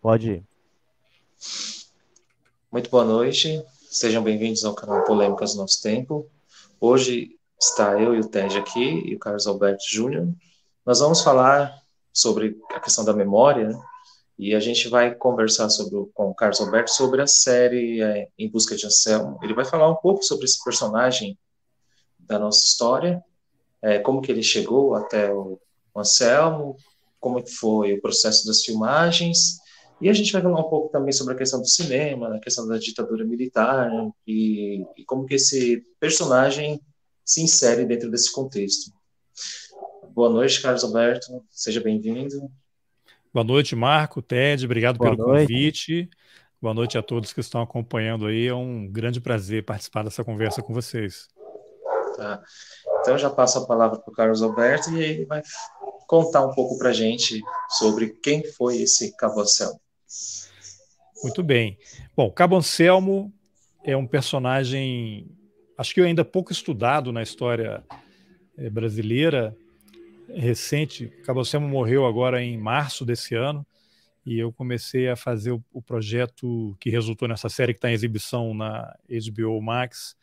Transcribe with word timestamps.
Pode 0.00 0.30
ir. 0.30 0.44
Muito 2.70 2.88
boa 2.88 3.04
noite, 3.04 3.62
sejam 3.90 4.22
bem-vindos 4.22 4.64
ao 4.64 4.74
canal 4.74 5.04
Polêmicas 5.04 5.54
do 5.54 5.58
Nosso 5.58 5.82
Tempo. 5.82 6.30
Hoje 6.80 7.36
está 7.60 8.00
eu 8.00 8.14
e 8.14 8.20
o 8.20 8.28
Ted 8.28 8.56
aqui, 8.58 9.02
e 9.04 9.16
o 9.16 9.18
Carlos 9.18 9.46
Alberto 9.46 9.82
Júnior. 9.90 10.28
Nós 10.86 11.00
vamos 11.00 11.20
falar 11.20 11.82
sobre 12.12 12.56
a 12.70 12.78
questão 12.78 13.04
da 13.04 13.12
memória, 13.12 13.70
né? 13.70 13.82
e 14.38 14.54
a 14.54 14.60
gente 14.60 14.88
vai 14.88 15.12
conversar 15.14 15.68
sobre, 15.68 16.08
com 16.14 16.30
o 16.30 16.34
Carlos 16.34 16.60
Alberto 16.60 16.92
sobre 16.92 17.20
a 17.20 17.26
série 17.26 18.00
é, 18.00 18.28
Em 18.38 18.48
Busca 18.48 18.76
de 18.76 18.86
Anselmo. 18.86 19.40
Ele 19.42 19.52
vai 19.52 19.64
falar 19.64 19.90
um 19.90 19.96
pouco 19.96 20.22
sobre 20.22 20.44
esse 20.44 20.62
personagem 20.62 21.36
da 22.20 22.38
nossa 22.38 22.64
história, 22.64 23.20
é, 23.82 23.98
como 23.98 24.22
que 24.22 24.30
ele 24.30 24.42
chegou 24.44 24.94
até 24.94 25.32
o, 25.32 25.60
Anselmo, 25.96 26.76
como 27.18 27.44
foi 27.44 27.94
o 27.94 28.00
processo 28.00 28.46
das 28.46 28.62
filmagens, 28.62 29.58
e 30.00 30.08
a 30.08 30.12
gente 30.12 30.32
vai 30.32 30.40
falar 30.40 30.60
um 30.60 30.70
pouco 30.70 30.90
também 30.90 31.12
sobre 31.12 31.34
a 31.34 31.36
questão 31.36 31.60
do 31.60 31.68
cinema, 31.68 32.36
a 32.36 32.40
questão 32.40 32.66
da 32.66 32.78
ditadura 32.78 33.24
militar, 33.24 33.90
e, 34.26 34.84
e 34.96 35.04
como 35.04 35.26
que 35.26 35.34
esse 35.34 35.84
personagem 35.98 36.80
se 37.24 37.42
insere 37.42 37.84
dentro 37.84 38.10
desse 38.10 38.32
contexto. 38.32 38.92
Boa 40.10 40.30
noite, 40.30 40.62
Carlos 40.62 40.84
Alberto, 40.84 41.44
seja 41.50 41.80
bem-vindo. 41.80 42.50
Boa 43.32 43.44
noite, 43.44 43.76
Marco, 43.76 44.22
Ted, 44.22 44.64
obrigado 44.64 44.98
Boa 44.98 45.10
pelo 45.10 45.28
noite. 45.28 45.48
convite. 45.48 46.08
Boa 46.60 46.74
noite 46.74 46.98
a 46.98 47.02
todos 47.02 47.32
que 47.32 47.40
estão 47.40 47.62
acompanhando 47.62 48.26
aí. 48.26 48.48
É 48.48 48.54
um 48.54 48.90
grande 48.90 49.20
prazer 49.20 49.64
participar 49.64 50.02
dessa 50.02 50.24
conversa 50.24 50.60
com 50.60 50.74
vocês. 50.74 51.28
Tá. 52.16 52.42
Então 53.00 53.14
eu 53.14 53.18
já 53.18 53.30
passo 53.30 53.58
a 53.58 53.66
palavra 53.66 54.00
para 54.00 54.10
o 54.10 54.14
Carlos 54.14 54.42
Alberto 54.42 54.90
e 54.90 55.02
ele 55.02 55.24
vai 55.24 55.40
contar 56.08 56.44
um 56.44 56.52
pouco 56.52 56.76
para 56.78 56.88
a 56.88 56.92
gente 56.92 57.40
sobre 57.78 58.08
quem 58.22 58.42
foi 58.44 58.78
esse 58.78 59.14
Anselmo. 59.22 59.80
Muito 61.22 61.42
bem. 61.42 61.76
Bom, 62.16 62.30
Cabo 62.30 62.56
Anselmo 62.56 63.32
é 63.84 63.96
um 63.96 64.06
personagem, 64.06 65.28
acho 65.76 65.92
que 65.92 66.00
ainda 66.00 66.24
pouco 66.24 66.52
estudado 66.52 67.12
na 67.12 67.22
história 67.22 67.82
eh, 68.56 68.70
brasileira 68.70 69.56
recente. 70.28 71.08
Cabo 71.24 71.40
Anselmo 71.40 71.68
morreu 71.68 72.06
agora 72.06 72.42
em 72.42 72.56
março 72.56 73.04
desse 73.04 73.34
ano 73.34 73.66
e 74.24 74.38
eu 74.38 74.52
comecei 74.52 75.08
a 75.08 75.16
fazer 75.16 75.52
o, 75.72 75.82
projeto 75.82 76.76
que 76.78 76.90
resultou 76.90 77.26
nessa 77.26 77.48
série 77.48 77.72
que 77.72 77.78
está 77.78 77.90
em 77.90 77.94
exibição 77.94 78.54
na 78.54 78.94
HBO 79.10 79.60
Max 79.60 80.14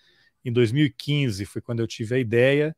em 0.45 0.51
2015. 0.51 1.45
Foi 1.45 1.61
quando 1.61 1.79
eu 1.79 1.87
tive 1.87 2.15
a 2.15 2.19
ideia 2.19 2.75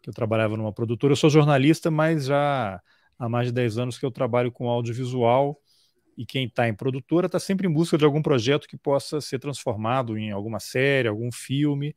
que 0.00 0.08
eu 0.08 0.14
trabalhava 0.14 0.56
numa 0.56 0.72
produtora. 0.72 1.12
Eu 1.12 1.16
sou 1.16 1.28
jornalista, 1.28 1.90
mas 1.90 2.26
já 2.26 2.80
há 3.18 3.28
mais 3.28 3.48
de 3.48 3.52
10 3.52 3.78
anos 3.78 3.98
que 3.98 4.06
eu 4.06 4.10
trabalho 4.10 4.52
com 4.52 4.68
audiovisual 4.68 5.60
e 6.18 6.26
quem 6.26 6.46
está 6.46 6.68
em 6.68 6.74
produtora 6.74 7.26
está 7.26 7.38
sempre 7.38 7.68
em 7.68 7.72
busca 7.72 7.96
de 7.96 8.04
algum 8.04 8.20
projeto 8.20 8.66
que 8.66 8.76
possa 8.76 9.20
ser 9.20 9.38
transformado 9.38 10.18
em 10.18 10.32
alguma 10.32 10.58
série, 10.58 11.06
algum 11.06 11.30
filme. 11.30 11.94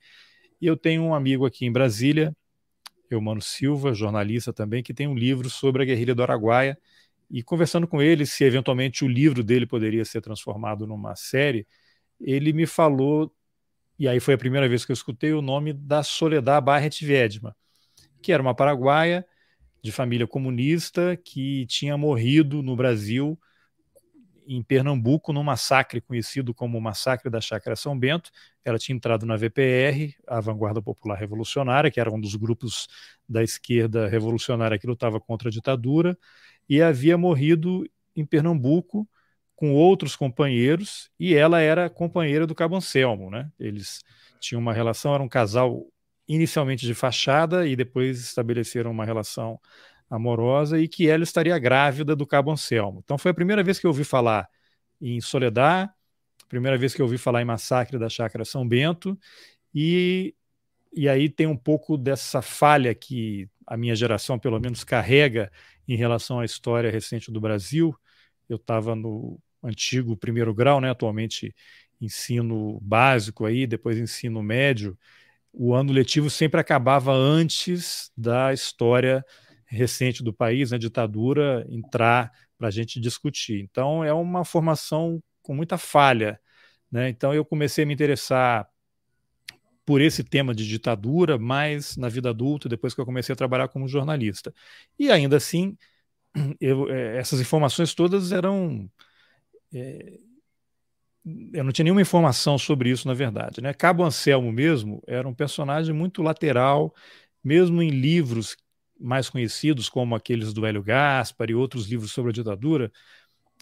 E 0.61 0.67
eu 0.67 0.77
tenho 0.77 1.01
um 1.01 1.15
amigo 1.15 1.43
aqui 1.43 1.65
em 1.65 1.71
Brasília, 1.71 2.31
Eumano 3.09 3.41
Silva, 3.41 3.95
jornalista 3.95 4.53
também, 4.53 4.83
que 4.83 4.93
tem 4.93 5.07
um 5.07 5.15
livro 5.15 5.49
sobre 5.49 5.81
a 5.81 5.85
guerrilha 5.87 6.13
do 6.13 6.21
Araguaia. 6.21 6.77
E 7.31 7.41
conversando 7.41 7.87
com 7.87 7.99
ele, 7.99 8.27
se 8.27 8.43
eventualmente 8.43 9.03
o 9.03 9.07
livro 9.07 9.43
dele 9.43 9.65
poderia 9.65 10.05
ser 10.05 10.21
transformado 10.21 10.85
numa 10.85 11.15
série, 11.15 11.65
ele 12.19 12.53
me 12.53 12.67
falou, 12.67 13.33
e 13.97 14.07
aí 14.07 14.19
foi 14.19 14.35
a 14.35 14.37
primeira 14.37 14.69
vez 14.69 14.85
que 14.85 14.91
eu 14.91 14.93
escutei 14.93 15.33
o 15.33 15.41
nome 15.41 15.73
da 15.73 16.03
Soledad 16.03 16.63
Barret 16.63 17.03
Wiedma, 17.03 17.55
que 18.21 18.31
era 18.31 18.43
uma 18.43 18.53
paraguaia 18.53 19.25
de 19.81 19.91
família 19.91 20.27
comunista 20.27 21.17
que 21.17 21.65
tinha 21.65 21.97
morrido 21.97 22.61
no 22.61 22.75
Brasil, 22.75 23.35
em 24.47 24.61
Pernambuco, 24.61 25.31
num 25.31 25.43
massacre 25.43 26.01
conhecido 26.01 26.53
como 26.53 26.77
o 26.77 26.81
Massacre 26.81 27.29
da 27.29 27.39
Chácara 27.39 27.75
São 27.75 27.97
Bento. 27.97 28.31
Ela 28.63 28.77
tinha 28.77 28.95
entrado 28.95 29.25
na 29.25 29.35
VPR, 29.35 30.15
a 30.27 30.39
Vanguarda 30.39 30.81
Popular 30.81 31.17
Revolucionária, 31.17 31.91
que 31.91 31.99
era 31.99 32.11
um 32.11 32.19
dos 32.19 32.35
grupos 32.35 32.87
da 33.27 33.43
esquerda 33.43 34.07
revolucionária 34.07 34.77
que 34.77 34.87
lutava 34.87 35.19
contra 35.19 35.49
a 35.49 35.51
ditadura, 35.51 36.17
e 36.67 36.81
havia 36.81 37.17
morrido 37.17 37.85
em 38.15 38.25
Pernambuco 38.25 39.07
com 39.55 39.73
outros 39.73 40.15
companheiros, 40.15 41.11
e 41.19 41.35
ela 41.35 41.61
era 41.61 41.89
companheira 41.89 42.47
do 42.47 42.55
Cabo 42.55 42.75
Anselmo. 42.75 43.29
Né? 43.29 43.49
Eles 43.59 44.03
tinham 44.39 44.59
uma 44.59 44.73
relação, 44.73 45.13
era 45.13 45.23
um 45.23 45.29
casal 45.29 45.85
inicialmente 46.27 46.85
de 46.85 46.93
fachada 46.93 47.67
e 47.67 47.75
depois 47.75 48.19
estabeleceram 48.19 48.89
uma 48.89 49.05
relação 49.05 49.59
amorosa 50.11 50.77
e 50.77 50.87
que 50.87 51.07
ela 51.07 51.23
estaria 51.23 51.57
grávida 51.57 52.15
do 52.15 52.27
Cabo 52.27 52.51
Anselmo. 52.51 53.01
Então 53.03 53.17
foi 53.17 53.31
a 53.31 53.33
primeira 53.33 53.63
vez 53.63 53.79
que 53.79 53.85
eu 53.85 53.89
ouvi 53.89 54.03
falar 54.03 54.47
em 54.99 55.21
Soledad, 55.21 55.89
primeira 56.49 56.77
vez 56.77 56.93
que 56.93 57.01
eu 57.01 57.05
ouvi 57.05 57.17
falar 57.17 57.41
em 57.41 57.45
Massacre 57.45 57.97
da 57.97 58.09
Chácara 58.09 58.43
São 58.43 58.67
Bento 58.67 59.17
e 59.73 60.35
e 60.93 61.07
aí 61.07 61.29
tem 61.29 61.47
um 61.47 61.55
pouco 61.55 61.97
dessa 61.97 62.41
falha 62.41 62.93
que 62.93 63.49
a 63.65 63.77
minha 63.77 63.95
geração, 63.95 64.37
pelo 64.37 64.59
menos, 64.59 64.83
carrega 64.83 65.49
em 65.87 65.95
relação 65.95 66.41
à 66.41 66.45
história 66.45 66.91
recente 66.91 67.31
do 67.31 67.39
Brasil. 67.39 67.95
Eu 68.49 68.57
estava 68.57 68.93
no 68.93 69.39
antigo 69.63 70.17
primeiro 70.17 70.53
grau, 70.53 70.81
né? 70.81 70.89
atualmente 70.89 71.55
ensino 72.01 72.77
básico 72.81 73.45
aí, 73.45 73.65
depois 73.65 73.97
ensino 73.97 74.43
médio, 74.43 74.97
o 75.53 75.73
ano 75.73 75.93
letivo 75.93 76.29
sempre 76.29 76.59
acabava 76.59 77.13
antes 77.13 78.11
da 78.17 78.53
história 78.53 79.23
recente 79.71 80.23
do 80.23 80.33
país, 80.33 80.71
né, 80.71 80.77
ditadura, 80.77 81.65
entrar 81.69 82.31
para 82.57 82.67
a 82.67 82.71
gente 82.71 82.99
discutir. 82.99 83.61
Então, 83.61 84.03
é 84.03 84.13
uma 84.13 84.43
formação 84.45 85.21
com 85.41 85.55
muita 85.55 85.77
falha. 85.77 86.39
Né? 86.91 87.09
Então, 87.09 87.33
eu 87.33 87.45
comecei 87.45 87.83
a 87.83 87.87
me 87.87 87.93
interessar 87.93 88.67
por 89.85 90.01
esse 90.01 90.23
tema 90.23 90.53
de 90.53 90.67
ditadura, 90.67 91.37
mais 91.37 91.97
na 91.97 92.09
vida 92.09 92.29
adulta, 92.29 92.69
depois 92.69 92.93
que 92.93 93.01
eu 93.01 93.05
comecei 93.05 93.33
a 93.33 93.35
trabalhar 93.35 93.67
como 93.69 93.87
jornalista. 93.87 94.53
E 94.99 95.09
ainda 95.09 95.37
assim, 95.37 95.77
eu, 96.59 96.89
eh, 96.89 97.17
essas 97.17 97.39
informações 97.41 97.93
todas 97.93 98.31
eram 98.31 98.89
é, 99.73 100.19
eu 101.53 101.63
não 101.63 101.71
tinha 101.71 101.83
nenhuma 101.83 102.01
informação 102.01 102.57
sobre 102.57 102.89
isso, 102.89 103.07
na 103.07 103.13
verdade. 103.13 103.61
Né? 103.61 103.73
Cabo 103.73 104.03
Anselmo 104.03 104.51
mesmo 104.51 105.03
era 105.07 105.27
um 105.27 105.33
personagem 105.33 105.93
muito 105.93 106.23
lateral, 106.23 106.93
mesmo 107.43 107.81
em 107.81 107.89
livros 107.89 108.55
mais 109.01 109.29
conhecidos, 109.29 109.89
como 109.89 110.15
aqueles 110.15 110.53
do 110.53 110.65
Hélio 110.65 110.83
Gaspar 110.83 111.49
e 111.49 111.55
outros 111.55 111.87
livros 111.87 112.11
sobre 112.11 112.29
a 112.31 112.33
ditadura, 112.33 112.91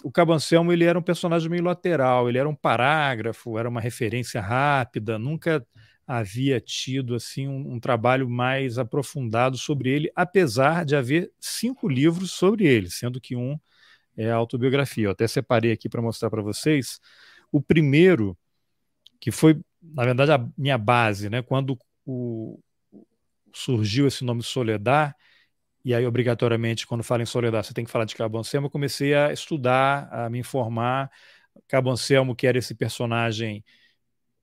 o 0.03 0.11
Cabo 0.11 0.33
Anselmo 0.33 0.71
ele 0.71 0.85
era 0.85 0.97
um 0.97 1.01
personagem 1.01 1.49
meio 1.49 1.63
lateral, 1.63 2.29
ele 2.29 2.37
era 2.37 2.47
um 2.47 2.55
parágrafo, 2.55 3.57
era 3.57 3.67
uma 3.67 3.81
referência 3.81 4.41
rápida, 4.41 5.19
nunca 5.19 5.65
havia 6.07 6.59
tido 6.59 7.15
assim 7.15 7.47
um, 7.47 7.73
um 7.73 7.79
trabalho 7.79 8.29
mais 8.29 8.77
aprofundado 8.77 9.57
sobre 9.57 9.89
ele, 9.89 10.11
apesar 10.15 10.83
de 10.83 10.95
haver 10.95 11.31
cinco 11.39 11.87
livros 11.87 12.31
sobre 12.31 12.65
ele, 12.65 12.89
sendo 12.89 13.21
que 13.21 13.35
um 13.35 13.59
é 14.17 14.31
autobiografia. 14.31 15.05
Eu 15.05 15.11
até 15.11 15.27
separei 15.27 15.71
aqui 15.71 15.87
para 15.87 16.01
mostrar 16.01 16.29
para 16.29 16.41
vocês. 16.41 16.99
O 17.51 17.61
primeiro, 17.61 18.37
que 19.19 19.31
foi, 19.31 19.59
na 19.81 20.03
verdade, 20.03 20.31
a 20.31 20.49
minha 20.57 20.77
base, 20.77 21.29
né? 21.29 21.41
quando 21.41 21.77
o, 22.05 22.59
surgiu 23.53 24.07
esse 24.07 24.23
nome 24.23 24.43
Soledad, 24.43 25.13
e 25.83 25.93
aí, 25.93 26.05
obrigatoriamente, 26.05 26.85
quando 26.85 27.03
fala 27.03 27.23
em 27.23 27.25
Soledad, 27.25 27.65
você 27.65 27.73
tem 27.73 27.85
que 27.85 27.91
falar 27.91 28.05
de 28.05 28.15
Cabo 28.15 28.37
Anselmo, 28.37 28.67
eu 28.67 28.71
comecei 28.71 29.13
a 29.13 29.31
estudar, 29.31 30.09
a 30.11 30.29
me 30.29 30.39
informar. 30.39 31.09
Cabo 31.67 31.89
Anselmo, 31.89 32.35
que 32.35 32.45
era 32.47 32.57
esse 32.57 32.75
personagem, 32.75 33.63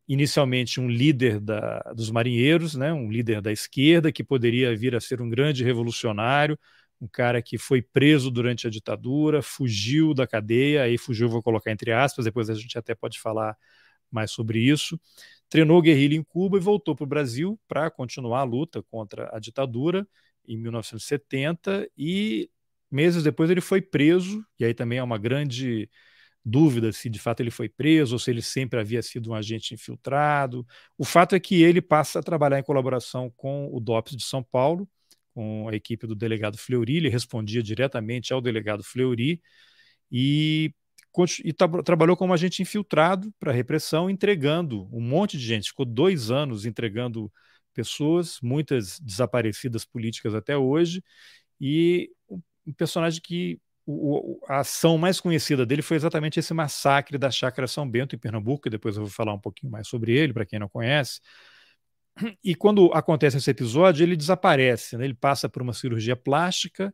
inicialmente 0.08 0.80
um 0.80 0.88
líder 0.88 1.41
da, 1.41 1.80
dos 1.94 2.10
marinheiros, 2.10 2.74
né? 2.74 2.92
um 2.92 3.10
líder 3.10 3.41
da 3.42 3.52
esquerda, 3.52 4.12
que 4.12 4.24
poderia 4.24 4.74
vir 4.76 4.94
a 4.94 5.00
ser 5.00 5.20
um 5.20 5.28
grande 5.28 5.64
revolucionário, 5.64 6.58
um 7.00 7.08
cara 7.08 7.42
que 7.42 7.58
foi 7.58 7.82
preso 7.82 8.30
durante 8.30 8.66
a 8.66 8.70
ditadura, 8.70 9.42
fugiu 9.42 10.14
da 10.14 10.26
cadeia, 10.26 10.82
aí 10.84 10.97
fugiu, 10.97 11.28
vou 11.28 11.42
colocar 11.42 11.71
entre 11.71 11.92
aspas, 11.92 12.24
depois 12.24 12.48
a 12.48 12.54
gente 12.54 12.78
até 12.78 12.94
pode 12.94 13.21
falar 13.21 13.56
mais 14.10 14.30
sobre 14.30 14.60
isso. 14.60 14.98
Treinou 15.48 15.82
guerrilha 15.82 16.16
em 16.16 16.22
Cuba 16.22 16.56
e 16.56 16.60
voltou 16.60 16.97
para 16.97 17.04
o 17.04 17.06
Brasil 17.06 17.60
para 17.68 17.91
continuar 17.91 18.41
a 18.41 18.44
luta 18.44 18.82
contra 18.84 19.30
a 19.34 19.39
ditadura 19.39 20.06
em 20.48 20.57
1970 20.59 21.89
e 21.97 22.51
meses 22.91 23.22
depois 23.22 23.51
ele 23.51 23.60
foi 23.60 23.81
preso, 23.83 24.45
e 24.59 24.65
aí 24.65 24.75
também 24.75 24.98
é 24.98 25.03
uma 25.03 25.19
grande 25.19 25.91
dúvida 26.45 26.93
se 26.93 27.10
de 27.10 27.19
fato 27.19 27.41
ele 27.41 27.51
foi 27.51 27.69
preso 27.69 28.15
ou 28.15 28.19
se 28.21 28.31
ele 28.31 28.41
sempre 28.41 28.78
havia 28.78 29.03
sido 29.03 29.31
um 29.31 29.34
agente 29.34 29.75
infiltrado. 29.75 30.65
O 30.97 31.04
fato 31.04 31.34
é 31.34 31.41
que 31.41 31.63
ele 31.63 31.83
passa 31.83 32.21
a 32.21 32.22
trabalhar 32.22 32.59
em 32.60 32.63
colaboração 32.63 33.33
com 33.37 33.69
o 33.72 33.81
DOPS 33.81 34.16
de 34.16 34.25
São 34.25 34.43
Paulo, 34.45 34.89
com 35.34 35.69
a 35.69 35.75
equipe 35.75 36.07
do 36.07 36.15
delegado 36.15 36.57
Fleury, 36.57 36.97
ele 36.97 37.09
respondia 37.10 37.63
diretamente 37.63 38.33
ao 38.33 38.41
delegado 38.41 38.83
Fleury 38.83 39.42
e, 40.10 40.72
e 41.45 41.53
tra 41.53 41.69
trabalhou 41.83 42.16
como 42.16 42.33
agente 42.33 42.63
infiltrado 42.63 43.31
para 43.39 43.51
a 43.51 43.54
repressão, 43.54 44.09
entregando 44.09 44.89
um 44.91 45.01
monte 45.01 45.37
de 45.37 45.45
gente, 45.45 45.69
ficou 45.69 45.84
dois 45.84 46.31
anos 46.31 46.65
entregando 46.65 47.31
pessoas, 47.77 48.39
muitas 48.43 48.99
desaparecidas 48.99 49.84
políticas 49.84 50.34
até 50.34 50.57
hoje, 50.57 51.05
e 51.61 52.11
um 52.67 52.73
personagem 52.73 53.21
que 53.23 53.61
o, 53.87 54.41
a 54.49 54.61
ação 54.61 54.99
mais 54.99 55.21
conhecida 55.21 55.65
dele 55.65 55.83
foi 55.83 55.97
exatamente 55.97 56.41
esse 56.41 56.53
massacre 56.53 57.19
da 57.19 57.31
Chácara 57.31 57.69
São 57.69 57.89
Bento, 57.89 58.17
em 58.17 58.19
Pernambuco, 58.19 58.63
que 58.63 58.71
depois 58.71 58.97
eu 58.97 59.03
vou 59.03 59.11
falar 59.11 59.33
um 59.34 59.39
pouquinho 59.39 59.71
mais 59.71 59.87
sobre 59.87 60.13
ele, 60.13 60.33
para 60.33 60.47
quem 60.47 60.59
não 60.59 60.69
conhece. 60.69 61.21
E 62.43 62.55
quando 62.55 62.91
acontece 62.95 63.37
esse 63.37 63.51
episódio, 63.51 64.03
ele 64.03 64.17
desaparece, 64.17 64.97
né? 64.97 65.05
ele 65.05 65.15
passa 65.15 65.49
por 65.49 65.61
uma 65.63 65.75
cirurgia 65.75 66.17
plástica 66.17 66.93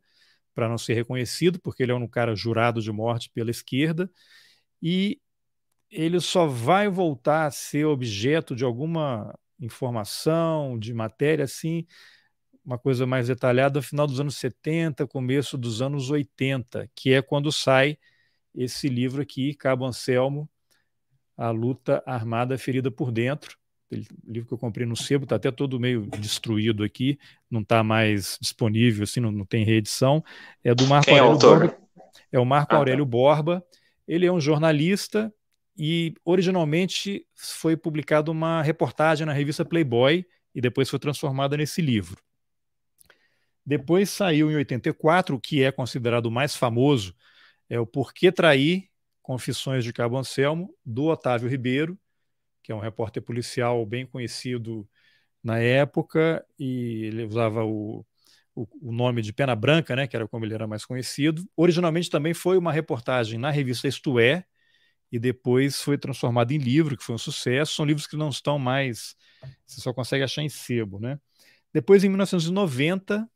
para 0.54 0.68
não 0.68 0.76
ser 0.76 0.94
reconhecido, 0.94 1.60
porque 1.60 1.82
ele 1.82 1.92
é 1.92 1.94
um 1.94 2.08
cara 2.08 2.34
jurado 2.34 2.82
de 2.82 2.90
morte 2.90 3.30
pela 3.32 3.50
esquerda, 3.50 4.10
e 4.82 5.20
ele 5.90 6.20
só 6.20 6.46
vai 6.46 6.88
voltar 6.88 7.46
a 7.46 7.50
ser 7.50 7.84
objeto 7.84 8.56
de 8.56 8.64
alguma 8.64 9.38
informação, 9.64 10.78
de 10.78 10.92
matéria, 10.92 11.44
assim, 11.44 11.86
uma 12.64 12.78
coisa 12.78 13.06
mais 13.06 13.28
detalhada 13.28 13.78
no 13.78 13.82
final 13.82 14.06
dos 14.06 14.20
anos 14.20 14.36
70, 14.36 15.06
começo 15.06 15.56
dos 15.58 15.82
anos 15.82 16.10
80, 16.10 16.88
que 16.94 17.12
é 17.12 17.22
quando 17.22 17.50
sai 17.50 17.96
esse 18.54 18.88
livro 18.88 19.22
aqui, 19.22 19.54
Cabo 19.54 19.84
Anselmo, 19.84 20.48
A 21.36 21.50
Luta 21.50 22.02
Armada 22.06 22.56
Ferida 22.58 22.90
por 22.90 23.10
Dentro. 23.10 23.56
Livro 24.26 24.48
que 24.48 24.54
eu 24.54 24.58
comprei 24.58 24.86
no 24.86 24.96
sebo, 24.96 25.24
está 25.24 25.36
até 25.36 25.50
todo 25.50 25.78
meio 25.78 26.06
destruído 26.18 26.82
aqui, 26.82 27.18
não 27.50 27.60
está 27.60 27.82
mais 27.82 28.38
disponível, 28.40 29.04
assim, 29.04 29.20
não, 29.20 29.30
não, 29.30 29.44
tem 29.44 29.64
reedição. 29.64 30.24
É 30.64 30.74
do 30.74 30.86
Marco 30.86 31.06
Quem 31.06 31.18
Aurélio 31.18 31.26
é 31.26 31.30
o 31.30 31.32
autor? 31.34 31.58
Borba. 31.58 31.82
É 32.32 32.38
o 32.38 32.44
Marco 32.46 32.68
Ah, 32.72 32.74
tá. 32.74 32.76
Aurélio 32.78 33.04
Borba. 33.04 33.62
Ele 34.08 34.24
é 34.24 34.32
um 34.32 34.40
jornalista 34.40 35.32
e 35.76 36.14
originalmente 36.24 37.26
foi 37.34 37.76
publicada 37.76 38.30
uma 38.30 38.62
reportagem 38.62 39.26
na 39.26 39.32
revista 39.32 39.64
Playboy 39.64 40.26
e 40.54 40.60
depois 40.60 40.88
foi 40.88 40.98
transformada 40.98 41.56
nesse 41.56 41.80
livro. 41.80 42.22
Depois 43.64 44.10
saiu 44.10 44.50
em 44.50 44.56
84, 44.56 45.36
o 45.36 45.40
que 45.40 45.62
é 45.62 45.70
considerado 45.70 46.26
o 46.26 46.30
mais 46.30 46.54
famoso, 46.54 47.14
é 47.68 47.78
o 47.78 47.86
Porquê 47.86 48.32
Trair, 48.32 48.88
Confissões 49.22 49.84
de 49.84 49.92
Cabo 49.92 50.18
Anselmo, 50.18 50.74
do 50.84 51.04
Otávio 51.04 51.48
Ribeiro, 51.48 51.98
que 52.62 52.72
é 52.72 52.74
um 52.74 52.80
repórter 52.80 53.22
policial 53.22 53.84
bem 53.86 54.04
conhecido 54.04 54.88
na 55.42 55.58
época, 55.58 56.44
e 56.58 57.04
ele 57.04 57.24
usava 57.24 57.64
o, 57.64 58.04
o, 58.54 58.66
o, 58.80 58.92
nome 58.92 59.22
de 59.22 59.32
Pena 59.32 59.54
Branca, 59.56 59.96
né, 59.96 60.06
que 60.06 60.14
era 60.14 60.28
como 60.28 60.44
ele 60.44 60.54
era 60.54 60.66
mais 60.66 60.84
conhecido. 60.84 61.44
Originalmente 61.56 62.10
também 62.10 62.34
foi 62.34 62.56
uma 62.58 62.72
reportagem 62.72 63.38
na 63.38 63.50
revista 63.50 63.88
Isto 63.88 64.18
É, 64.20 64.44
e 65.12 65.18
depois 65.18 65.82
foi 65.82 65.98
transformado 65.98 66.52
em 66.52 66.58
livro, 66.58 66.96
que 66.96 67.04
foi 67.04 67.14
um 67.14 67.18
sucesso. 67.18 67.74
São 67.74 67.84
livros 67.84 68.06
que 68.06 68.16
não 68.16 68.30
estão 68.30 68.58
mais, 68.58 69.14
você 69.66 69.82
só 69.82 69.92
consegue 69.92 70.24
achar 70.24 70.42
em 70.42 70.48
sebo, 70.48 70.98
né? 70.98 71.20
Depois, 71.70 72.02
em 72.02 72.08
1990, 72.08 73.28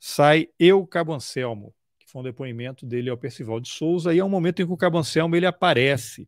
sai 0.00 0.48
Eu, 0.58 0.86
Cabo 0.86 1.12
Anselmo, 1.12 1.74
que 1.98 2.10
foi 2.10 2.22
um 2.22 2.24
depoimento 2.24 2.86
dele 2.86 3.10
ao 3.10 3.18
Percival 3.18 3.60
de 3.60 3.68
Souza, 3.68 4.14
e 4.14 4.18
é 4.18 4.24
um 4.24 4.28
momento 4.28 4.62
em 4.62 4.66
que 4.66 4.72
o 4.72 4.76
Cabo 4.76 4.98
Anselmo 4.98 5.36
ele 5.36 5.46
aparece 5.46 6.26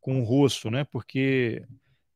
com 0.00 0.20
o 0.20 0.24
rosto, 0.24 0.70
né? 0.70 0.84
Porque 0.84 1.66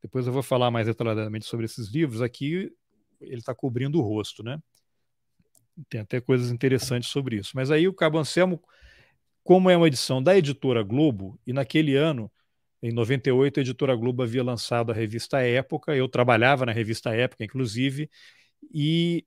depois 0.01 0.27
eu 0.27 0.33
vou 0.33 0.43
falar 0.43 0.71
mais 0.71 0.87
detalhadamente 0.87 1.47
sobre 1.47 1.67
esses 1.67 1.89
livros. 1.89 2.23
Aqui 2.23 2.73
ele 3.21 3.39
está 3.39 3.55
cobrindo 3.55 3.99
o 3.99 4.03
rosto, 4.03 4.43
né? 4.45 4.61
Tem 5.89 6.01
até 6.01 6.21
coisas 6.21 6.53
interessantes 6.53 7.11
sobre 7.11 7.37
isso. 7.37 7.53
Mas 7.55 7.73
aí 7.73 7.89
o 7.89 7.95
Cabo 7.95 8.19
Anselmo, 8.19 8.63
como 9.45 9.71
é 9.71 9.77
uma 9.77 9.87
edição 9.87 10.23
da 10.23 10.37
editora 10.37 10.83
Globo, 10.83 11.39
e 11.47 11.53
naquele 11.53 11.95
ano, 11.95 12.33
em 12.83 12.93
98, 12.93 13.61
a 13.61 13.63
editora 13.63 13.95
Globo 13.95 14.23
havia 14.23 14.43
lançado 14.43 14.91
a 14.91 14.95
revista 14.95 15.41
Época, 15.41 15.95
eu 15.95 16.09
trabalhava 16.09 16.67
na 16.67 16.73
revista 16.73 17.15
Época, 17.15 17.45
inclusive, 17.45 18.11
e 18.73 19.25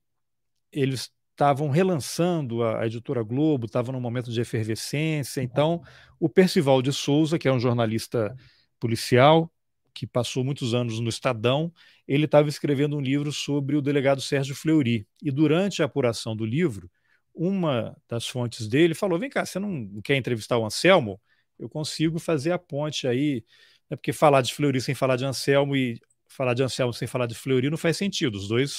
eles 0.72 1.10
estavam 1.30 1.70
relançando 1.70 2.64
a, 2.64 2.84
editora 2.84 3.22
Globo, 3.22 3.66
estava 3.66 3.92
num 3.92 4.00
momento 4.00 4.30
de 4.32 4.40
efervescência. 4.40 5.40
Então, 5.40 5.80
o 6.18 6.28
Percival 6.28 6.82
de 6.82 6.92
Souza, 6.92 7.38
que 7.38 7.46
é 7.46 7.52
um 7.52 7.60
jornalista 7.60 8.36
policial, 8.80 9.50
que 9.94 10.04
passou 10.06 10.44
muitos 10.44 10.74
anos 10.74 10.98
no 10.98 11.08
Estadão, 11.08 11.72
ele 12.06 12.24
estava 12.24 12.48
escrevendo 12.48 12.96
um 12.96 13.00
livro 13.00 13.32
sobre 13.32 13.76
o 13.76 13.82
delegado 13.82 14.20
Sérgio 14.20 14.54
Fleury. 14.54 15.06
E 15.22 15.30
durante 15.30 15.80
a 15.80 15.86
apuração 15.86 16.36
do 16.36 16.44
livro, 16.44 16.90
uma 17.38 17.96
das 18.08 18.26
fontes 18.26 18.66
dele 18.68 18.94
falou: 18.94 19.18
Vem 19.18 19.30
cá, 19.30 19.46
você 19.46 19.60
não 19.60 20.00
quer 20.02 20.16
entrevistar 20.16 20.58
o 20.58 20.66
Anselmo? 20.66 21.20
Eu 21.58 21.68
consigo 21.68 22.18
fazer 22.18 22.50
a 22.50 22.58
ponte 22.58 23.06
aí. 23.06 23.44
Né? 23.88 23.96
Porque 23.96 24.12
falar 24.12 24.42
de 24.42 24.52
Fleury 24.52 24.80
sem 24.80 24.94
falar 24.94 25.16
de 25.16 25.24
Anselmo 25.24 25.76
e 25.76 26.00
falar 26.26 26.52
de 26.54 26.62
Anselmo 26.62 26.92
sem 26.92 27.06
falar 27.06 27.26
de 27.26 27.36
Fleury 27.36 27.70
não 27.70 27.78
faz 27.78 27.96
sentido. 27.96 28.36
Os 28.36 28.48
dois 28.48 28.72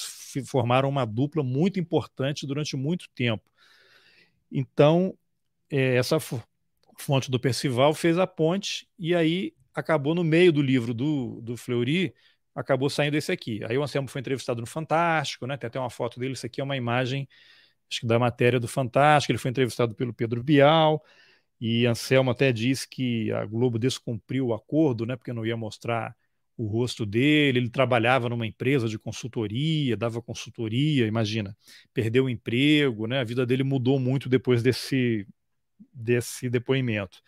formaram 0.45 0.89
uma 0.89 1.05
dupla 1.05 1.41
muito 1.41 1.79
importante 1.79 2.45
durante 2.45 2.75
muito 2.75 3.07
tempo. 3.15 3.49
Então, 4.51 5.17
é, 5.69 5.95
essa 5.95 6.17
fonte 6.99 7.31
do 7.31 7.39
Percival 7.39 7.93
fez 7.93 8.17
a 8.17 8.27
ponte 8.27 8.87
e 8.97 9.15
aí 9.15 9.53
acabou 9.73 10.13
no 10.13 10.23
meio 10.23 10.51
do 10.51 10.61
livro 10.61 10.93
do, 10.93 11.39
do 11.41 11.55
Fleury, 11.55 12.13
acabou 12.53 12.89
saindo 12.89 13.15
esse 13.15 13.31
aqui. 13.31 13.63
Aí 13.63 13.77
o 13.77 13.83
Anselmo 13.83 14.09
foi 14.09 14.19
entrevistado 14.19 14.59
no 14.59 14.67
Fantástico, 14.67 15.47
né? 15.47 15.55
tem 15.55 15.67
até 15.67 15.79
uma 15.79 15.89
foto 15.89 16.19
dele, 16.19 16.33
isso 16.33 16.45
aqui 16.45 16.59
é 16.59 16.63
uma 16.63 16.75
imagem 16.75 17.27
acho 17.89 18.01
que 18.01 18.07
da 18.07 18.19
matéria 18.19 18.59
do 18.59 18.67
Fantástico, 18.67 19.31
ele 19.31 19.39
foi 19.39 19.51
entrevistado 19.51 19.95
pelo 19.95 20.13
Pedro 20.13 20.43
Bial, 20.43 21.03
e 21.59 21.85
Anselmo 21.85 22.31
até 22.31 22.51
disse 22.51 22.87
que 22.87 23.31
a 23.31 23.45
Globo 23.45 23.77
descumpriu 23.77 24.47
o 24.47 24.53
acordo, 24.53 25.05
né, 25.05 25.15
porque 25.15 25.33
não 25.33 25.45
ia 25.45 25.57
mostrar 25.57 26.15
o 26.59 26.67
rosto 26.67 27.05
dele, 27.05 27.59
ele 27.59 27.69
trabalhava 27.69 28.27
numa 28.27 28.45
empresa 28.45 28.89
de 28.89 28.99
consultoria, 28.99 29.95
dava 29.95 30.21
consultoria, 30.21 31.07
imagina, 31.07 31.55
perdeu 31.93 32.25
o 32.25 32.29
emprego, 32.29 33.07
né? 33.07 33.21
A 33.21 33.23
vida 33.23 33.45
dele 33.45 33.63
mudou 33.63 33.97
muito 33.97 34.27
depois 34.27 34.61
desse 34.61 35.25
desse 35.93 36.49
depoimento. 36.49 37.21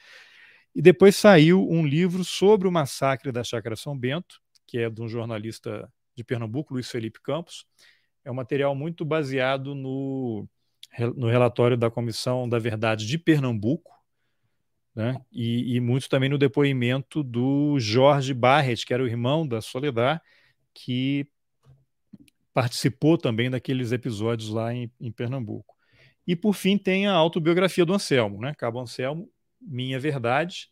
E 0.76 0.82
depois 0.82 1.16
saiu 1.16 1.66
um 1.70 1.86
livro 1.86 2.26
sobre 2.26 2.68
o 2.68 2.72
massacre 2.72 3.32
da 3.32 3.42
Chácara 3.42 3.78
São 3.78 3.98
Bento, 3.98 4.42
que 4.68 4.78
é 4.80 4.90
de 4.90 5.02
um 5.02 5.08
jornalista 5.08 5.90
de 6.14 6.26
Pernambuco, 6.26 6.74
Luiz 6.74 6.92
Felipe 6.92 7.22
Campos. 7.22 7.66
É 8.24 8.32
um 8.32 8.36
material 8.36 8.76
muito 8.76 9.04
baseado 9.04 9.74
no, 9.74 10.48
no 11.16 11.30
relatório 11.30 11.78
da 11.78 11.90
Comissão 11.90 12.48
da 12.48 12.60
Verdade 12.60 13.08
de 13.08 13.18
Pernambuco, 13.18 13.92
né? 14.94 15.22
E, 15.32 15.76
e, 15.76 15.80
muito 15.80 16.10
também 16.10 16.30
no 16.30 16.38
depoimento 16.38 17.24
do 17.24 17.80
Jorge 17.80 18.34
Barret, 18.34 18.86
que 18.86 18.94
era 18.94 19.02
o 19.02 19.08
irmão 19.08 19.48
da 19.48 19.62
Soledad, 19.62 20.22
que 20.74 21.28
participou 22.54 23.18
também 23.18 23.50
daqueles 23.50 23.94
episódios 23.94 24.50
lá 24.50 24.74
em, 24.74 24.92
em, 25.00 25.12
Pernambuco. 25.12 25.74
E 26.28 26.36
por 26.36 26.54
fim 26.54 26.78
tem 26.78 27.08
a 27.08 27.14
autobiografia 27.14 27.86
do 27.86 27.94
Anselmo, 27.94 28.42
né? 28.42 28.54
Cabo 28.54 28.80
Anselmo, 28.80 29.30
Minha 29.62 30.00
Verdade. 30.00 30.70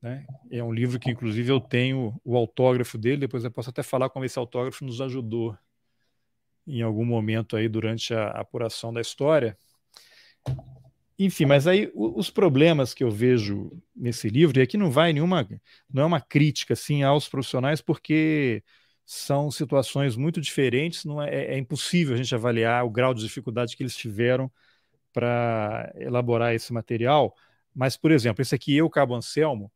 Né? 0.00 0.24
É 0.48 0.62
um 0.62 0.72
livro 0.72 1.00
que, 1.00 1.10
inclusive, 1.10 1.50
eu 1.50 1.60
tenho 1.60 2.18
o 2.24 2.36
autógrafo 2.36 2.96
dele. 2.96 3.18
Depois 3.18 3.42
eu 3.42 3.50
posso 3.50 3.70
até 3.70 3.82
falar 3.82 4.08
como 4.08 4.24
esse 4.24 4.38
autógrafo 4.38 4.84
nos 4.84 5.00
ajudou 5.00 5.58
em 6.68 6.82
algum 6.82 7.04
momento 7.04 7.56
aí 7.56 7.68
durante 7.68 8.12
a 8.14 8.28
apuração 8.28 8.92
da 8.92 9.00
história. 9.00 9.56
Enfim, 11.18 11.46
mas 11.46 11.66
aí 11.66 11.90
os 11.94 12.30
problemas 12.30 12.94
que 12.94 13.02
eu 13.02 13.10
vejo 13.10 13.72
nesse 13.96 14.28
livro, 14.28 14.58
e 14.58 14.62
aqui 14.62 14.76
não 14.76 14.90
vai 14.90 15.12
nenhuma, 15.12 15.48
não 15.92 16.04
é 16.04 16.06
uma 16.06 16.20
crítica 16.20 16.74
assim 16.74 17.02
aos 17.02 17.28
profissionais, 17.28 17.80
porque 17.80 18.62
são 19.04 19.50
situações 19.50 20.16
muito 20.16 20.40
diferentes, 20.40 21.04
não 21.04 21.20
é, 21.20 21.54
é 21.54 21.58
impossível 21.58 22.14
a 22.14 22.16
gente 22.16 22.34
avaliar 22.34 22.84
o 22.84 22.90
grau 22.90 23.14
de 23.14 23.22
dificuldade 23.22 23.76
que 23.76 23.82
eles 23.82 23.96
tiveram 23.96 24.50
para 25.12 25.92
elaborar 25.96 26.54
esse 26.54 26.72
material. 26.72 27.34
Mas, 27.74 27.96
por 27.96 28.12
exemplo, 28.12 28.42
esse 28.42 28.54
aqui, 28.54 28.76
Eu, 28.76 28.88
Cabo 28.90 29.14
Anselmo, 29.14 29.72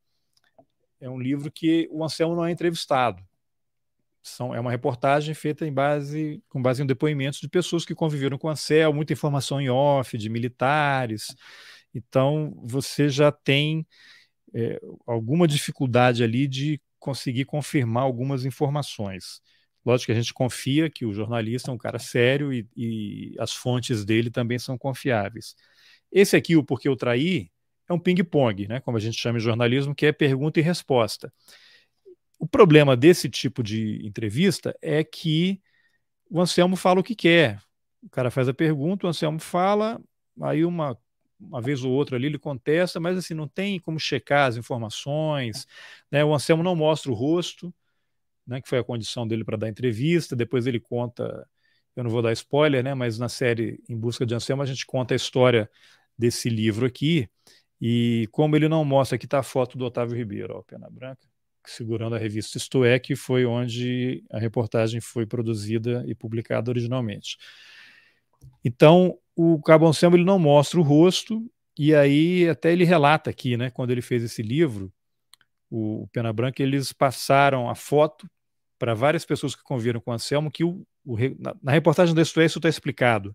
é 1.01 1.09
um 1.11 1.19
livro 1.19 1.51
que 1.51 1.89
o 1.91 2.05
Anselmo 2.05 2.37
não 2.37 2.45
é 2.45 2.53
entrevistado. 2.53 3.23
São, 4.23 4.55
é 4.55 4.61
uma 4.61 4.71
reportagem 4.71 5.35
feita 5.35 5.67
em 5.67 5.73
base, 5.73 6.43
com 6.49 6.63
base 6.63 6.83
em 6.83 6.87
depoimentos 6.87 7.41
de 7.41 7.49
pessoas 7.49 7.85
que 7.85 7.95
conviveram 7.95 8.39
com 8.39 8.49
a 8.49 8.57
CEL, 8.57 8.93
muita 8.93 9.13
informação 9.13 9.61
em 9.61 9.69
off, 9.69 10.17
de 10.17 10.29
militares. 10.29 11.35
Então, 11.95 12.55
você 12.65 13.09
já 13.09 13.33
tem 13.33 13.87
é, 14.55 14.81
alguma 15.07 15.47
dificuldade 15.49 16.23
ali 16.23 16.47
de 16.47 16.81
conseguir 16.99 17.45
confirmar 17.45 18.05
algumas 18.05 18.45
informações. 18.45 19.41
Lógico 19.85 20.07
que 20.07 20.13
a 20.13 20.21
gente 20.21 20.33
confia 20.33 20.89
que 20.89 21.05
o 21.05 21.13
jornalista 21.13 21.71
é 21.71 21.75
um 21.75 21.79
cara 21.79 21.99
sério 21.99 22.53
e, 22.53 22.69
e 22.77 23.35
as 23.39 23.53
fontes 23.53 24.05
dele 24.05 24.31
também 24.31 24.59
são 24.59 24.79
confiáveis. 24.79 25.57
Esse 26.11 26.37
aqui, 26.37 26.57
o 26.57 26.65
Porquê 26.65 26.89
Eu 26.89 26.97
Traí, 26.97 27.51
é 27.89 27.93
um 27.93 27.99
ping-pong, 27.99 28.69
né, 28.69 28.81
como 28.81 28.97
a 28.97 29.01
gente 29.01 29.19
chama 29.19 29.39
em 29.39 29.41
jornalismo, 29.41 29.95
que 29.95 30.07
é 30.07 30.13
pergunta 30.13 30.61
e 30.61 30.63
resposta. 30.63 31.33
O 32.43 32.47
problema 32.49 32.97
desse 32.97 33.31
tipo 33.31 33.63
de 33.63 34.05
entrevista 34.05 34.77
é 34.83 35.05
que 35.05 35.63
o 36.29 36.41
Anselmo 36.41 36.75
fala 36.75 36.99
o 36.99 37.03
que 37.05 37.15
quer. 37.15 37.63
O 38.03 38.11
cara 38.11 38.33
faz 38.33 38.49
a 38.49 38.53
pergunta, 38.53 39.07
o 39.07 39.09
Anselmo 39.09 39.39
fala, 39.39 40.03
aí 40.41 40.65
uma, 40.65 40.99
uma 41.39 41.61
vez 41.61 41.85
ou 41.85 41.93
outra 41.93 42.17
ali 42.17 42.27
ele 42.27 42.41
contesta, 42.41 42.99
mas 42.99 43.17
assim, 43.17 43.33
não 43.33 43.47
tem 43.47 43.79
como 43.79 43.97
checar 43.97 44.49
as 44.49 44.57
informações. 44.57 45.69
Né? 46.11 46.25
O 46.25 46.35
Anselmo 46.35 46.65
não 46.65 46.75
mostra 46.75 47.13
o 47.13 47.15
rosto, 47.15 47.73
né, 48.45 48.61
que 48.61 48.69
foi 48.69 48.81
a 48.81 48.85
condição 48.85 49.25
dele 49.25 49.45
para 49.45 49.57
dar 49.57 49.69
entrevista. 49.69 50.35
Depois 50.35 50.67
ele 50.67 50.81
conta, 50.81 51.49
eu 51.95 52.03
não 52.03 52.11
vou 52.11 52.23
dar 52.23 52.33
spoiler, 52.33 52.83
né, 52.83 52.93
mas 52.93 53.21
na 53.21 53.29
série 53.29 53.81
Em 53.89 53.97
Busca 53.97 54.27
de 54.27 54.35
Anselmo 54.35 54.65
a 54.65 54.67
gente 54.67 54.85
conta 54.85 55.15
a 55.15 55.17
história 55.17 55.71
desse 56.19 56.49
livro 56.49 56.87
aqui. 56.87 57.31
E 57.81 58.29
como 58.33 58.57
ele 58.57 58.69
não 58.69 58.85
mostra, 58.85 59.15
aqui 59.15 59.27
está 59.27 59.39
a 59.39 59.45
foto 59.45 59.79
do 59.79 59.85
Otávio 59.85 60.17
Ribeiro, 60.17 60.57
ó, 60.57 60.63
Pena 60.63 60.91
Branca, 60.91 61.32
segurando 61.71 62.15
a 62.15 62.19
revista 62.19 62.59
Isto 62.59 62.85
É, 62.85 62.99
que 62.99 63.15
foi 63.15 63.45
onde 63.45 64.25
a 64.31 64.39
reportagem 64.39 65.01
foi 65.01 65.27
produzida 65.27 66.05
e 66.07 66.15
publicada 66.15 66.71
originalmente. 66.71 67.37
Então, 68.65 69.19
o 69.37 69.61
Cabo 69.63 69.87
Anselmo 69.87 70.17
ele 70.17 70.25
não 70.25 70.39
mostra 70.39 70.79
o 70.79 70.83
rosto, 70.83 71.51
e 71.79 71.95
aí 71.95 72.49
até 72.49 72.73
ele 72.73 72.85
relata 72.85 73.31
aqui, 73.31 73.57
né, 73.57 73.71
quando 73.71 73.91
ele 73.91 74.03
fez 74.03 74.23
esse 74.23 74.43
livro, 74.43 74.93
o, 75.71 76.03
o 76.03 76.09
Pena 76.09 76.33
Branca, 76.33 76.63
eles 76.63 76.93
passaram 76.93 77.69
a 77.69 77.75
foto 77.75 78.29
para 78.79 78.95
várias 78.95 79.25
pessoas 79.25 79.55
que 79.55 79.63
conviveram 79.63 80.01
com 80.01 80.11
o 80.11 80.15
Anselmo, 80.15 80.51
que 80.51 80.65
o, 80.65 80.87
o 81.05 81.17
na, 81.39 81.55
na, 81.63 81.73
reportagem 81.73 82.15
do 82.15 82.21
Isto 82.21 82.41
É, 82.41 82.45
isso 82.45 82.59
está 82.59 82.69
explicado. 82.69 83.35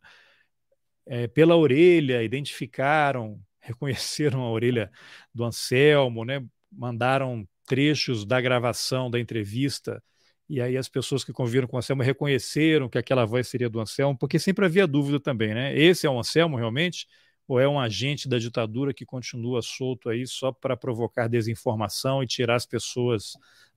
É, 1.06 1.28
pela 1.28 1.56
orelha, 1.56 2.22
identificaram, 2.22 3.40
reconheceram 3.60 4.42
a 4.42 4.52
orelha 4.52 4.92
do 5.34 5.44
Anselmo, 5.44 6.24
né, 6.26 6.46
mandaram 6.72 7.48
trechos 7.68 8.26
da 8.26 8.42
gravação 8.42 9.12
da 9.12 9.20
entrevista 9.20 10.02
e 10.50 10.62
aí 10.62 10.78
as 10.78 10.88
pessoas 10.88 11.24
que 11.24 11.34
conviveram 11.34 11.68
com 11.68 11.76
o 11.76 11.80
Anselmo 11.80 12.02
reconheceram 12.02 12.88
que 12.88 12.98
aquela 12.98 13.26
voz 13.26 13.48
seria 13.48 13.70
do 13.70 13.82
Anselmo, 13.82 14.18
porque 14.18 14.40
sempre 14.40 14.66
havia 14.66 14.88
dúvida 14.88 15.20
também, 15.20 15.54
né? 15.54 15.78
Esse 15.78 16.08
é 16.08 16.10
o 16.10 16.18
Anselmo 16.18 16.56
realmente? 16.56 17.06
Ou 17.48 17.60
é 17.60 17.68
um 17.68 17.80
agente 17.80 18.30
da 18.30 18.38
ditadura 18.38 18.94
que 18.94 19.06
continua 19.06 19.62
solto 19.62 20.10
aí 20.10 20.26
só 20.26 20.52
para 20.52 20.78
provocar 20.78 21.28
desinformação 21.28 22.24
e 22.24 22.28
tirar 22.28 22.56
as 22.56 22.66
pessoas 22.66 23.34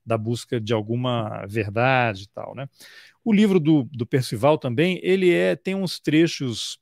da 0.06 0.16
busca 0.16 0.61
de 0.61 0.73
alguma 0.73 1.44
verdade 1.47 2.25
e 2.25 2.28
tal, 2.28 2.54
né? 2.54 2.68
O 3.25 3.32
livro 3.32 3.61
do, 3.61 3.85
do 3.92 4.06
Percival 4.06 4.56
também, 4.56 5.00
ele 5.02 5.30
é 5.32 5.56
tem 5.56 5.75
uns 5.75 6.00
trechos 6.00 6.78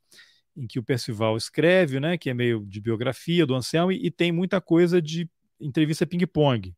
em 0.56 0.66
que 0.66 0.78
o 0.78 0.82
Percival 0.82 1.36
escreve, 1.36 2.00
né, 2.00 2.18
que 2.18 2.28
é 2.28 2.34
meio 2.34 2.64
de 2.66 2.80
biografia 2.80 3.46
do 3.46 3.54
Anselmo, 3.54 3.92
e, 3.92 4.06
e 4.06 4.10
tem 4.10 4.32
muita 4.32 4.60
coisa 4.60 5.00
de 5.00 5.28
entrevista 5.60 6.06
ping-pong, 6.06 6.74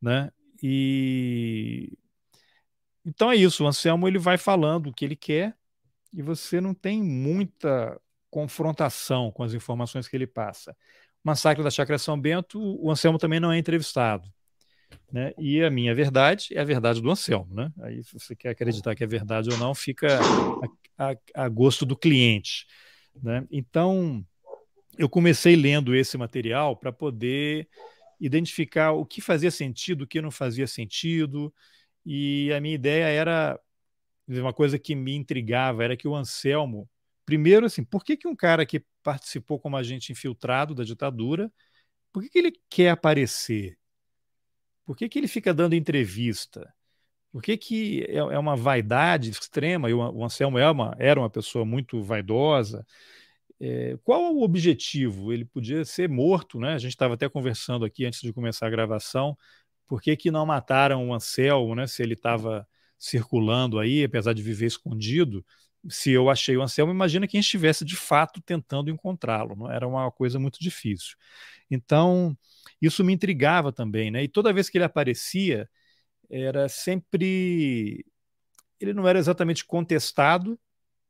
né? 0.00 0.30
E 0.62 1.92
então 3.04 3.30
é 3.30 3.36
isso, 3.36 3.64
o 3.64 3.66
Anselmo 3.66 4.06
ele 4.06 4.18
vai 4.18 4.36
falando 4.36 4.88
o 4.88 4.92
que 4.92 5.04
ele 5.04 5.16
quer 5.16 5.56
e 6.12 6.22
você 6.22 6.60
não 6.60 6.74
tem 6.74 7.02
muita 7.02 8.00
confrontação 8.30 9.30
com 9.32 9.42
as 9.42 9.54
informações 9.54 10.06
que 10.06 10.16
ele 10.16 10.26
passa. 10.26 10.76
Massacre 11.22 11.62
da 11.62 11.70
Chácara 11.70 11.98
São 11.98 12.18
Bento, 12.20 12.60
o 12.60 12.90
Anselmo 12.90 13.18
também 13.18 13.40
não 13.40 13.52
é 13.52 13.58
entrevistado. 13.58 14.28
Né? 15.12 15.32
E 15.38 15.62
a 15.62 15.70
minha 15.70 15.94
verdade 15.94 16.48
é 16.52 16.60
a 16.60 16.64
verdade 16.64 17.00
do 17.00 17.10
Anselmo. 17.10 17.54
Né? 17.54 17.72
Aí, 17.80 18.02
se 18.02 18.12
você 18.12 18.34
quer 18.34 18.50
acreditar 18.50 18.94
que 18.94 19.04
é 19.04 19.06
verdade 19.06 19.50
ou 19.50 19.58
não, 19.58 19.74
fica 19.74 20.18
a, 20.96 21.10
a, 21.10 21.44
a 21.44 21.48
gosto 21.48 21.84
do 21.84 21.96
cliente. 21.96 22.66
Né? 23.22 23.46
Então, 23.50 24.24
eu 24.96 25.08
comecei 25.08 25.56
lendo 25.56 25.94
esse 25.94 26.16
material 26.16 26.76
para 26.76 26.92
poder 26.92 27.68
identificar 28.20 28.92
o 28.92 29.06
que 29.06 29.20
fazia 29.20 29.50
sentido, 29.50 30.02
o 30.02 30.06
que 30.06 30.20
não 30.20 30.30
fazia 30.30 30.66
sentido, 30.66 31.52
e 32.04 32.52
a 32.52 32.60
minha 32.60 32.74
ideia 32.74 33.06
era 33.06 33.58
uma 34.28 34.52
coisa 34.52 34.78
que 34.78 34.94
me 34.94 35.14
intrigava 35.14 35.82
era 35.84 35.96
que 35.96 36.06
o 36.06 36.14
Anselmo, 36.14 36.88
primeiro 37.24 37.66
assim, 37.66 37.82
por 37.84 38.04
que, 38.04 38.16
que 38.16 38.28
um 38.28 38.36
cara 38.36 38.64
que 38.64 38.84
participou 39.02 39.58
como 39.58 39.76
agente 39.76 40.12
infiltrado 40.12 40.74
da 40.74 40.84
ditadura, 40.84 41.50
por 42.12 42.22
que, 42.22 42.28
que 42.28 42.38
ele 42.38 42.52
quer 42.68 42.90
aparecer? 42.90 43.78
Por 44.84 44.96
que, 44.96 45.08
que 45.08 45.18
ele 45.18 45.28
fica 45.28 45.54
dando 45.54 45.74
entrevista? 45.74 46.72
Por 47.32 47.42
que, 47.42 47.56
que 47.56 48.04
é, 48.08 48.16
é 48.16 48.38
uma 48.38 48.56
vaidade 48.56 49.30
extrema? 49.30 49.88
E 49.88 49.94
o 49.94 50.24
Anselmo 50.24 50.58
é 50.58 50.68
uma, 50.70 50.96
era 50.98 51.20
uma 51.20 51.30
pessoa 51.30 51.64
muito 51.64 52.02
vaidosa. 52.02 52.84
É, 53.60 53.98
qual 54.02 54.34
o 54.34 54.42
objetivo? 54.42 55.32
Ele 55.32 55.44
podia 55.44 55.84
ser 55.84 56.08
morto, 56.08 56.58
né? 56.58 56.74
A 56.74 56.78
gente 56.78 56.92
estava 56.92 57.14
até 57.14 57.28
conversando 57.28 57.84
aqui 57.84 58.06
antes 58.06 58.20
de 58.22 58.32
começar 58.32 58.66
a 58.66 58.70
gravação. 58.70 59.36
Por 59.86 60.00
que, 60.00 60.16
que 60.16 60.30
não 60.30 60.46
mataram 60.46 61.08
o 61.08 61.14
Anselmo, 61.14 61.74
né? 61.74 61.86
Se 61.86 62.02
ele 62.02 62.14
estava 62.14 62.66
circulando 62.98 63.78
aí, 63.78 64.04
apesar 64.04 64.32
de 64.32 64.42
viver 64.42 64.66
escondido. 64.66 65.44
Se 65.88 66.10
eu 66.10 66.28
achei 66.30 66.56
o 66.56 66.62
Anselmo, 66.62 66.92
imagina 66.92 67.26
quem 67.26 67.40
estivesse 67.40 67.84
de 67.84 67.96
fato 67.96 68.40
tentando 68.42 68.90
encontrá-lo. 68.90 69.56
Não 69.56 69.70
era 69.70 69.86
uma 69.88 70.10
coisa 70.10 70.38
muito 70.38 70.58
difícil. 70.60 71.16
Então, 71.70 72.36
isso 72.80 73.04
me 73.04 73.12
intrigava 73.12 73.72
também, 73.72 74.10
né? 74.10 74.22
E 74.24 74.28
toda 74.28 74.52
vez 74.52 74.68
que 74.70 74.78
ele 74.78 74.84
aparecia, 74.84 75.68
era 76.30 76.68
sempre. 76.68 78.04
Ele 78.80 78.94
não 78.94 79.06
era 79.08 79.18
exatamente 79.18 79.64
contestado, 79.64 80.58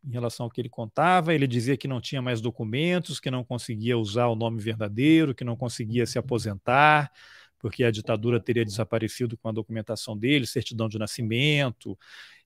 em 0.05 0.11
relação 0.11 0.45
ao 0.45 0.51
que 0.51 0.61
ele 0.61 0.69
contava. 0.69 1.35
Ele 1.35 1.47
dizia 1.47 1.77
que 1.77 1.89
não 1.89 2.01
tinha 2.01 2.23
mais 2.23 2.41
documentos, 2.41 3.21
que 3.21 3.31
não 3.31 3.45
conseguia 3.45 3.99
usar 3.99 4.27
o 4.29 4.35
nome 4.35 4.61
verdadeiro, 4.61 5.35
que 5.35 5.45
não 5.45 5.57
conseguia 5.57 6.07
se 6.07 6.19
aposentar, 6.19 7.11
porque 7.59 7.85
a 7.85 7.91
ditadura 7.91 8.41
teria 8.41 8.65
desaparecido 8.65 9.37
com 9.37 9.49
a 9.49 9.53
documentação 9.53 10.17
dele, 10.17 10.47
certidão 10.47 10.89
de 10.89 10.99
nascimento. 10.99 11.99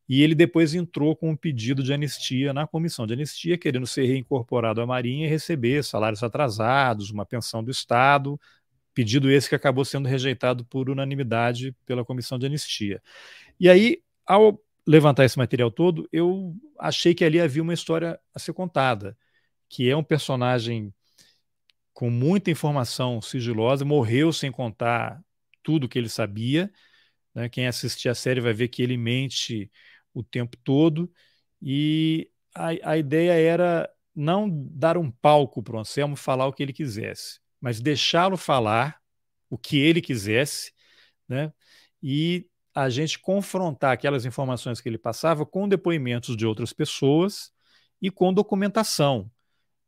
E 0.09 0.23
ele 0.23 0.35
depois 0.35 0.75
entrou 0.75 1.17
com 1.17 1.31
um 1.31 1.37
pedido 1.37 1.83
de 1.83 1.93
anistia 1.93 2.53
na 2.53 2.67
comissão 2.67 3.07
de 3.07 3.15
anistia, 3.15 3.57
querendo 3.57 3.87
ser 3.87 4.05
reincorporado 4.05 4.81
à 4.81 4.87
Marinha 4.87 5.27
e 5.27 5.31
receber 5.31 5.83
salários 5.83 6.23
atrasados, 6.23 7.11
uma 7.11 7.25
pensão 7.25 7.65
do 7.65 7.71
Estado, 7.71 8.39
pedido 8.93 9.31
esse 9.31 9.49
que 9.49 9.55
acabou 9.55 9.85
sendo 9.85 10.09
rejeitado 10.09 10.65
por 10.67 10.91
unanimidade 10.91 11.75
pela 11.87 12.05
comissão 12.05 12.39
de 12.39 12.47
anistia. 12.47 13.03
E 13.59 13.69
aí, 13.69 14.03
ao 14.27 14.61
levantar 14.87 15.25
esse 15.25 15.39
material 15.39 15.71
todo, 15.71 16.09
eu 16.13 16.55
achei 16.79 17.15
que 17.15 17.25
ali 17.25 17.41
havia 17.41 17.63
uma 17.63 17.75
história 17.75 18.21
a 18.35 18.39
ser 18.39 18.53
contada, 18.53 19.17
que 19.69 19.89
é 19.89 19.97
um 19.97 20.05
personagem 20.05 20.93
com 21.93 22.11
muita 22.11 22.51
informação 22.51 23.23
sigilosa, 23.23 23.85
morreu 23.85 24.33
sem 24.33 24.51
contar 24.51 25.23
tudo 25.63 25.89
que 25.89 25.99
ele 25.99 26.09
sabia. 26.09 26.71
Né? 27.35 27.49
Quem 27.49 27.67
assistir 27.67 28.09
a 28.09 28.15
série 28.15 28.41
vai 28.41 28.53
ver 28.53 28.69
que 28.69 28.83
ele 28.83 28.97
mente 28.97 29.71
o 30.13 30.23
tempo 30.23 30.57
todo. 30.59 31.11
E 31.63 32.31
a, 32.55 32.91
a 32.93 32.99
ideia 32.99 33.33
era 33.33 33.89
não 34.15 34.49
dar 34.51 34.97
um 34.99 35.11
palco 35.11 35.63
para 35.63 35.77
o 35.77 35.79
Anselmo 35.81 36.17
falar 36.17 36.47
o 36.47 36.53
que 36.53 36.63
ele 36.63 36.73
quisesse, 36.73 37.41
mas 37.61 37.81
deixá-lo 37.81 38.37
falar 38.37 39.01
o 39.51 39.59
que 39.59 39.79
ele 39.79 40.01
quisesse, 40.01 40.73
né? 41.29 41.53
E 42.03 42.47
a 42.75 42.89
gente 42.91 43.19
confrontar 43.19 43.93
aquelas 43.93 44.25
informações 44.25 44.81
que 44.81 44.89
ele 44.89 44.99
passava 44.99 45.47
com 45.47 45.69
depoimentos 45.69 46.37
de 46.37 46.45
outras 46.45 46.73
pessoas 46.73 47.53
e 48.03 48.11
com 48.11 48.33
documentação. 48.33 49.31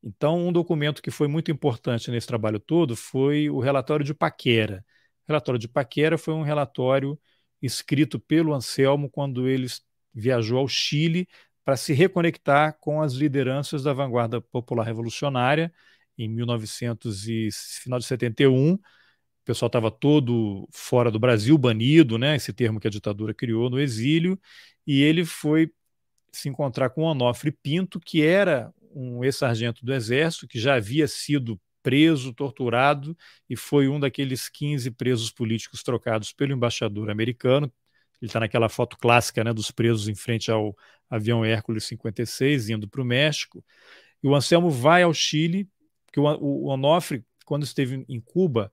Então, 0.02 0.47
um 0.47 0.52
documento 0.52 1.02
que 1.02 1.11
foi 1.11 1.26
muito 1.26 1.50
importante 1.50 2.11
nesse 2.11 2.26
trabalho 2.26 2.61
todo 2.61 2.95
foi 2.95 3.50
o 3.50 3.59
relatório 3.59 4.05
de 4.05 4.14
Paquera. 4.14 4.85
O 5.26 5.33
relatório 5.33 5.59
de 5.59 5.69
Paquera 5.69 6.16
foi 6.16 6.35
um 6.35 6.43
relatório 6.43 7.19
escrito 7.61 8.21
pelo 8.21 8.55
Anselmo 8.55 9.11
quando 9.11 9.49
ele 9.49 9.66
viajou 10.14 10.59
ao 10.59 10.69
Chile 10.69 11.28
para 11.64 11.76
se 11.76 11.93
reconectar 11.93 12.78
com 12.81 13.02
as 13.02 13.14
lideranças 13.14 13.83
da 13.83 13.93
vanguarda 13.93 14.40
popular 14.40 14.85
revolucionária 14.85 15.73
em 16.16 16.28
1900 16.28 17.26
e 17.26 17.49
final 17.83 17.99
de 17.99 18.07
71 18.07 18.78
o 19.47 19.53
pessoal 19.55 19.69
estava 19.69 19.93
todo 19.93 20.69
fora 20.73 21.09
do 21.09 21.21
Brasil, 21.21 21.57
banido, 21.57 22.19
né? 22.19 22.35
Esse 22.35 22.53
termo 22.53 22.81
que 22.81 22.88
a 22.88 22.91
ditadura 22.91 23.33
criou 23.33 23.71
no 23.71 23.79
exílio, 23.79 24.37
e 24.85 25.03
ele 25.03 25.25
foi 25.25 25.71
se 26.33 26.49
encontrar 26.49 26.91
com 26.91 27.03
Onofre 27.03 27.53
Pinto, 27.53 28.00
que 28.00 28.23
era 28.23 28.75
um 28.93 29.23
ex-sargento 29.23 29.85
do 29.85 29.95
Exército, 29.95 30.49
que 30.49 30.59
já 30.59 30.75
havia 30.75 31.07
sido 31.07 31.61
preso, 31.81 32.35
torturado, 32.35 33.17
e 33.49 33.55
foi 33.55 33.87
um 33.87 34.00
daqueles 34.00 34.49
15 34.49 34.91
presos 34.91 35.31
políticos 35.31 35.85
trocados 35.85 36.33
pelo 36.33 36.53
embaixador 36.53 37.09
americano. 37.09 37.73
Ele 38.21 38.29
está 38.29 38.41
naquela 38.41 38.69
foto 38.69 38.99
clássica 38.99 39.45
né, 39.45 39.53
dos 39.53 39.71
presos 39.71 40.09
em 40.09 40.15
frente 40.17 40.50
ao 40.50 40.76
avião 41.09 41.45
Hércules 41.45 41.85
56, 41.85 42.71
indo 42.71 42.88
para 42.88 43.00
o 43.00 43.05
México. 43.05 43.65
E 44.21 44.26
o 44.26 44.35
Anselmo 44.35 44.71
vai 44.71 45.05
ao 45.05 45.15
Chile, 45.15 45.69
porque 46.05 46.19
o, 46.19 46.65
Onofre, 46.65 47.25
quando 47.45 47.62
esteve 47.62 48.05
em 48.09 48.21
Cuba, 48.21 48.73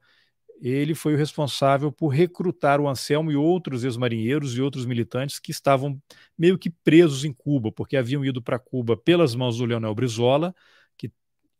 ele 0.70 0.96
foi 0.96 1.14
o 1.14 1.18
responsável 1.18 1.92
por 1.92 2.08
recrutar 2.08 2.80
o 2.80 2.88
Anselmo 2.88 3.30
e 3.30 3.36
outros 3.36 3.84
ex-marinheiros 3.84 4.56
e 4.56 4.62
outros 4.62 4.86
militantes 4.86 5.38
que 5.38 5.52
estavam 5.52 6.02
meio 6.38 6.58
que 6.58 6.70
presos 6.70 7.26
em 7.26 7.34
Cuba, 7.34 7.70
porque 7.70 7.98
haviam 7.98 8.24
ido 8.24 8.42
para 8.42 8.58
Cuba 8.58 8.96
pelas 8.96 9.36
mãos 9.36 9.58
do 9.58 9.66
Leonel 9.66 9.94
Brizola, 9.94 10.56
que 10.98 11.12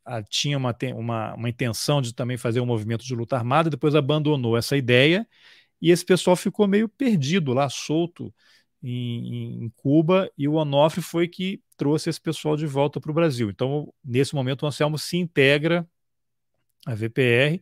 ah, 0.06 0.24
tinha 0.24 0.58
uma, 0.58 0.74
uma, 0.96 1.34
uma 1.36 1.50
intenção 1.50 2.02
de 2.02 2.14
também 2.14 2.38
fazer 2.38 2.62
um 2.62 2.66
movimento 2.66 3.04
de 3.04 3.14
luta 3.14 3.36
armada, 3.36 3.70
depois 3.70 3.94
abandonou 3.94 4.56
essa 4.56 4.78
ideia, 4.78 5.28
e 5.82 5.92
esse 5.92 6.06
pessoal 6.06 6.38
ficou 6.38 6.66
meio 6.66 6.88
perdido 6.88 7.52
lá, 7.52 7.70
solto 7.70 8.34
em, 8.82 9.66
em 9.66 9.70
Cuba, 9.76 10.32
e 10.38 10.48
o 10.48 10.54
Onofre 10.54 11.02
foi 11.02 11.28
que 11.28 11.62
trouxe 11.76 12.10
esse 12.10 12.22
pessoal 12.22 12.56
de 12.56 12.66
volta 12.66 13.02
para 13.02 13.12
o 13.12 13.14
Brasil. 13.14 13.50
Então, 13.50 13.94
nesse 14.02 14.34
momento, 14.34 14.64
o 14.64 14.68
Anselmo 14.68 14.98
se 14.98 15.18
integra 15.18 15.86
à 16.86 16.96
VPR, 16.96 17.60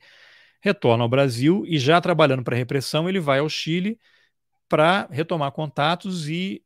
retorna 0.61 1.03
ao 1.03 1.09
Brasil 1.09 1.63
e 1.67 1.77
já 1.77 1.99
trabalhando 1.99 2.43
para 2.43 2.55
a 2.55 2.57
repressão, 2.57 3.09
ele 3.09 3.19
vai 3.19 3.39
ao 3.39 3.49
Chile 3.49 3.99
para 4.69 5.07
retomar 5.11 5.51
contatos 5.51 6.29
e 6.29 6.63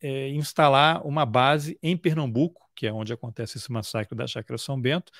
é, 0.00 0.28
instalar 0.28 1.04
uma 1.06 1.24
base 1.24 1.78
em 1.82 1.96
Pernambuco, 1.96 2.68
que 2.76 2.86
é 2.86 2.92
onde 2.92 3.12
acontece 3.12 3.58
esse 3.58 3.72
massacre 3.72 4.16
da 4.16 4.26
Chácara 4.26 4.58
São 4.58 4.80
Bento, 4.80 5.10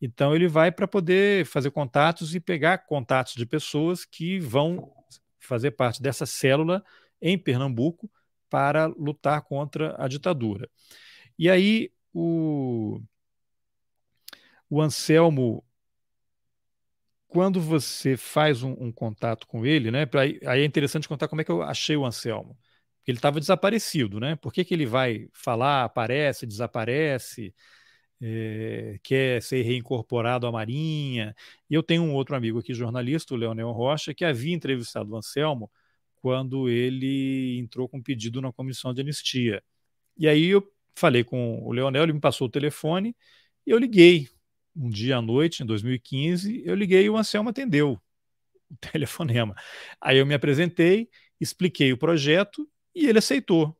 Então 0.00 0.34
ele 0.34 0.48
vai 0.48 0.70
para 0.70 0.86
poder 0.86 1.46
fazer 1.46 1.70
contatos 1.70 2.34
e 2.34 2.40
pegar 2.40 2.78
contatos 2.78 3.34
de 3.34 3.46
pessoas 3.46 4.04
que 4.04 4.38
vão 4.38 4.92
fazer 5.38 5.72
parte 5.72 6.02
dessa 6.02 6.26
célula 6.26 6.84
em 7.20 7.38
Pernambuco 7.38 8.10
para 8.50 8.86
lutar 8.86 9.42
contra 9.42 9.94
a 9.98 10.08
ditadura. 10.08 10.68
E 11.38 11.48
aí 11.48 11.90
o, 12.12 13.00
o 14.68 14.80
Anselmo, 14.80 15.64
quando 17.28 17.60
você 17.60 18.16
faz 18.16 18.62
um, 18.62 18.72
um 18.78 18.92
contato 18.92 19.46
com 19.46 19.64
ele, 19.66 19.90
né? 19.90 20.06
Pra, 20.06 20.22
aí 20.22 20.40
é 20.44 20.64
interessante 20.64 21.08
contar 21.08 21.28
como 21.28 21.40
é 21.42 21.44
que 21.44 21.50
eu 21.50 21.62
achei 21.62 21.96
o 21.96 22.04
Anselmo. 22.06 22.58
Ele 23.06 23.18
estava 23.18 23.40
desaparecido, 23.40 24.20
né? 24.20 24.36
Por 24.36 24.52
que, 24.52 24.64
que 24.64 24.74
ele 24.74 24.86
vai 24.86 25.28
falar, 25.32 25.84
aparece, 25.84 26.46
desaparece? 26.46 27.54
é, 28.20 28.98
quer 29.02 29.42
ser 29.42 29.62
reincorporado 29.62 30.46
à 30.46 30.52
Marinha. 30.52 31.34
E 31.70 31.74
eu 31.74 31.82
tenho 31.82 32.02
um 32.02 32.14
outro 32.14 32.34
amigo 32.36 32.58
aqui, 32.58 32.74
jornalista, 32.74 33.34
o 33.34 33.36
Leonel 33.36 33.70
Rocha, 33.72 34.14
que 34.14 34.24
havia 34.24 34.54
entrevistado 34.54 35.12
o 35.12 35.16
Anselmo 35.16 35.70
quando 36.16 36.68
ele 36.68 37.58
entrou 37.58 37.88
com 37.88 37.98
um 37.98 38.02
pedido 38.02 38.40
na 38.40 38.52
comissão 38.52 38.92
de 38.92 39.00
anistia. 39.00 39.62
E 40.16 40.28
aí 40.28 40.46
eu 40.46 40.68
falei 40.96 41.24
com 41.24 41.64
o 41.64 41.72
Leonel, 41.72 42.04
ele 42.04 42.12
me 42.12 42.20
passou 42.20 42.48
o 42.48 42.50
telefone 42.50 43.16
e 43.66 43.70
eu 43.70 43.78
liguei. 43.78 44.28
Um 44.78 44.88
dia 44.88 45.16
à 45.16 45.22
noite, 45.22 45.62
em 45.62 45.66
2015, 45.66 46.62
eu 46.64 46.74
liguei 46.74 47.04
e 47.04 47.10
o 47.10 47.16
Anselmo 47.16 47.48
atendeu 47.48 48.00
o 48.70 48.76
telefonema. 48.92 49.54
Aí 50.00 50.18
eu 50.18 50.26
me 50.26 50.34
apresentei, 50.34 51.08
expliquei 51.40 51.92
o 51.92 51.98
projeto 51.98 52.68
e 52.94 53.06
ele 53.06 53.18
aceitou. 53.18 53.76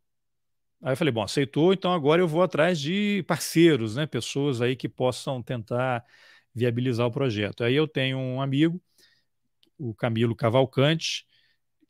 Aí 0.82 0.92
eu 0.92 0.96
falei, 0.96 1.12
bom, 1.12 1.22
aceitou, 1.22 1.72
então 1.72 1.92
agora 1.92 2.20
eu 2.20 2.28
vou 2.28 2.42
atrás 2.42 2.80
de 2.80 3.24
parceiros, 3.26 3.96
né? 3.96 4.06
Pessoas 4.06 4.60
aí 4.60 4.76
que 4.76 4.88
possam 4.88 5.42
tentar 5.42 6.04
viabilizar 6.54 7.06
o 7.06 7.12
projeto. 7.12 7.62
Aí 7.62 7.74
eu 7.74 7.86
tenho 7.86 8.18
um 8.18 8.40
amigo, 8.40 8.80
o 9.78 9.94
Camilo 9.94 10.34
Cavalcante, 10.34 11.24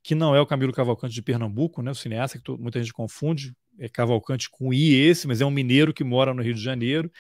que 0.03 0.15
não 0.15 0.35
é 0.35 0.41
o 0.41 0.47
Camilo 0.47 0.73
Cavalcante 0.73 1.15
de 1.15 1.23
Pernambuco, 1.23 1.83
né? 1.83 1.91
O 1.91 1.95
cineasta 1.95 2.39
que 2.39 2.51
muita 2.53 2.81
gente 2.81 2.93
confunde, 2.93 3.55
é 3.79 3.89
Cavalcante 3.89 4.51
com 4.51 4.73
I 4.73 4.95
esse, 4.95 5.27
mas 5.27 5.41
é 5.41 5.47
um 5.47 5.51
mineiro 5.51 5.95
que 5.95 6.03
mora 6.03 6.35
no 6.35 6.43
Rio 6.43 6.55
de 6.55 6.63
Janeiro. 6.63 7.11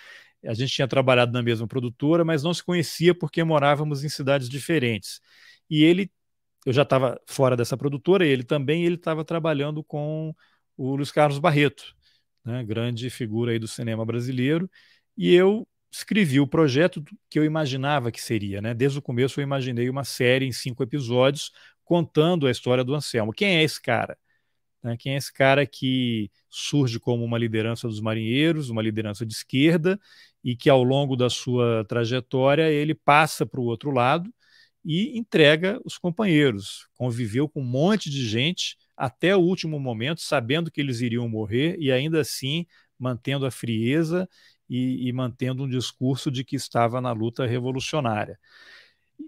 A 0.44 0.54
gente 0.54 0.72
tinha 0.72 0.88
trabalhado 0.88 1.32
na 1.32 1.42
mesma 1.42 1.66
produtora, 1.66 2.24
mas 2.24 2.42
não 2.42 2.54
se 2.54 2.62
conhecia 2.62 3.14
porque 3.14 3.42
morávamos 3.42 4.04
em 4.04 4.08
cidades 4.08 4.48
diferentes. 4.48 5.20
E 5.68 5.82
ele, 5.82 6.10
eu 6.66 6.72
já 6.72 6.82
estava 6.82 7.20
fora 7.26 7.56
dessa 7.56 7.76
produtora, 7.76 8.26
ele 8.26 8.44
também, 8.44 8.84
ele 8.84 8.94
estava 8.96 9.24
trabalhando 9.24 9.82
com 9.84 10.34
o 10.76 10.96
Luiz 10.96 11.10
Carlos 11.10 11.38
Barreto, 11.38 11.94
né, 12.44 12.64
grande 12.64 13.10
figura 13.10 13.52
aí 13.52 13.58
do 13.58 13.68
cinema 13.68 14.04
brasileiro, 14.06 14.70
e 15.16 15.34
eu 15.34 15.66
escrevi 15.90 16.40
o 16.40 16.46
projeto 16.46 17.02
que 17.30 17.38
eu 17.38 17.44
imaginava 17.44 18.12
que 18.12 18.20
seria. 18.20 18.60
Né? 18.60 18.74
Desde 18.74 18.98
o 18.98 19.02
começo 19.02 19.40
eu 19.40 19.44
imaginei 19.44 19.88
uma 19.90 20.04
série 20.04 20.46
em 20.46 20.52
cinco 20.52 20.82
episódios 20.82 21.50
contando 21.84 22.46
a 22.46 22.50
história 22.50 22.84
do 22.84 22.94
Anselmo. 22.94 23.32
Quem 23.32 23.56
é 23.56 23.62
esse 23.62 23.80
cara? 23.80 24.16
Né? 24.82 24.96
Quem 24.96 25.14
é 25.14 25.16
esse 25.16 25.32
cara 25.32 25.66
que 25.66 26.30
surge 26.48 27.00
como 27.00 27.24
uma 27.24 27.38
liderança 27.38 27.88
dos 27.88 28.00
marinheiros, 28.00 28.70
uma 28.70 28.82
liderança 28.82 29.26
de 29.26 29.32
esquerda, 29.32 29.98
e 30.42 30.56
que 30.56 30.70
ao 30.70 30.82
longo 30.82 31.16
da 31.16 31.28
sua 31.28 31.84
trajetória 31.86 32.70
ele 32.70 32.94
passa 32.94 33.44
para 33.44 33.60
o 33.60 33.64
outro 33.64 33.90
lado 33.90 34.32
e 34.84 35.18
entrega 35.18 35.80
os 35.84 35.98
companheiros. 35.98 36.88
Conviveu 36.94 37.48
com 37.48 37.60
um 37.60 37.64
monte 37.64 38.08
de 38.08 38.26
gente 38.26 38.76
até 38.96 39.36
o 39.36 39.40
último 39.40 39.78
momento, 39.78 40.20
sabendo 40.20 40.70
que 40.70 40.80
eles 40.80 41.00
iriam 41.00 41.28
morrer 41.28 41.76
e 41.78 41.92
ainda 41.92 42.20
assim 42.20 42.66
mantendo 42.98 43.46
a 43.46 43.50
frieza 43.50 44.28
e, 44.68 45.08
e 45.08 45.12
mantendo 45.12 45.64
um 45.64 45.68
discurso 45.68 46.30
de 46.30 46.44
que 46.44 46.56
estava 46.56 47.00
na 47.00 47.12
luta 47.12 47.46
revolucionária. 47.46 48.38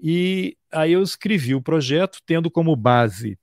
E 0.03 0.57
aí 0.73 0.93
eu 0.93 1.03
escrevi 1.03 1.55
o 1.55 1.63
projeto 1.63 2.21
tendo 2.25 2.51
como 2.51 2.75
base 2.77 3.39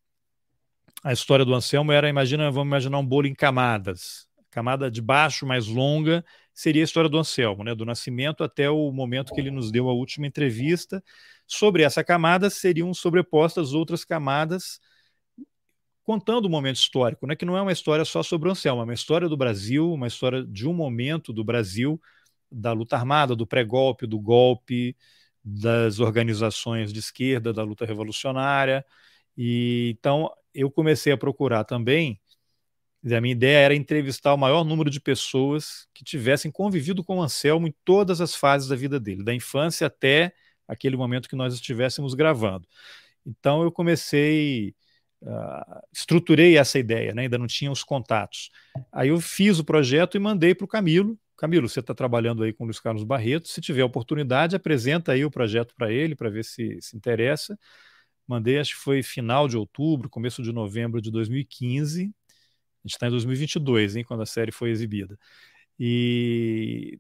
a 1.03 1.13
história 1.13 1.45
do 1.45 1.53
Anselmo 1.53 1.91
era, 1.91 2.09
imagina, 2.09 2.49
vamos 2.51 2.67
imaginar 2.67 2.99
um 2.99 3.05
bolo 3.05 3.27
em 3.27 3.35
camadas. 3.35 4.27
camada 4.49 4.89
de 4.89 5.01
baixo 5.01 5.45
mais 5.45 5.67
longa 5.67 6.25
seria 6.53 6.81
a 6.81 6.85
história 6.85 7.09
do 7.09 7.17
Anselmo, 7.19 7.63
né, 7.63 7.75
do 7.75 7.85
nascimento 7.85 8.43
até 8.43 8.69
o 8.69 8.91
momento 8.91 9.33
que 9.33 9.39
ele 9.39 9.51
nos 9.51 9.71
deu 9.71 9.89
a 9.89 9.93
última 9.93 10.25
entrevista. 10.25 11.03
Sobre 11.45 11.83
essa 11.83 12.03
camada 12.03 12.49
seriam 12.49 12.93
sobrepostas 12.93 13.73
outras 13.73 14.03
camadas 14.03 14.79
contando 16.03 16.45
o 16.45 16.47
um 16.47 16.51
momento 16.51 16.77
histórico, 16.77 17.27
né, 17.27 17.35
que 17.35 17.45
não 17.45 17.57
é 17.57 17.61
uma 17.61 17.71
história 17.71 18.05
só 18.05 18.23
sobre 18.23 18.47
o 18.47 18.51
Anselmo, 18.53 18.81
é 18.81 18.85
uma 18.85 18.93
história 18.93 19.27
do 19.27 19.35
Brasil, 19.35 19.91
uma 19.91 20.07
história 20.07 20.41
de 20.43 20.65
um 20.65 20.73
momento 20.73 21.33
do 21.33 21.43
Brasil, 21.43 22.01
da 22.49 22.71
luta 22.71 22.95
armada, 22.95 23.35
do 23.35 23.45
pré-golpe, 23.45 24.07
do 24.07 24.17
golpe, 24.17 24.95
das 25.43 25.99
organizações 25.99 26.93
de 26.93 26.99
esquerda, 26.99 27.53
da 27.53 27.61
luta 27.63 27.85
revolucionária. 27.85 28.85
E 29.37 29.95
então 29.99 30.31
eu 30.57 30.71
comecei 30.71 31.13
a 31.13 31.17
procurar 31.17 31.63
também. 31.63 32.19
A 33.05 33.21
minha 33.21 33.31
ideia 33.31 33.59
era 33.59 33.75
entrevistar 33.75 34.33
o 34.33 34.37
maior 34.37 34.63
número 34.63 34.89
de 34.89 34.99
pessoas 34.99 35.87
que 35.93 36.03
tivessem 36.03 36.51
convivido 36.51 37.03
com 37.03 37.19
o 37.19 37.21
Anselmo 37.21 37.67
em 37.67 37.75
todas 37.85 38.19
as 38.19 38.35
fases 38.35 38.67
da 38.67 38.75
vida 38.75 38.99
dele, 38.99 39.23
da 39.23 39.33
infância 39.33 39.87
até 39.87 40.33
aquele 40.67 40.97
momento 40.97 41.29
que 41.29 41.35
nós 41.35 41.53
estivéssemos 41.53 42.15
gravando. 42.15 42.67
Então 43.25 43.61
eu 43.61 43.71
comecei 43.71 44.75
uh, 45.21 45.81
estruturei 45.93 46.57
essa 46.57 46.79
ideia, 46.79 47.13
né? 47.13 47.23
ainda 47.23 47.37
não 47.37 47.47
tinha 47.47 47.71
os 47.71 47.83
contatos. 47.83 48.49
Aí 48.91 49.09
eu 49.09 49.21
fiz 49.21 49.59
o 49.59 49.63
projeto 49.63 50.17
e 50.17 50.19
mandei 50.19 50.55
para 50.55 50.65
o 50.65 50.67
Camilo. 50.67 51.17
Camilo, 51.37 51.69
você 51.69 51.81
está 51.81 51.93
trabalhando 51.93 52.41
aí 52.43 52.51
com 52.51 52.63
o 52.63 52.67
Luiz 52.67 52.79
Carlos 52.79 53.03
Barreto. 53.03 53.47
Se 53.47 53.61
tiver 53.61 53.83
oportunidade, 53.83 54.55
apresenta 54.55 55.11
aí 55.11 55.23
o 55.23 55.29
projeto 55.29 55.75
para 55.75 55.91
ele, 55.91 56.15
para 56.15 56.29
ver 56.29 56.43
se 56.43 56.79
se 56.81 56.97
interessa. 56.97 57.57
Mandei, 58.27 58.59
acho 58.59 58.75
que 58.75 58.81
foi 58.81 59.01
final 59.01 59.47
de 59.47 59.57
outubro, 59.57 60.09
começo 60.09 60.43
de 60.43 60.51
novembro 60.51 61.01
de 61.01 61.09
2015. 61.09 62.03
A 62.03 62.87
gente 62.87 62.93
está 62.95 63.07
em 63.07 63.11
2022, 63.11 63.95
hein, 63.95 64.03
quando 64.03 64.23
a 64.23 64.25
série 64.25 64.51
foi 64.51 64.69
exibida. 64.69 65.17
E 65.79 66.99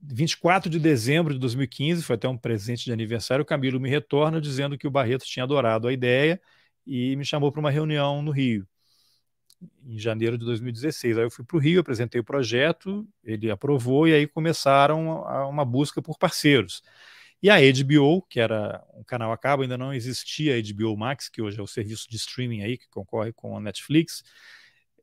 24 0.00 0.68
de 0.70 0.78
dezembro 0.78 1.32
de 1.32 1.40
2015, 1.40 2.02
foi 2.02 2.16
até 2.16 2.28
um 2.28 2.36
presente 2.36 2.84
de 2.84 2.92
aniversário, 2.92 3.42
o 3.42 3.46
Camilo 3.46 3.80
me 3.80 3.88
retorna 3.88 4.40
dizendo 4.40 4.76
que 4.76 4.86
o 4.86 4.90
Barreto 4.90 5.24
tinha 5.24 5.44
adorado 5.44 5.88
a 5.88 5.92
ideia 5.92 6.40
e 6.86 7.16
me 7.16 7.24
chamou 7.24 7.50
para 7.50 7.60
uma 7.60 7.70
reunião 7.70 8.20
no 8.22 8.30
Rio, 8.30 8.66
em 9.86 9.98
janeiro 9.98 10.36
de 10.36 10.44
2016. 10.44 11.16
Aí 11.18 11.24
eu 11.24 11.30
fui 11.30 11.44
para 11.44 11.56
o 11.56 11.60
Rio, 11.60 11.80
apresentei 11.80 12.20
o 12.20 12.24
projeto, 12.24 13.06
ele 13.22 13.50
aprovou 13.50 14.06
e 14.08 14.14
aí 14.14 14.26
começaram 14.26 15.22
uma 15.48 15.64
busca 15.64 16.02
por 16.02 16.18
parceiros. 16.18 16.82
E 17.44 17.50
a 17.50 17.56
HBO, 17.58 18.22
que 18.22 18.40
era 18.40 18.82
um 18.94 19.04
canal 19.04 19.30
a 19.30 19.36
cabo, 19.36 19.62
ainda 19.62 19.76
não 19.76 19.92
existia 19.92 20.56
a 20.56 20.62
HBO 20.62 20.96
Max, 20.96 21.28
que 21.28 21.42
hoje 21.42 21.60
é 21.60 21.62
o 21.62 21.66
serviço 21.66 22.08
de 22.08 22.16
streaming 22.16 22.62
aí 22.62 22.78
que 22.78 22.88
concorre 22.88 23.34
com 23.34 23.54
a 23.54 23.60
Netflix. 23.60 24.24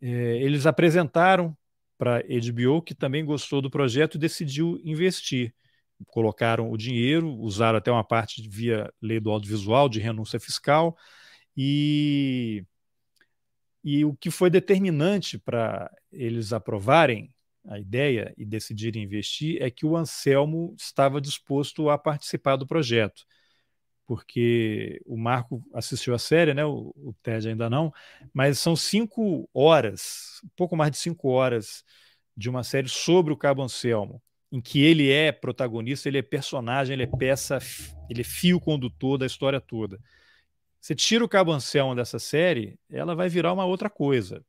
É, 0.02 0.08
eles 0.42 0.66
apresentaram 0.66 1.56
para 2.00 2.18
a 2.18 2.22
HBO, 2.22 2.82
que 2.82 2.96
também 2.96 3.24
gostou 3.24 3.62
do 3.62 3.70
projeto 3.70 4.16
e 4.16 4.20
decidiu 4.20 4.82
investir. 4.84 5.54
Colocaram 6.08 6.72
o 6.72 6.78
dinheiro, 6.78 7.30
usaram 7.30 7.78
até 7.78 7.92
uma 7.92 8.04
parte 8.04 8.42
via 8.50 8.92
lei 9.00 9.20
do 9.20 9.30
audiovisual, 9.30 9.88
de 9.88 10.00
renúncia 10.00 10.40
fiscal, 10.40 10.98
e, 11.56 12.66
e 13.84 14.04
o 14.04 14.16
que 14.16 14.32
foi 14.32 14.50
determinante 14.50 15.38
para 15.38 15.92
eles 16.12 16.54
aprovarem 16.54 17.32
a 17.68 17.80
ideia 17.80 18.34
e 18.38 18.46
decidirem 18.46 19.04
investir 19.04 19.62
é 19.62 19.70
que 19.70 19.86
o 19.86 19.96
Anselmo 19.96 20.76
estava 20.78 21.22
disposto 21.22 21.90
a 21.90 21.98
participar 21.98 22.56
do 22.56 22.68
projeto. 22.68 23.24
Porque 24.06 25.02
o 25.06 25.18
Marco 25.18 25.64
assistiu 25.74 26.14
a 26.14 26.20
série, 26.20 26.54
né? 26.54 26.66
o, 26.66 26.94
o 26.98 27.14
Ted 27.22 27.48
ainda 27.48 27.70
não, 27.70 27.94
mas 28.34 28.60
são 28.60 28.76
cinco 28.76 29.50
horas, 29.54 30.42
um 30.44 30.50
pouco 30.56 30.76
mais 30.76 30.92
de 30.92 30.98
cinco 30.98 31.30
horas 31.30 31.84
de 32.36 32.50
uma 32.50 32.64
série 32.64 32.90
sobre 32.90 33.32
o 33.32 33.38
Cabo 33.38 33.62
Anselmo, 33.62 34.22
em 34.52 34.60
que 34.60 34.82
ele 34.82 35.10
é 35.12 35.32
protagonista, 35.32 36.10
ele 36.10 36.18
é 36.18 36.22
personagem, 36.22 36.94
ele 36.94 37.04
é 37.04 37.08
peça, 37.08 37.60
ele 38.10 38.22
é 38.22 38.24
fio 38.26 38.60
condutor 38.60 39.18
da 39.18 39.26
história 39.26 39.62
toda. 39.62 40.00
Você 40.82 40.96
tira 40.96 41.24
o 41.24 41.30
Cabo 41.30 41.52
Anselmo 41.52 41.96
dessa 41.96 42.18
série, 42.18 42.78
ela 42.90 43.16
vai 43.16 43.30
virar 43.30 43.54
uma 43.54 43.66
outra 43.66 43.90
coisa. 43.90 44.44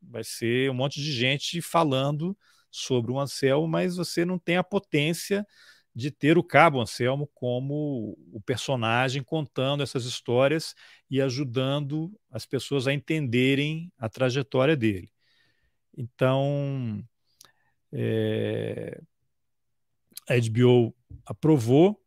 Vai 0.00 0.24
ser 0.24 0.70
um 0.70 0.74
monte 0.74 1.00
de 1.00 1.12
gente 1.12 1.60
falando 1.60 2.36
sobre 2.74 3.12
o 3.12 3.20
Anselmo, 3.20 3.68
mas 3.68 3.96
você 3.96 4.24
não 4.24 4.38
tem 4.38 4.56
a 4.56 4.64
potência 4.64 5.46
de 5.94 6.10
ter 6.10 6.36
o 6.36 6.42
Cabo 6.42 6.80
Anselmo 6.80 7.30
como 7.32 8.18
o 8.32 8.40
personagem 8.40 9.22
contando 9.22 9.82
essas 9.82 10.04
histórias 10.04 10.74
e 11.08 11.20
ajudando 11.20 12.12
as 12.30 12.44
pessoas 12.44 12.88
a 12.88 12.92
entenderem 12.92 13.92
a 13.96 14.08
trajetória 14.08 14.76
dele. 14.76 15.08
Então, 15.96 17.00
é, 17.92 19.00
a 20.28 20.34
HBO 20.34 20.92
aprovou 21.24 22.02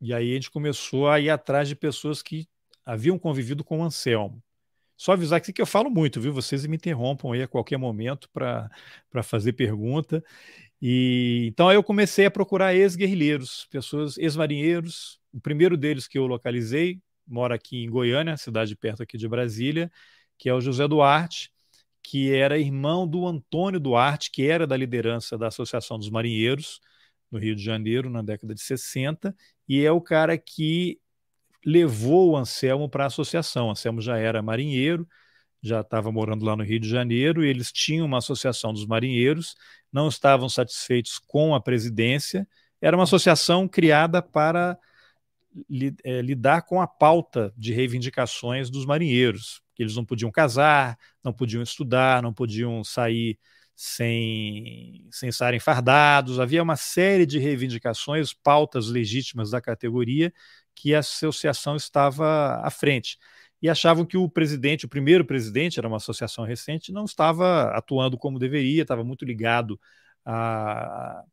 e 0.00 0.14
aí 0.14 0.30
a 0.30 0.34
gente 0.34 0.50
começou 0.50 1.08
a 1.08 1.20
ir 1.20 1.28
atrás 1.28 1.68
de 1.68 1.76
pessoas 1.76 2.22
que 2.22 2.48
haviam 2.84 3.18
convivido 3.18 3.62
com 3.62 3.80
o 3.80 3.84
Anselmo. 3.84 4.42
Só 4.98 5.12
avisar 5.12 5.40
que, 5.40 5.52
que 5.52 5.62
eu 5.62 5.66
falo 5.66 5.88
muito, 5.88 6.20
viu? 6.20 6.32
Vocês 6.32 6.66
me 6.66 6.76
interrompam 6.76 7.32
aí 7.32 7.40
a 7.42 7.48
qualquer 7.48 7.78
momento 7.78 8.28
para 8.30 8.68
fazer 9.22 9.52
pergunta. 9.52 10.22
E 10.82 11.46
então 11.48 11.72
eu 11.72 11.84
comecei 11.84 12.26
a 12.26 12.30
procurar 12.30 12.74
ex-guerrilheiros, 12.74 13.68
pessoas 13.70 14.18
ex-marinheiros. 14.18 15.20
O 15.32 15.40
primeiro 15.40 15.76
deles 15.76 16.08
que 16.08 16.18
eu 16.18 16.26
localizei 16.26 17.00
mora 17.24 17.54
aqui 17.54 17.84
em 17.84 17.90
Goiânia, 17.90 18.36
cidade 18.36 18.74
perto 18.74 19.02
aqui 19.02 19.16
de 19.16 19.28
Brasília, 19.28 19.90
que 20.36 20.48
é 20.48 20.54
o 20.54 20.60
José 20.60 20.88
Duarte, 20.88 21.52
que 22.02 22.34
era 22.34 22.58
irmão 22.58 23.06
do 23.06 23.26
Antônio 23.26 23.78
Duarte, 23.78 24.30
que 24.32 24.46
era 24.48 24.66
da 24.66 24.76
liderança 24.76 25.38
da 25.38 25.46
Associação 25.48 25.98
dos 25.98 26.10
Marinheiros 26.10 26.80
no 27.30 27.38
Rio 27.38 27.54
de 27.54 27.62
Janeiro 27.62 28.10
na 28.10 28.22
década 28.22 28.54
de 28.54 28.62
60, 28.62 29.34
e 29.68 29.84
é 29.84 29.92
o 29.92 30.00
cara 30.00 30.36
que 30.38 30.98
levou 31.64 32.30
o 32.30 32.36
Anselmo 32.36 32.88
para 32.88 33.04
a 33.04 33.06
associação. 33.08 33.68
O 33.68 33.70
Anselmo 33.70 34.00
já 34.00 34.16
era 34.16 34.42
marinheiro, 34.42 35.08
já 35.62 35.80
estava 35.80 36.12
morando 36.12 36.44
lá 36.44 36.56
no 36.56 36.62
Rio 36.62 36.80
de 36.80 36.88
Janeiro, 36.88 37.44
e 37.44 37.48
eles 37.48 37.72
tinham 37.72 38.06
uma 38.06 38.18
associação 38.18 38.72
dos 38.72 38.86
marinheiros, 38.86 39.56
não 39.92 40.08
estavam 40.08 40.48
satisfeitos 40.48 41.18
com 41.18 41.54
a 41.54 41.60
presidência. 41.60 42.46
Era 42.80 42.96
uma 42.96 43.04
associação 43.04 43.66
criada 43.66 44.22
para 44.22 44.78
é, 46.04 46.22
lidar 46.22 46.62
com 46.62 46.80
a 46.80 46.86
pauta 46.86 47.52
de 47.56 47.72
reivindicações 47.72 48.70
dos 48.70 48.86
marinheiros, 48.86 49.62
eles 49.78 49.94
não 49.94 50.04
podiam 50.04 50.30
casar, 50.30 50.98
não 51.22 51.32
podiam 51.32 51.62
estudar, 51.62 52.22
não 52.22 52.34
podiam 52.34 52.82
sair 52.82 53.38
sem, 53.76 55.06
sem 55.10 55.28
estarem 55.28 55.60
fardados. 55.60 56.40
Havia 56.40 56.62
uma 56.62 56.74
série 56.74 57.24
de 57.24 57.38
reivindicações, 57.38 58.32
pautas 58.32 58.88
legítimas 58.88 59.50
da 59.50 59.60
categoria, 59.60 60.32
que 60.80 60.94
a 60.94 61.00
associação 61.00 61.74
estava 61.76 62.60
à 62.62 62.70
frente 62.70 63.18
e 63.60 63.68
achavam 63.68 64.04
que 64.04 64.16
o 64.16 64.28
presidente, 64.28 64.86
o 64.86 64.88
primeiro 64.88 65.24
presidente, 65.24 65.78
era 65.78 65.88
uma 65.88 65.96
associação 65.96 66.44
recente, 66.44 66.92
não 66.92 67.04
estava 67.04 67.70
atuando 67.76 68.16
como 68.16 68.38
deveria, 68.38 68.82
estava 68.82 69.02
muito 69.02 69.24
ligado 69.24 69.78
a, 70.24 71.24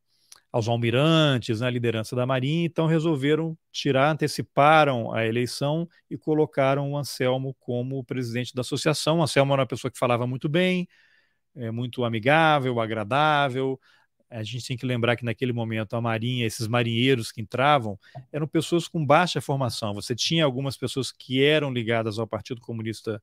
aos 0.51 0.67
almirantes, 0.67 1.59
na 1.59 1.69
liderança 1.69 2.15
da 2.15 2.25
Marinha, 2.25 2.65
então 2.65 2.87
resolveram 2.87 3.55
tirar, 3.71 4.11
anteciparam 4.11 5.13
a 5.13 5.25
eleição 5.25 5.87
e 6.09 6.17
colocaram 6.17 6.91
o 6.93 6.97
Anselmo 6.97 7.55
como 7.59 8.03
presidente 8.03 8.55
da 8.55 8.61
associação. 8.61 9.19
O 9.19 9.23
Anselmo 9.23 9.53
era 9.53 9.61
uma 9.61 9.67
pessoa 9.67 9.91
que 9.91 9.99
falava 9.99 10.25
muito 10.25 10.49
bem, 10.49 10.87
é, 11.55 11.69
muito 11.69 12.03
amigável, 12.03 12.79
agradável, 12.79 13.79
a 14.29 14.43
gente 14.43 14.67
tem 14.67 14.77
que 14.77 14.85
lembrar 14.85 15.15
que 15.15 15.25
naquele 15.25 15.53
momento 15.53 15.95
a 15.95 16.01
Marinha, 16.01 16.45
esses 16.45 16.67
marinheiros 16.67 17.31
que 17.31 17.41
entravam, 17.41 17.97
eram 18.31 18.47
pessoas 18.47 18.87
com 18.87 19.05
baixa 19.05 19.39
formação. 19.39 19.93
Você 19.93 20.15
tinha 20.15 20.43
algumas 20.43 20.75
pessoas 20.75 21.11
que 21.11 21.43
eram 21.43 21.71
ligadas 21.71 22.19
ao 22.19 22.27
Partido 22.27 22.59
Comunista 22.61 23.21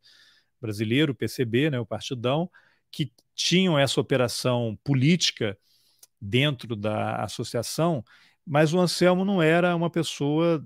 Brasileiro, 0.61 1.15
PCB, 1.15 1.71
né, 1.71 1.81
o 1.81 1.87
Partidão, 1.87 2.51
que 2.91 3.13
tinham 3.35 3.79
essa 3.79 4.01
operação 4.01 4.79
política 4.85 5.59
dentro 6.21 6.77
da 6.77 7.17
associação, 7.17 8.05
mas 8.47 8.73
o 8.73 8.79
Anselmo 8.79 9.25
não 9.25 9.43
era 9.43 9.75
uma 9.75 9.91
pessoa, 9.91 10.65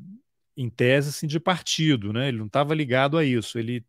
em 0.57 0.68
tese, 0.70 1.11
assim, 1.11 1.27
de 1.27 1.38
partido, 1.38 2.12
né? 2.12 2.29
ele 2.29 2.38
não 2.38 2.46
estava 2.46 2.75
ligado 2.75 3.18
a 3.18 3.25
isso. 3.25 3.59
Ele 3.59 3.85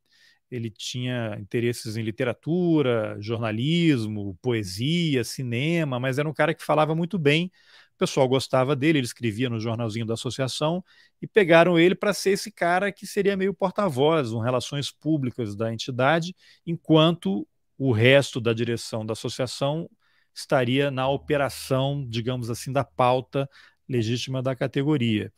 ele 0.50 0.70
tinha 0.70 1.38
interesses 1.40 1.98
em 1.98 2.04
literatura, 2.04 3.18
jornalismo, 3.20 4.38
poesia, 4.42 5.24
cinema, 5.24 6.00
mas 6.00 6.18
era 6.18 6.28
um 6.28 6.34
cara 6.34 6.54
que 6.54 6.64
falava 6.64 6.96
muito 6.96 7.18
bem. 7.20 7.52
O 7.96 7.98
pessoal 7.98 8.28
gostava 8.28 8.76
dele, 8.76 9.00
ele 9.00 9.06
escrevia 9.06 9.50
no 9.50 9.60
jornalzinho 9.60 10.06
da 10.06 10.14
associação 10.14 10.84
e 11.22 11.28
pegaram 11.28 11.80
ele 11.80 11.96
para 11.96 12.14
ser 12.14 12.32
esse 12.32 12.52
cara 12.52 12.92
que 12.92 13.08
seria 13.08 13.36
meio 13.36 13.54
porta-voz, 13.54 14.32
um 14.32 14.40
relações 14.40 14.92
públicas 14.92 15.56
da 15.56 15.74
entidade, 15.74 16.36
enquanto 16.66 17.48
o 17.78 17.92
resto 17.92 18.40
da 18.40 18.54
direção 18.54 19.06
da 19.06 19.14
associação 19.14 19.90
estaria 20.34 20.92
na 20.92 21.10
operação, 21.10 22.06
digamos 22.08 22.50
assim, 22.50 22.72
da 22.72 22.84
pauta 22.84 23.50
legítima 23.90 24.42
da 24.44 24.56
categoria. 24.56 25.32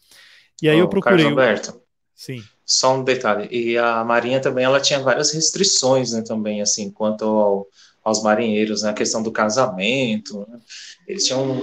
E 0.61 0.67
aí 0.67 0.77
Ô, 0.77 0.81
eu 0.81 0.89
procurei. 0.89 1.25
Carlos 1.25 1.39
Alberto, 1.39 1.81
Sim. 2.13 2.43
Só 2.69 2.95
um 2.95 3.03
detalhe. 3.03 3.47
E 3.49 3.79
a 3.79 4.03
Marinha 4.03 4.39
também, 4.39 4.63
ela 4.63 4.79
tinha 4.79 4.99
várias 4.99 5.31
restrições, 5.31 6.11
né, 6.11 6.21
também, 6.21 6.61
assim, 6.61 6.91
quanto 6.91 7.25
ao, 7.25 7.67
aos 8.03 8.21
marinheiros, 8.21 8.83
né, 8.83 8.91
a 8.91 8.93
questão 8.93 9.23
do 9.23 9.31
casamento, 9.31 10.45
né? 10.47 10.59
eles 11.07 11.25
tinham 11.25 11.59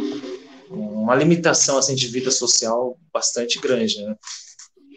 um, 0.68 1.02
uma 1.02 1.14
limitação, 1.14 1.78
assim, 1.78 1.94
de 1.94 2.08
vida 2.08 2.32
social 2.32 2.98
bastante 3.12 3.60
grande, 3.60 4.02
né? 4.02 4.16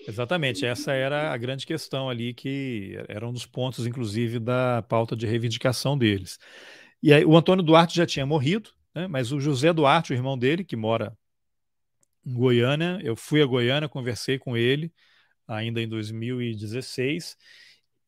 Exatamente, 0.07 0.65
essa 0.65 0.93
era 0.93 1.31
a 1.31 1.37
grande 1.37 1.67
questão 1.67 2.09
ali, 2.09 2.33
que 2.33 2.97
era 3.07 3.27
um 3.27 3.31
dos 3.31 3.45
pontos, 3.45 3.85
inclusive, 3.85 4.39
da 4.39 4.81
pauta 4.89 5.15
de 5.15 5.27
reivindicação 5.27 5.95
deles. 5.95 6.39
E 7.03 7.13
aí, 7.13 7.23
o 7.23 7.37
Antônio 7.37 7.63
Duarte 7.63 7.95
já 7.95 8.07
tinha 8.07 8.25
morrido, 8.25 8.71
né, 8.95 9.07
mas 9.07 9.31
o 9.31 9.39
José 9.39 9.71
Duarte, 9.71 10.11
o 10.11 10.15
irmão 10.15 10.35
dele, 10.35 10.63
que 10.63 10.75
mora 10.75 11.15
em 12.25 12.33
Goiânia, 12.33 12.99
eu 13.03 13.15
fui 13.15 13.43
a 13.43 13.45
Goiânia, 13.45 13.87
conversei 13.87 14.39
com 14.39 14.57
ele, 14.57 14.91
ainda 15.49 15.81
em 15.81 15.87
2016. 15.87 17.37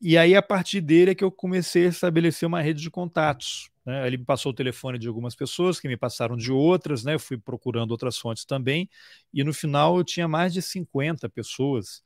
E 0.00 0.16
aí, 0.18 0.34
a 0.34 0.42
partir 0.42 0.80
dele, 0.80 1.12
é 1.12 1.14
que 1.14 1.24
eu 1.24 1.30
comecei 1.30 1.86
a 1.86 1.88
estabelecer 1.88 2.46
uma 2.46 2.60
rede 2.60 2.82
de 2.82 2.90
contatos. 2.90 3.70
Né? 3.84 4.06
Ele 4.06 4.18
me 4.18 4.24
passou 4.24 4.52
o 4.52 4.54
telefone 4.54 4.98
de 4.98 5.08
algumas 5.08 5.34
pessoas, 5.34 5.80
que 5.80 5.88
me 5.88 5.96
passaram 5.96 6.36
de 6.36 6.52
outras, 6.52 7.04
né? 7.04 7.14
eu 7.14 7.20
fui 7.20 7.38
procurando 7.38 7.90
outras 7.92 8.18
fontes 8.18 8.44
também, 8.44 8.88
e 9.32 9.44
no 9.44 9.52
final 9.52 9.96
eu 9.98 10.04
tinha 10.04 10.26
mais 10.28 10.52
de 10.52 10.62
50 10.62 11.28
pessoas 11.28 12.02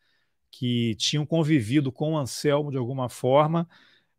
que 0.50 0.94
tinham 0.96 1.26
convivido 1.26 1.92
com 1.92 2.12
o 2.14 2.18
Anselmo 2.18 2.70
de 2.70 2.78
alguma 2.78 3.08
forma. 3.08 3.68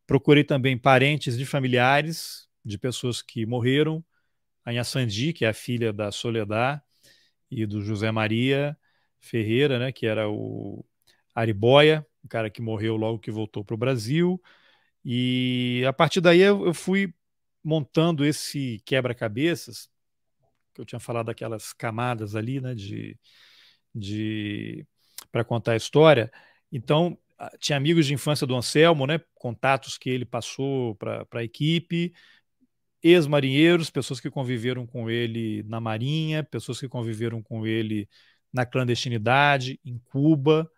Procurei 0.05 0.43
também 0.43 0.77
parentes 0.77 1.37
de 1.37 1.45
familiares 1.45 2.47
de 2.63 2.77
pessoas 2.77 3.21
que 3.21 3.45
morreram. 3.45 4.03
A 4.65 4.73
Inhaçandi, 4.73 5.33
que 5.33 5.45
é 5.45 5.49
a 5.49 5.53
filha 5.53 5.93
da 5.93 6.11
Soledad, 6.11 6.81
e 7.49 7.65
do 7.65 7.81
José 7.81 8.11
Maria 8.11 8.77
Ferreira, 9.19 9.79
né, 9.79 9.91
que 9.91 10.05
era 10.05 10.29
o 10.29 10.85
Aribóia, 11.41 12.05
um 12.25 12.27
cara 12.27 12.49
que 12.49 12.61
morreu 12.61 12.95
logo 12.97 13.19
que 13.19 13.29
voltou 13.29 13.63
para 13.63 13.75
o 13.75 13.77
Brasil. 13.77 14.41
E 15.05 15.83
a 15.87 15.93
partir 15.93 16.19
daí 16.19 16.39
eu, 16.39 16.73
fui 16.73 17.13
montando 17.63 18.25
esse 18.25 18.81
quebra-cabeças, 18.85 19.87
que 20.73 20.81
eu 20.81 20.85
tinha 20.85 20.99
falado 20.99 21.27
daquelas 21.27 21.73
camadas 21.73 22.35
ali, 22.35 22.59
né, 22.59 22.73
de, 22.73 23.17
de 23.93 24.85
para 25.31 25.43
contar 25.43 25.73
a 25.73 25.75
história. 25.77 26.31
Então, 26.71 27.17
tinha 27.59 27.77
amigos 27.77 28.07
de 28.07 28.13
infância 28.13 28.47
do 28.47 28.55
Anselmo, 28.55 29.05
né, 29.05 29.21
contatos 29.35 29.97
que 29.97 30.09
ele 30.09 30.25
passou 30.25 30.95
para 30.95 31.27
a 31.33 31.43
equipe, 31.43 32.13
ex-marinheiros, 33.03 33.91
pessoas 33.91 34.19
que 34.19 34.31
conviveram 34.31 34.87
com 34.87 35.09
ele 35.09 35.61
na 35.63 35.79
Marinha, 35.79 36.43
pessoas 36.43 36.79
que 36.79 36.89
conviveram 36.89 37.43
com 37.43 37.65
ele 37.67 38.09
na 38.51 38.65
clandestinidade, 38.65 39.79
em 39.85 39.99
Cuba, 39.99 40.69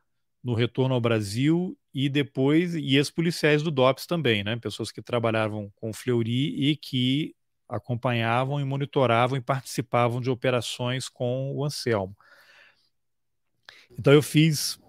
no 0.43 0.53
retorno 0.53 0.95
ao 0.95 1.01
Brasil 1.01 1.77
e 1.93 2.07
depois 2.07 2.75
e 2.75 2.95
ex-policiais 2.95 3.61
do 3.61 3.71
DOPS 3.71 4.05
também, 4.05 4.43
né? 4.43 4.55
Pessoas 4.57 4.91
que 4.91 5.01
trabalhavam 5.01 5.71
com 5.75 5.93
Fleury 5.93 6.69
e 6.69 6.75
que 6.75 7.35
acompanhavam 7.67 8.59
e 8.59 8.63
monitoravam 8.63 9.37
e 9.37 9.41
participavam 9.41 10.19
de 10.19 10.29
operações 10.29 11.07
com 11.07 11.53
o 11.55 11.63
Anselmo. 11.63 12.15
Então 13.97 14.13
eu 14.13 14.21
fiz, 14.21 14.79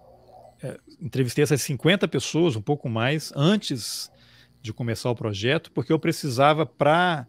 é, 0.63 0.79
entrevistei 0.99 1.43
essas 1.43 1.61
50 1.61 2.07
pessoas, 2.07 2.55
um 2.55 2.61
pouco 2.61 2.89
mais, 2.89 3.31
antes 3.35 4.11
de 4.61 4.71
começar 4.73 5.09
o 5.09 5.15
projeto, 5.15 5.71
porque 5.71 5.91
eu 5.91 5.99
precisava 5.99 6.65
para 6.65 7.27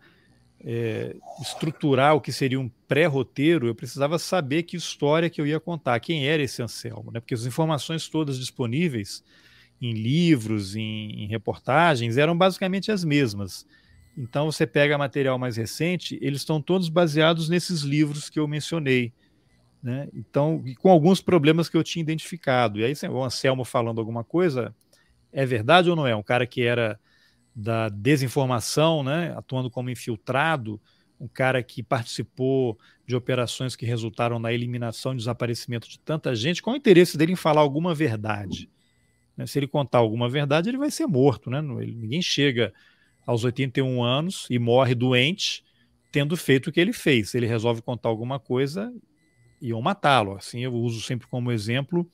é, 0.65 1.17
estruturar 1.41 2.15
o 2.15 2.21
que 2.21 2.33
seria 2.33 2.61
um 2.61 2.71
pré-roteiro, 2.87 3.67
eu 3.67 3.75
precisava 3.75 4.19
saber 4.19 4.63
que 4.63 4.77
história 4.77 5.29
que 5.29 5.41
eu 5.41 5.47
ia 5.47 5.59
contar, 5.59 5.99
quem 6.01 6.27
era 6.27 6.43
esse 6.43 6.63
Anselmo, 6.63 7.11
né? 7.13 7.21
porque 7.21 7.35
as 7.35 7.45
informações 7.45 8.09
todas 8.09 8.39
disponíveis 8.39 9.25
em 9.81 9.93
livros, 9.93 10.77
em, 10.77 11.25
em 11.25 11.27
reportagens, 11.27 12.17
eram 12.17 12.37
basicamente 12.37 12.93
as 12.93 13.05
mesmas. 13.05 13.67
Então 14.17 14.51
você 14.51 14.67
pega 14.67 14.97
material 14.97 15.39
mais 15.39 15.57
recente, 15.57 16.19
eles 16.23 16.43
estão 16.43 16.63
todos 16.63 16.89
baseados 16.89 17.49
nesses 17.49 17.81
livros 17.81 18.31
que 18.31 18.39
eu 18.39 18.47
mencionei. 18.47 19.13
Né? 19.83 20.09
Então, 20.15 20.63
com 20.79 20.91
alguns 20.91 21.21
problemas 21.21 21.69
que 21.69 21.77
eu 21.77 21.83
tinha 21.83 22.03
identificado. 22.03 22.79
E 22.79 22.85
aí, 22.85 22.93
o 23.11 23.25
Anselmo 23.25 23.65
falando 23.65 23.99
alguma 23.99 24.23
coisa, 24.23 24.73
é 25.33 25.45
verdade 25.45 25.91
ou 25.91 25.97
não 25.97 26.07
é? 26.07 26.15
Um 26.15 26.23
cara 26.23 26.47
que 26.47 26.63
era 26.63 27.01
da 27.55 27.89
desinformação, 27.89 29.03
né, 29.03 29.35
atuando 29.37 29.71
como 29.71 29.91
infiltrado, 29.91 30.81
um 31.21 31.29
cara 31.29 31.63
que 31.63 31.83
participou 31.83 32.79
de 33.07 33.15
operações 33.15 33.77
que 33.77 33.87
resultaram 33.87 34.39
na 34.39 34.53
eliminação 34.53 35.13
e 35.13 35.17
desaparecimento 35.17 35.89
de 35.89 35.99
tanta 36.01 36.35
gente, 36.35 36.63
qual 36.63 36.75
o 36.75 36.77
interesse 36.77 37.17
dele 37.17 37.33
em 37.33 37.37
falar 37.37 37.61
alguma 37.61 37.95
verdade? 37.95 38.69
Né? 39.37 39.47
Se 39.47 39.59
ele 39.59 39.69
contar 39.69 39.99
alguma 39.99 40.29
verdade, 40.29 40.69
ele 40.69 40.79
vai 40.79 40.91
ser 40.91 41.07
morto. 41.07 41.51
Né? 41.51 41.61
Ninguém 41.63 42.21
chega 42.21 42.73
aos 43.27 43.45
81 43.45 44.03
anos 44.03 44.47
e 44.51 44.59
morre 44.59 44.95
doente 44.95 45.65
tendo 46.11 46.37
feito 46.37 46.69
o 46.69 46.73
que 46.73 46.81
ele 46.81 46.93
fez. 46.93 47.35
Ele 47.35 47.47
resolve 47.47 47.83
contar 47.83 48.09
alguma 48.09 48.39
coisa, 48.39 48.93
iam 49.61 49.81
matá-lo. 49.81 50.37
Assim, 50.37 50.61
eu 50.61 50.75
uso 50.75 51.01
sempre 51.01 51.27
como 51.29 51.53
exemplo 51.53 52.09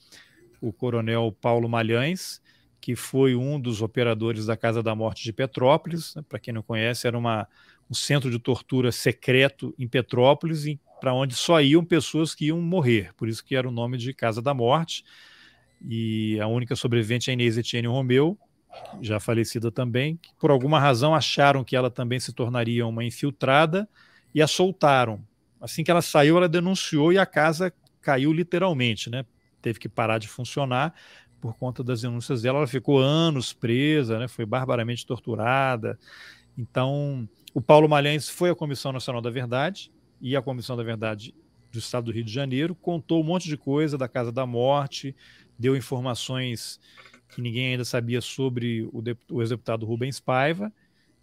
o 0.60 0.72
coronel 0.72 1.36
Paulo 1.40 1.68
Malhães, 1.68 2.40
que 2.80 2.94
foi 2.94 3.34
um 3.34 3.60
dos 3.60 3.82
operadores 3.82 4.46
da 4.46 4.56
Casa 4.56 4.82
da 4.82 4.94
Morte 4.94 5.24
de 5.24 5.32
Petrópolis. 5.32 6.14
Né? 6.14 6.22
Para 6.28 6.38
quem 6.38 6.54
não 6.54 6.62
conhece, 6.62 7.06
era 7.06 7.18
uma 7.18 7.46
um 7.90 7.94
centro 7.94 8.30
de 8.30 8.38
tortura 8.38 8.92
secreto 8.92 9.74
em 9.78 9.88
Petrópolis, 9.88 10.64
para 11.00 11.14
onde 11.14 11.34
só 11.34 11.60
iam 11.60 11.84
pessoas 11.84 12.34
que 12.34 12.46
iam 12.46 12.60
morrer, 12.60 13.14
por 13.16 13.28
isso 13.28 13.44
que 13.44 13.56
era 13.56 13.66
o 13.66 13.72
nome 13.72 13.96
de 13.96 14.12
Casa 14.12 14.42
da 14.42 14.52
Morte. 14.52 15.04
E 15.88 16.38
a 16.40 16.46
única 16.46 16.76
sobrevivente 16.76 17.30
é 17.30 17.32
a 17.32 17.34
Inês 17.34 17.56
Etienne 17.56 17.86
Romeu, 17.86 18.38
já 19.00 19.18
falecida 19.18 19.70
também, 19.70 20.16
que 20.16 20.30
por 20.38 20.50
alguma 20.50 20.78
razão 20.78 21.14
acharam 21.14 21.64
que 21.64 21.74
ela 21.74 21.90
também 21.90 22.20
se 22.20 22.32
tornaria 22.32 22.86
uma 22.86 23.04
infiltrada 23.04 23.88
e 24.34 24.42
a 24.42 24.46
soltaram. 24.46 25.24
Assim 25.60 25.82
que 25.82 25.90
ela 25.90 26.02
saiu, 26.02 26.36
ela 26.36 26.48
denunciou 26.48 27.12
e 27.12 27.18
a 27.18 27.24
casa 27.24 27.72
caiu 28.02 28.32
literalmente, 28.32 29.08
né? 29.08 29.24
Teve 29.62 29.78
que 29.78 29.88
parar 29.88 30.18
de 30.18 30.28
funcionar 30.28 30.94
por 31.40 31.54
conta 31.56 31.82
das 31.82 32.02
denúncias 32.02 32.42
dela. 32.42 32.58
Ela 32.58 32.66
ficou 32.66 32.98
anos 32.98 33.52
presa, 33.52 34.18
né? 34.18 34.28
Foi 34.28 34.44
barbaramente 34.44 35.06
torturada. 35.06 35.98
Então, 36.56 37.28
o 37.54 37.60
Paulo 37.60 37.88
Malhães 37.88 38.28
foi 38.28 38.50
à 38.50 38.54
Comissão 38.54 38.92
Nacional 38.92 39.22
da 39.22 39.30
Verdade 39.30 39.92
e 40.20 40.36
a 40.36 40.42
Comissão 40.42 40.76
da 40.76 40.82
Verdade 40.82 41.34
do 41.70 41.78
Estado 41.78 42.06
do 42.06 42.12
Rio 42.12 42.24
de 42.24 42.32
Janeiro 42.32 42.74
contou 42.74 43.20
um 43.20 43.24
monte 43.24 43.48
de 43.48 43.56
coisa 43.56 43.96
da 43.98 44.08
Casa 44.08 44.32
da 44.32 44.46
Morte, 44.46 45.14
deu 45.58 45.76
informações 45.76 46.80
que 47.28 47.42
ninguém 47.42 47.72
ainda 47.72 47.84
sabia 47.84 48.20
sobre 48.20 48.88
o, 48.92 49.02
o 49.30 49.42
ex-deputado 49.42 49.84
Rubens 49.84 50.18
Paiva, 50.18 50.72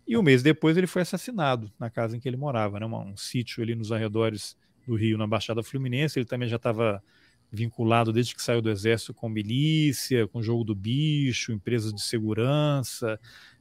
e 0.07 0.15
um 0.15 0.21
mês 0.21 0.43
depois 0.43 0.77
ele 0.77 0.85
foi 0.85 1.01
assassinado 1.01 1.71
na 1.79 1.89
casa 1.89 2.15
em 2.15 2.19
que 2.19 2.29
ele 2.29 2.37
morava, 2.37 2.79
né, 2.79 2.85
um, 2.85 2.95
um 2.95 3.17
sítio 3.17 3.63
ali 3.63 3.73
nos 3.73 3.91
arredores 3.91 4.55
do 4.85 4.95
Rio, 4.95 5.17
na 5.17 5.25
Baixada 5.25 5.63
Fluminense. 5.63 6.19
Ele 6.19 6.27
também 6.27 6.47
já 6.47 6.57
estava 6.57 7.03
vinculado 7.55 8.13
desde 8.13 8.35
que 8.35 8.41
saiu 8.41 8.61
do 8.61 8.69
Exército 8.69 9.13
com 9.13 9.29
milícia, 9.29 10.27
com 10.27 10.41
jogo 10.41 10.63
do 10.63 10.75
bicho, 10.75 11.51
empresas 11.51 11.93
de 11.93 12.01
segurança. 12.01 13.19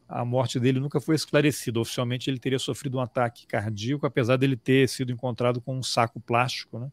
A 0.08 0.24
morte 0.24 0.60
dele 0.60 0.80
nunca 0.80 1.00
foi 1.00 1.14
esclarecida. 1.14 1.80
Oficialmente 1.80 2.28
ele 2.28 2.38
teria 2.38 2.58
sofrido 2.58 2.98
um 2.98 3.00
ataque 3.00 3.46
cardíaco, 3.46 4.06
apesar 4.06 4.36
dele 4.36 4.56
ter 4.56 4.88
sido 4.88 5.12
encontrado 5.12 5.60
com 5.60 5.78
um 5.78 5.82
saco 5.82 6.20
plástico, 6.20 6.78
né? 6.78 6.90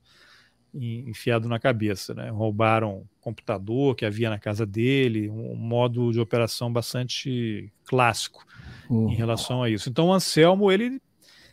enfiado 0.74 1.50
na 1.50 1.60
cabeça. 1.60 2.14
Né? 2.14 2.30
Roubaram 2.30 3.04
computador 3.20 3.96
que 3.96 4.06
havia 4.06 4.30
na 4.30 4.40
casa 4.40 4.66
dele, 4.66 5.30
um 5.30 5.56
modo 5.56 6.12
de 6.12 6.20
operação 6.20 6.72
bastante 6.72 7.72
clássico 7.86 8.46
uhum. 8.90 9.12
em 9.12 9.16
relação 9.16 9.62
a 9.62 9.70
isso. 9.70 9.90
Então 9.90 10.08
o 10.08 10.14
Anselmo 10.14 10.72
ele 10.72 11.02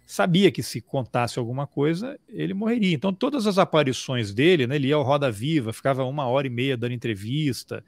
sabia 0.09 0.51
que 0.51 0.63
se 0.63 0.81
contasse 0.81 1.39
alguma 1.39 1.67
coisa 1.67 2.19
ele 2.31 2.55
morreria. 2.55 2.95
Então 2.95 3.13
todas 3.13 3.47
as 3.47 3.59
aparições 3.59 4.33
dele, 4.33 4.67
né, 4.67 4.77
ele 4.77 4.89
ia 4.89 4.95
ao 4.95 5.03
Roda 5.03 5.31
Viva, 5.31 5.71
ficava 5.71 6.03
uma 6.03 6.27
hora 6.27 6.47
e 6.47 6.51
meia 6.51 6.79
dando 6.79 6.95
entrevista, 6.95 7.85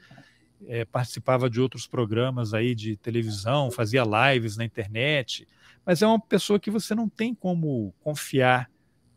é, 0.66 0.84
participava 0.84 1.48
de 1.48 1.58
outros 1.62 1.86
programas 1.86 2.52
aí 2.52 2.74
de 2.74 2.94
televisão, 2.98 3.70
fazia 3.70 4.04
lives 4.04 4.58
na 4.58 4.66
internet, 4.66 5.48
mas 5.84 6.02
é 6.02 6.06
uma 6.06 6.20
pessoa 6.20 6.60
que 6.60 6.70
você 6.70 6.94
não 6.94 7.08
tem 7.08 7.34
como 7.34 7.94
confiar 8.00 8.70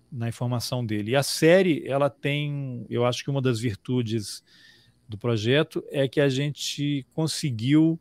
na 0.09 0.29
informação 0.29 0.85
dele. 0.85 1.11
E 1.11 1.15
a 1.17 1.23
série, 1.23 1.85
ela 1.85 2.09
tem, 2.09 2.85
eu 2.89 3.05
acho 3.05 3.21
que 3.21 3.29
uma 3.29 3.41
das 3.41 3.59
virtudes 3.59 4.41
do 5.09 5.17
projeto 5.17 5.83
é 5.91 6.07
que 6.07 6.21
a 6.21 6.29
gente 6.29 7.05
conseguiu 7.13 7.99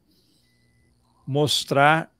mostrar 1.26 2.11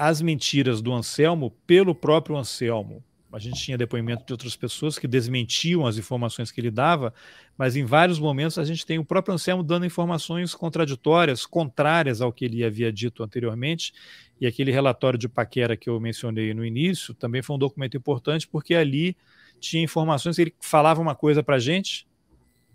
as 0.00 0.22
mentiras 0.22 0.80
do 0.80 0.94
Anselmo 0.94 1.50
pelo 1.66 1.94
próprio 1.94 2.34
Anselmo. 2.34 3.04
A 3.30 3.38
gente 3.38 3.62
tinha 3.62 3.76
depoimento 3.76 4.24
de 4.24 4.32
outras 4.32 4.56
pessoas 4.56 4.98
que 4.98 5.06
desmentiam 5.06 5.86
as 5.86 5.98
informações 5.98 6.50
que 6.50 6.58
ele 6.58 6.70
dava, 6.70 7.12
mas 7.56 7.76
em 7.76 7.84
vários 7.84 8.18
momentos 8.18 8.56
a 8.56 8.64
gente 8.64 8.86
tem 8.86 8.98
o 8.98 9.04
próprio 9.04 9.34
Anselmo 9.34 9.62
dando 9.62 9.84
informações 9.84 10.54
contraditórias, 10.54 11.44
contrárias 11.44 12.22
ao 12.22 12.32
que 12.32 12.46
ele 12.46 12.64
havia 12.64 12.90
dito 12.90 13.22
anteriormente, 13.22 13.92
e 14.40 14.46
aquele 14.46 14.72
relatório 14.72 15.18
de 15.18 15.28
Paquera 15.28 15.76
que 15.76 15.90
eu 15.90 16.00
mencionei 16.00 16.54
no 16.54 16.64
início 16.64 17.12
também 17.12 17.42
foi 17.42 17.56
um 17.56 17.58
documento 17.58 17.94
importante, 17.94 18.48
porque 18.48 18.74
ali 18.74 19.14
tinha 19.60 19.84
informações, 19.84 20.38
ele 20.38 20.54
falava 20.60 21.02
uma 21.02 21.14
coisa 21.14 21.42
para 21.42 21.56
a 21.56 21.60
gente, 21.60 22.08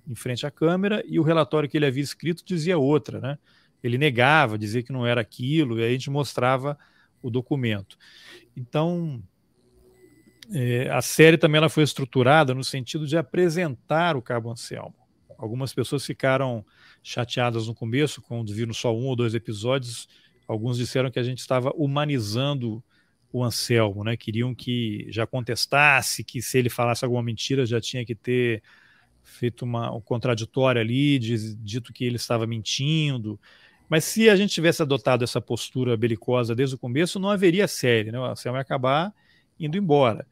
em 0.07 0.13
frente 0.13 0.45
à 0.45 0.51
câmera, 0.51 1.03
e 1.07 1.19
o 1.19 1.23
relatório 1.23 1.67
que 1.67 1.75
ele 1.75 1.87
havia 1.87 2.03
escrito 2.03 2.43
dizia 2.45 2.77
outra, 2.77 3.19
né? 3.19 3.39
Ele 3.83 3.97
negava, 3.97 4.59
dizia 4.59 4.83
que 4.83 4.93
não 4.93 5.07
era 5.07 5.21
aquilo, 5.21 5.79
e 5.79 5.83
aí 5.83 5.89
a 5.89 5.91
gente 5.91 6.11
mostrava 6.11 6.77
o 7.27 7.29
documento. 7.31 7.97
Então, 8.55 9.21
é, 10.53 10.89
a 10.89 11.01
série 11.01 11.37
também 11.37 11.57
ela 11.57 11.69
foi 11.69 11.83
estruturada 11.83 12.53
no 12.53 12.63
sentido 12.63 13.07
de 13.07 13.17
apresentar 13.17 14.15
o 14.15 14.21
Cabo 14.21 14.51
Anselmo. 14.51 14.95
Algumas 15.37 15.73
pessoas 15.73 16.05
ficaram 16.05 16.65
chateadas 17.03 17.67
no 17.67 17.75
começo, 17.75 18.21
quando 18.21 18.53
viram 18.53 18.73
só 18.73 18.95
um 18.95 19.05
ou 19.05 19.15
dois 19.15 19.35
episódios, 19.35 20.07
Alguns 20.47 20.77
disseram 20.77 21.09
que 21.09 21.19
a 21.19 21.23
gente 21.23 21.39
estava 21.39 21.71
humanizando 21.75 22.83
o 23.31 23.43
Anselmo, 23.43 24.03
né? 24.03 24.15
Queriam 24.15 24.53
que 24.53 25.07
já 25.09 25.25
contestasse, 25.25 26.23
que 26.23 26.41
se 26.41 26.57
ele 26.57 26.69
falasse 26.69 27.03
alguma 27.03 27.23
mentira 27.23 27.65
já 27.65 27.81
tinha 27.81 28.05
que 28.05 28.15
ter 28.15 28.63
feito 29.23 29.65
uma, 29.65 29.93
um 29.93 29.99
contraditório 29.99 30.79
ali, 30.79 31.17
diz, 31.17 31.55
dito 31.57 31.91
que 31.91 32.05
ele 32.05 32.15
estava 32.15 32.45
mentindo. 32.45 33.39
Mas 33.89 34.03
se 34.03 34.29
a 34.29 34.35
gente 34.35 34.53
tivesse 34.53 34.81
adotado 34.81 35.23
essa 35.23 35.39
postura 35.39 35.95
belicosa 35.95 36.55
desde 36.55 36.75
o 36.75 36.79
começo, 36.79 37.19
não 37.19 37.29
haveria 37.29 37.67
série, 37.67 38.11
né? 38.11 38.19
O 38.19 38.25
Anselmo 38.25 38.57
ia 38.57 38.61
acabar 38.61 39.13
indo 39.59 39.77
embora. 39.77 40.25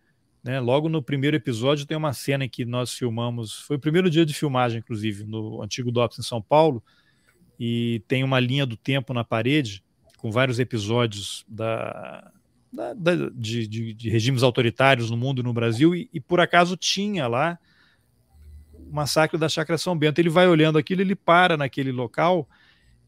Né? 0.43 0.59
Logo 0.59 0.89
no 0.89 1.01
primeiro 1.01 1.37
episódio 1.37 1.85
tem 1.85 1.95
uma 1.95 2.13
cena 2.13 2.43
em 2.45 2.49
que 2.49 2.65
nós 2.65 2.93
filmamos, 2.93 3.61
foi 3.61 3.77
o 3.77 3.79
primeiro 3.79 4.09
dia 4.09 4.25
de 4.25 4.33
filmagem, 4.33 4.79
inclusive, 4.79 5.23
no 5.23 5.61
antigo 5.61 5.91
DOPS 5.91 6.19
em 6.19 6.23
São 6.23 6.41
Paulo, 6.41 6.83
e 7.57 8.03
tem 8.07 8.23
uma 8.23 8.39
linha 8.39 8.65
do 8.65 8.75
tempo 8.75 9.13
na 9.13 9.23
parede 9.23 9.83
com 10.17 10.31
vários 10.31 10.59
episódios 10.59 11.45
da, 11.47 12.31
da, 12.71 12.93
da 12.93 13.29
de, 13.33 13.67
de, 13.67 13.93
de, 13.93 14.09
regimes 14.09 14.43
autoritários 14.43 15.09
no 15.09 15.15
mundo 15.15 15.41
e 15.41 15.43
no 15.43 15.53
Brasil, 15.53 15.95
e, 15.95 16.09
e, 16.13 16.19
por 16.19 16.39
acaso 16.39 16.75
tinha 16.75 17.27
lá 17.27 17.57
o 18.73 18.93
massacre 18.93 19.37
da 19.37 19.47
Chácara 19.47 19.77
São 19.77 19.97
Bento. 19.97 20.19
Ele 20.19 20.29
vai 20.29 20.47
olhando 20.47 20.77
aquilo, 20.77 21.01
ele 21.01 21.15
para 21.15 21.55
naquele 21.55 21.91
local 21.91 22.49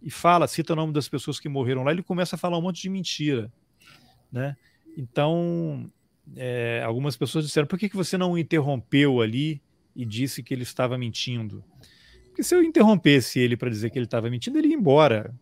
e 0.06 0.12
fala, 0.12 0.48
cita 0.48 0.74
o 0.74 0.76
nome 0.76 0.94
das 0.94 1.10
pessoas 1.10 1.39
que 1.39 1.50
morreram 1.50 1.84
lá, 1.84 1.91
ele 1.91 2.04
começa 2.04 2.36
a 2.36 2.39
falar 2.39 2.58
um 2.58 2.62
monte 2.62 2.84
de 2.84 2.89
mentira. 2.89 3.52
Né? 4.32 4.56
Então, 4.96 5.91
é, 6.36 6.82
algumas 6.86 7.18
pessoas 7.18 7.46
disseram: 7.46 7.68
por 7.68 7.80
que, 7.80 7.89
que 7.89 7.96
você 7.96 8.18
não 8.18 8.38
interrompeu 8.38 9.20
ali 9.20 9.62
e 9.96 10.06
disse 10.06 10.44
que 10.44 10.54
ele 10.54 10.63
estava 10.63 10.98
mentindo? 10.98 11.63
Porque 12.28 12.44
se 12.44 12.54
eu 12.54 12.62
interrompesse 12.62 13.39
ele 13.39 13.58
para 13.58 13.70
dizer 13.70 13.89
que 13.89 13.98
ele 13.98 14.06
estava 14.06 14.30
mentindo, 14.30 14.58
ele 14.58 14.68
ia 14.68 14.76
embora 14.76 15.34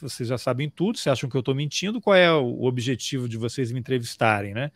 vocês 0.00 0.28
já 0.28 0.36
sabem 0.36 0.68
tudo, 0.68 0.98
se 0.98 1.08
acham 1.08 1.28
que 1.28 1.36
eu 1.36 1.40
estou 1.40 1.54
mentindo, 1.54 2.00
qual 2.00 2.14
é 2.14 2.32
o 2.32 2.64
objetivo 2.64 3.28
de 3.28 3.36
vocês 3.36 3.72
me 3.72 3.80
entrevistarem, 3.80 4.52
né? 4.52 4.70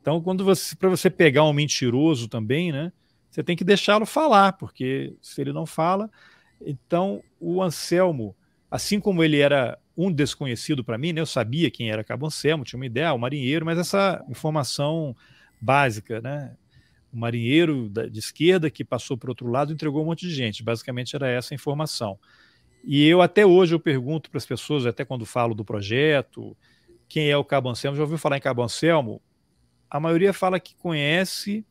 Então, 0.00 0.20
quando 0.20 0.44
você, 0.44 0.74
para 0.76 0.88
você 0.88 1.08
pegar 1.08 1.44
um 1.44 1.52
mentiroso 1.52 2.28
também, 2.28 2.72
né, 2.72 2.92
você 3.30 3.42
tem 3.42 3.56
que 3.56 3.64
deixá-lo 3.64 4.04
falar, 4.04 4.52
porque 4.54 5.14
se 5.22 5.40
ele 5.40 5.52
não 5.52 5.64
fala, 5.64 6.10
então 6.60 7.22
o 7.40 7.62
Anselmo, 7.62 8.36
assim 8.72 8.98
como 8.98 9.22
ele 9.22 9.38
era 9.38 9.78
um 9.94 10.10
desconhecido 10.10 10.82
para 10.82 10.96
mim, 10.96 11.12
né, 11.12 11.20
eu 11.20 11.26
sabia 11.26 11.70
quem 11.70 11.90
era 11.90 12.02
Cabo 12.02 12.24
Anselmo, 12.24 12.64
tinha 12.64 12.78
uma 12.78 12.86
ideia, 12.86 13.12
o 13.12 13.18
marinheiro, 13.18 13.66
mas 13.66 13.78
essa 13.78 14.24
informação 14.30 15.14
básica, 15.60 16.22
né, 16.22 16.56
o 17.12 17.18
marinheiro 17.18 17.90
de 18.10 18.18
esquerda 18.18 18.70
que 18.70 18.82
passou 18.82 19.18
para 19.18 19.30
outro 19.30 19.46
lado 19.46 19.74
entregou 19.74 20.02
um 20.02 20.06
monte 20.06 20.26
de 20.26 20.34
gente, 20.34 20.62
basicamente 20.62 21.14
era 21.14 21.28
essa 21.28 21.52
a 21.52 21.54
informação. 21.54 22.18
E 22.82 23.06
eu 23.06 23.20
até 23.20 23.44
hoje 23.44 23.74
eu 23.74 23.78
pergunto 23.78 24.30
para 24.30 24.38
as 24.38 24.46
pessoas, 24.46 24.86
até 24.86 25.04
quando 25.04 25.26
falo 25.26 25.54
do 25.54 25.66
projeto, 25.66 26.56
quem 27.06 27.30
é 27.30 27.36
o 27.36 27.44
Cabo 27.44 27.68
Anselmo? 27.68 27.98
Já 27.98 28.02
ouviu 28.04 28.16
falar 28.16 28.38
em 28.38 28.40
Cabo 28.40 28.62
Anselmo? 28.62 29.20
A 29.90 30.00
maioria 30.00 30.32
fala 30.32 30.58
que 30.58 30.74
conhece, 30.74 31.62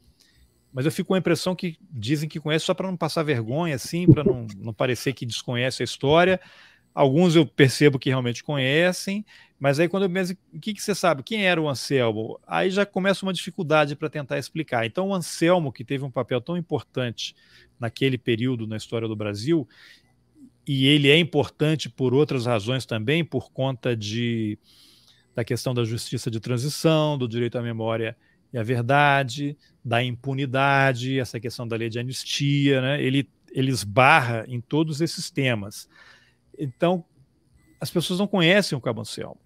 mas 0.71 0.85
eu 0.85 0.91
fico 0.91 1.07
com 1.07 1.15
a 1.15 1.17
impressão 1.17 1.55
que 1.55 1.75
dizem 1.89 2.29
que 2.29 2.39
conhece 2.39 2.65
só 2.65 2.75
para 2.75 2.87
não 2.87 2.95
passar 2.95 3.23
vergonha, 3.23 3.73
assim, 3.73 4.05
para 4.05 4.23
não, 4.23 4.45
não 4.57 4.71
parecer 4.71 5.13
que 5.13 5.25
desconhece 5.25 5.81
a 5.81 5.83
história. 5.83 6.39
Alguns 6.93 7.36
eu 7.36 7.45
percebo 7.45 7.97
que 7.97 8.10
realmente 8.10 8.43
conhecem, 8.43 9.25
mas 9.60 9.80
aí 9.80 9.88
quando 9.88 10.04
eu 10.04 10.10
penso, 10.10 10.34
o 10.54 10.60
que, 10.60 10.73
que 10.73 10.82
você 10.82 10.93
sabe? 10.93 11.23
Quem 11.23 11.45
era 11.45 11.62
o 11.62 11.69
Anselmo? 11.69 12.39
Aí 12.45 12.69
já 12.69 12.86
começa 12.86 13.25
uma 13.25 13.32
dificuldade 13.32 13.95
para 13.95 14.10
tentar 14.10 14.38
explicar. 14.38 14.86
Então, 14.86 15.10
o 15.10 15.13
Anselmo, 15.13 15.71
que 15.71 15.86
teve 15.86 16.04
um 16.04 16.12
papel 16.12 16.41
tão 16.41 16.58
importante 16.58 17.36
naquele 17.80 18.17
período 18.17 18.67
na 18.67 18.75
história 18.75 19.08
do 19.08 19.15
Brasil, 19.15 19.67
e 20.67 20.88
ele 20.88 21.10
é 21.10 21.17
importante 21.17 21.89
por 21.89 22.13
outras 22.13 22.45
razões 22.45 22.86
também, 22.86 23.23
por 23.23 23.51
conta 23.51 23.95
de, 23.95 24.58
da 25.36 25.43
questão 25.43 25.73
da 25.73 25.84
justiça 25.84 26.30
de 26.30 26.39
transição, 26.39 27.17
do 27.17 27.27
direito 27.27 27.58
à 27.58 27.62
memória 27.62 28.15
e 28.54 28.58
à 28.58 28.63
verdade, 28.63 29.58
da 29.84 30.04
impunidade, 30.04 31.19
essa 31.19 31.39
questão 31.39 31.67
da 31.67 31.75
lei 31.75 31.89
de 31.89 31.99
anistia, 31.99 32.82
né? 32.82 33.04
ele, 33.04 33.30
ele 33.51 33.71
esbarra 33.71 34.45
em 34.47 34.60
todos 34.60 35.01
esses 35.01 35.32
temas. 35.32 35.88
Então, 36.62 37.04
as 37.80 37.89
pessoas 37.89 38.19
não 38.19 38.28
conhecem 38.28 38.78
o 38.78 38.82
Cabo 38.82 39.02
Anselmo. 39.02 39.38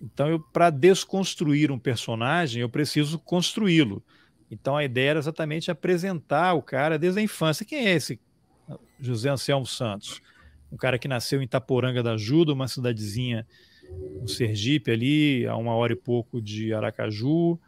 Então, 0.00 0.38
para 0.52 0.70
desconstruir 0.70 1.70
um 1.70 1.78
personagem, 1.78 2.60
eu 2.60 2.68
preciso 2.68 3.18
construí-lo. 3.18 4.02
Então, 4.50 4.76
a 4.76 4.84
ideia 4.84 5.10
era 5.10 5.18
exatamente 5.18 5.70
apresentar 5.70 6.54
o 6.54 6.62
cara 6.62 6.98
desde 6.98 7.20
a 7.20 7.22
infância. 7.22 7.64
Quem 7.64 7.86
é 7.86 7.94
esse 7.94 8.20
José 9.00 9.30
Anselmo 9.30 9.66
Santos? 9.66 10.20
um 10.72 10.76
cara 10.76 10.98
que 10.98 11.06
nasceu 11.06 11.40
em 11.40 11.44
Itaporanga 11.44 12.02
da 12.02 12.14
Ajuda, 12.14 12.52
uma 12.52 12.66
cidadezinha 12.66 13.46
no 14.22 14.26
Sergipe, 14.26 14.90
ali, 14.90 15.46
a 15.46 15.54
uma 15.54 15.74
hora 15.74 15.92
e 15.92 15.96
pouco 15.96 16.40
de 16.40 16.72
Aracaju, 16.72 17.58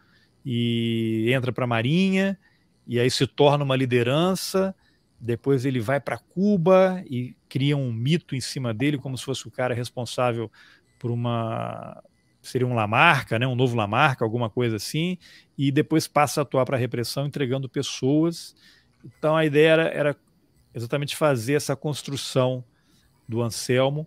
e 0.45 1.31
entra 1.31 1.53
para 1.53 1.65
a 1.65 1.67
Marinha, 1.67 2.39
e 2.87 2.99
aí 2.99 3.11
se 3.11 3.27
torna 3.27 3.63
uma 3.63 3.77
liderança. 3.77 4.75
Depois 5.25 5.65
ele 5.65 5.81
vai 5.81 5.99
para 5.99 6.19
Cuba 6.19 7.03
e 7.09 7.35
cria 7.49 7.79
um 7.79 7.91
mito 7.91 8.37
em 8.37 8.41
cima 8.43 8.75
dele, 8.75 8.99
como 8.99 9.17
se 9.17 9.25
fosse 9.25 9.49
o 9.49 9.51
cara 9.51 9.75
responsável 9.75 10.53
por 10.99 11.11
uma. 11.11 12.03
Seria 12.43 12.67
um 12.67 12.75
Lamarca, 12.75 13.39
né? 13.39 13.47
um 13.47 13.55
novo 13.55 13.75
Lamarca, 13.75 14.23
alguma 14.23 14.51
coisa 14.51 14.77
assim, 14.77 15.17
e 15.57 15.73
depois 15.73 16.07
passa 16.07 16.41
a 16.41 16.43
atuar 16.43 16.67
para 16.67 16.77
a 16.77 16.79
repressão, 16.79 17.25
entregando 17.25 17.71
pessoas. 17.71 18.55
Então 19.03 19.35
a 19.35 19.47
ideia 19.47 19.71
era, 19.71 19.89
era 19.89 20.17
exatamente 20.75 21.17
fazer 21.17 21.55
essa 21.55 21.75
construção 21.75 22.63
do 23.27 23.41
Anselmo, 23.41 24.07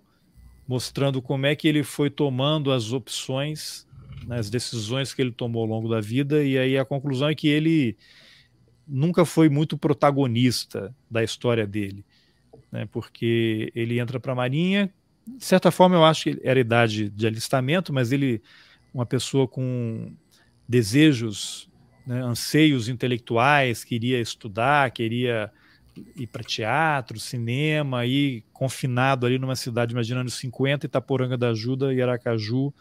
mostrando 0.67 1.19
como 1.19 1.47
é 1.47 1.55
que 1.55 1.67
ele 1.67 1.81
foi 1.81 2.11
tomando 2.11 2.71
as 2.71 2.91
opções, 2.91 3.87
né, 4.27 4.37
as 4.37 4.51
decisões 4.51 5.15
que 5.15 5.21
ele 5.23 5.31
tomou 5.31 5.63
ao 5.63 5.67
longo 5.67 5.89
da 5.89 5.99
vida, 5.99 6.43
e 6.43 6.59
aí 6.59 6.77
a 6.77 6.85
conclusão 6.85 7.27
é 7.27 7.33
que 7.33 7.47
ele 7.47 7.97
nunca 8.87 9.25
foi 9.25 9.49
muito 9.49 9.77
protagonista 9.77 10.95
da 11.09 11.23
história 11.23 11.67
dele, 11.67 12.05
né, 12.71 12.87
porque 12.91 13.71
ele 13.75 13.99
entra 13.99 14.19
para 14.19 14.31
a 14.31 14.35
Marinha, 14.35 14.91
de 15.27 15.43
certa 15.43 15.71
forma 15.71 15.95
eu 15.95 16.05
acho 16.05 16.23
que 16.23 16.39
era 16.43 16.59
idade 16.59 17.09
de 17.09 17.27
alistamento, 17.27 17.91
mas 17.91 18.11
ele, 18.11 18.41
uma 18.93 19.05
pessoa 19.05 19.47
com 19.47 20.13
desejos, 20.67 21.69
né, 22.05 22.21
anseios 22.21 22.87
intelectuais, 22.87 23.83
queria 23.83 24.21
estudar, 24.21 24.89
queria 24.91 25.51
ir 26.15 26.27
para 26.27 26.43
teatro, 26.43 27.19
cinema, 27.19 28.05
ir 28.05 28.43
confinado 28.53 29.25
ali 29.25 29.37
numa 29.37 29.55
cidade, 29.55 29.93
imaginando 29.93 30.29
50, 30.29 30.85
Itaporanga 30.85 31.37
da 31.37 31.49
Ajuda 31.49 31.93
e 31.93 32.01
Aracaju, 32.01 32.73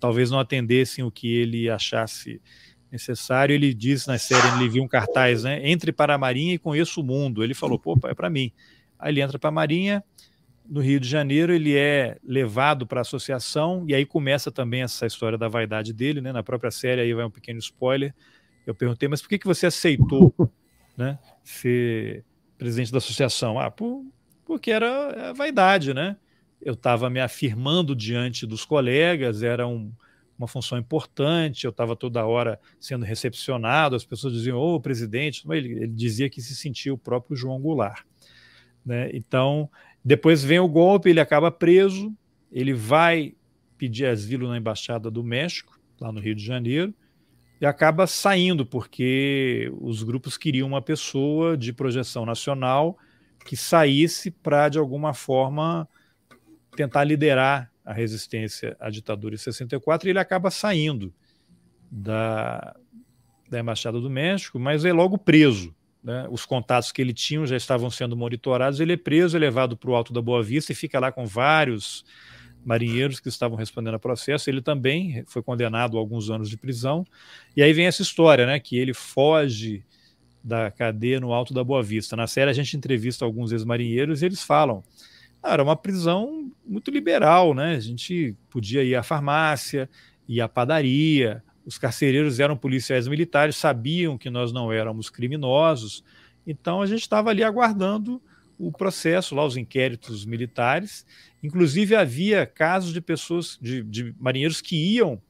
talvez 0.00 0.30
não 0.30 0.38
atendessem 0.38 1.04
o 1.04 1.10
que 1.10 1.32
ele 1.32 1.70
achasse 1.70 2.40
necessário. 2.90 3.54
Ele 3.54 3.72
diz 3.74 4.06
na 4.06 4.18
série, 4.18 4.46
ele 4.56 4.68
viu 4.68 4.82
um 4.82 4.88
cartaz, 4.88 5.44
né? 5.44 5.60
Entre 5.68 5.92
para 5.92 6.14
a 6.14 6.18
Marinha 6.18 6.54
e 6.54 6.58
conheça 6.58 7.00
o 7.00 7.04
mundo. 7.04 7.44
Ele 7.44 7.54
falou, 7.54 7.78
pô, 7.78 7.98
é 8.04 8.14
para 8.14 8.30
mim. 8.30 8.52
Aí 8.98 9.12
ele 9.12 9.20
entra 9.20 9.38
para 9.38 9.48
a 9.48 9.52
Marinha, 9.52 10.02
no 10.68 10.80
Rio 10.80 11.00
de 11.00 11.08
Janeiro, 11.08 11.52
ele 11.52 11.76
é 11.76 12.18
levado 12.22 12.86
para 12.86 13.00
a 13.00 13.02
associação, 13.02 13.84
e 13.88 13.94
aí 13.94 14.04
começa 14.04 14.50
também 14.50 14.82
essa 14.82 15.06
história 15.06 15.38
da 15.38 15.48
vaidade 15.48 15.92
dele, 15.92 16.20
né? 16.20 16.30
Na 16.30 16.42
própria 16.42 16.70
série, 16.70 17.00
aí 17.00 17.14
vai 17.14 17.24
um 17.24 17.30
pequeno 17.30 17.58
spoiler. 17.58 18.14
Eu 18.66 18.74
perguntei, 18.74 19.08
mas 19.08 19.22
por 19.22 19.30
que, 19.30 19.38
que 19.38 19.46
você 19.46 19.66
aceitou 19.66 20.34
né, 20.96 21.18
ser 21.42 22.22
presidente 22.58 22.92
da 22.92 22.98
associação? 22.98 23.58
Ah, 23.58 23.70
por, 23.70 24.04
porque 24.44 24.70
era 24.70 25.30
a 25.30 25.32
vaidade, 25.32 25.94
né? 25.94 26.16
Eu 26.60 26.74
estava 26.74 27.08
me 27.08 27.20
afirmando 27.20 27.96
diante 27.96 28.46
dos 28.46 28.64
colegas, 28.64 29.42
era 29.42 29.66
um, 29.66 29.90
uma 30.38 30.46
função 30.46 30.78
importante, 30.78 31.64
eu 31.64 31.70
estava 31.70 31.96
toda 31.96 32.24
hora 32.24 32.60
sendo 32.78 33.04
recepcionado, 33.04 33.96
as 33.96 34.04
pessoas 34.04 34.32
diziam, 34.32 34.56
ô 34.56 34.74
oh, 34.74 34.80
presidente, 34.80 35.44
ele, 35.50 35.72
ele, 35.72 35.88
dizia 35.88 36.30
que 36.30 36.40
se 36.40 36.54
sentia 36.54 36.94
o 36.94 36.98
próprio 36.98 37.36
João 37.36 37.60
Goulart. 37.60 38.04
Né? 38.86 39.10
Então, 39.12 39.68
depois 40.04 40.44
vem 40.44 40.60
o 40.60 40.68
golpe, 40.68 41.10
ele 41.10 41.20
acaba 41.20 41.50
preso, 41.50 42.14
ele 42.52 42.72
vai 42.72 43.34
pedir 43.76 44.06
asilo 44.06 44.48
na 44.48 44.56
Embaixada 44.56 45.10
do 45.10 45.24
México, 45.24 45.78
lá 46.00 46.12
no 46.12 46.20
Rio 46.20 46.34
de 46.34 46.44
Janeiro, 46.44 46.94
e 47.60 47.66
acaba 47.66 48.06
saindo, 48.06 48.64
porque 48.64 49.70
os 49.80 50.04
grupos 50.04 50.36
queriam 50.36 50.68
uma 50.68 50.80
pessoa 50.80 51.56
de 51.56 51.72
projeção 51.72 52.24
nacional 52.24 52.96
que 53.44 53.56
saísse 53.56 54.30
para, 54.30 54.68
de 54.68 54.78
alguma 54.78 55.12
forma, 55.12 55.88
tentar 56.76 57.02
liderar 57.02 57.72
a 57.88 57.92
resistência 57.94 58.76
à 58.78 58.90
ditadura 58.90 59.34
em 59.34 59.38
64 59.38 60.06
e 60.06 60.10
ele 60.10 60.18
acaba 60.18 60.50
saindo 60.50 61.10
da, 61.90 62.76
da 63.48 63.58
Embaixada 63.58 63.98
do 63.98 64.10
México, 64.10 64.58
mas 64.58 64.84
é 64.84 64.92
logo 64.92 65.16
preso. 65.16 65.74
Né? 66.04 66.28
Os 66.30 66.44
contatos 66.44 66.92
que 66.92 67.00
ele 67.00 67.14
tinha 67.14 67.46
já 67.46 67.56
estavam 67.56 67.88
sendo 67.88 68.14
monitorados. 68.14 68.78
Ele 68.78 68.92
é 68.92 68.96
preso, 68.98 69.38
é 69.38 69.40
levado 69.40 69.74
para 69.74 69.90
o 69.90 69.94
Alto 69.96 70.12
da 70.12 70.20
Boa 70.20 70.42
Vista 70.42 70.70
e 70.70 70.74
fica 70.74 71.00
lá 71.00 71.10
com 71.10 71.24
vários 71.24 72.04
marinheiros 72.62 73.20
que 73.20 73.30
estavam 73.30 73.56
respondendo 73.56 73.94
a 73.94 73.98
processo. 73.98 74.50
Ele 74.50 74.60
também 74.60 75.24
foi 75.26 75.42
condenado 75.42 75.96
a 75.96 76.00
alguns 76.00 76.28
anos 76.28 76.50
de 76.50 76.58
prisão. 76.58 77.06
E 77.56 77.62
aí 77.62 77.72
vem 77.72 77.86
essa 77.86 78.02
história, 78.02 78.44
né? 78.44 78.60
Que 78.60 78.76
ele 78.76 78.92
foge 78.92 79.82
da 80.44 80.70
cadeia 80.70 81.18
no 81.20 81.32
Alto 81.32 81.54
da 81.54 81.64
Boa 81.64 81.82
Vista. 81.82 82.14
Na 82.14 82.26
série 82.26 82.50
a 82.50 82.54
gente 82.54 82.76
entrevista 82.76 83.24
alguns 83.24 83.50
ex-marinheiros 83.50 84.20
e 84.20 84.26
eles 84.26 84.42
falam 84.42 84.84
era 85.52 85.62
uma 85.62 85.76
prisão 85.76 86.50
muito 86.66 86.90
liberal, 86.90 87.54
né? 87.54 87.74
A 87.74 87.80
gente 87.80 88.36
podia 88.50 88.82
ir 88.82 88.94
à 88.94 89.02
farmácia, 89.02 89.88
ir 90.28 90.40
à 90.40 90.48
padaria, 90.48 91.42
os 91.64 91.78
carcereiros 91.78 92.40
eram 92.40 92.56
policiais 92.56 93.06
militares, 93.06 93.56
sabiam 93.56 94.16
que 94.16 94.30
nós 94.30 94.52
não 94.52 94.72
éramos 94.72 95.10
criminosos, 95.10 96.02
então 96.46 96.80
a 96.80 96.86
gente 96.86 97.02
estava 97.02 97.30
ali 97.30 97.44
aguardando 97.44 98.22
o 98.58 98.72
processo, 98.72 99.34
lá 99.34 99.44
os 99.44 99.56
inquéritos 99.56 100.24
militares. 100.24 101.06
Inclusive 101.42 101.94
havia 101.94 102.44
casos 102.46 102.92
de 102.92 103.00
pessoas, 103.00 103.58
de, 103.60 103.82
de 103.82 104.14
marinheiros 104.18 104.60
que 104.60 104.76
iam 104.76 105.20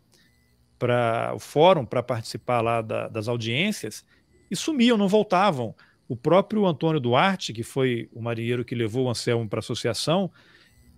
para 0.78 1.33
o 1.35 1.38
fórum 1.38 1.85
para 1.85 2.02
participar 2.02 2.61
lá 2.61 2.81
da, 2.81 3.09
das 3.09 3.28
audiências 3.28 4.04
e 4.50 4.57
sumiam, 4.57 4.96
não 4.96 5.09
voltavam. 5.09 5.74
O 6.09 6.16
próprio 6.16 6.66
Antônio 6.66 6.99
Duarte, 6.99 7.53
que 7.53 7.62
foi 7.62 8.09
o 8.12 8.23
marinheiro 8.23 8.64
que 8.64 8.75
levou 8.75 9.07
o 9.07 9.11
Anselmo 9.11 9.49
para 9.49 9.59
a 9.59 9.61
associação, 9.61 10.31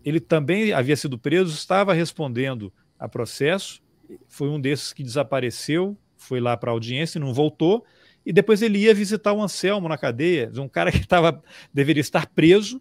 ele 0.04 0.20
também 0.20 0.72
havia 0.72 0.96
sido 0.96 1.18
preso, 1.18 1.52
estava 1.52 1.92
respondendo 1.92 2.72
a 2.98 3.08
processo, 3.08 3.82
foi 4.28 4.48
um 4.48 4.60
desses 4.60 4.92
que 4.92 5.02
desapareceu, 5.02 5.96
foi 6.16 6.40
lá 6.40 6.56
para 6.56 6.70
a 6.70 6.72
audiência 6.72 7.18
e 7.18 7.20
não 7.20 7.34
voltou, 7.34 7.84
e 8.24 8.32
depois 8.32 8.62
ele 8.62 8.78
ia 8.78 8.94
visitar 8.94 9.32
o 9.32 9.42
Anselmo 9.42 9.88
na 9.88 9.98
cadeia, 9.98 10.50
um 10.56 10.68
cara 10.68 10.92
que 10.92 10.98
estava 10.98 11.42
deveria 11.72 12.00
estar 12.00 12.26
preso, 12.26 12.80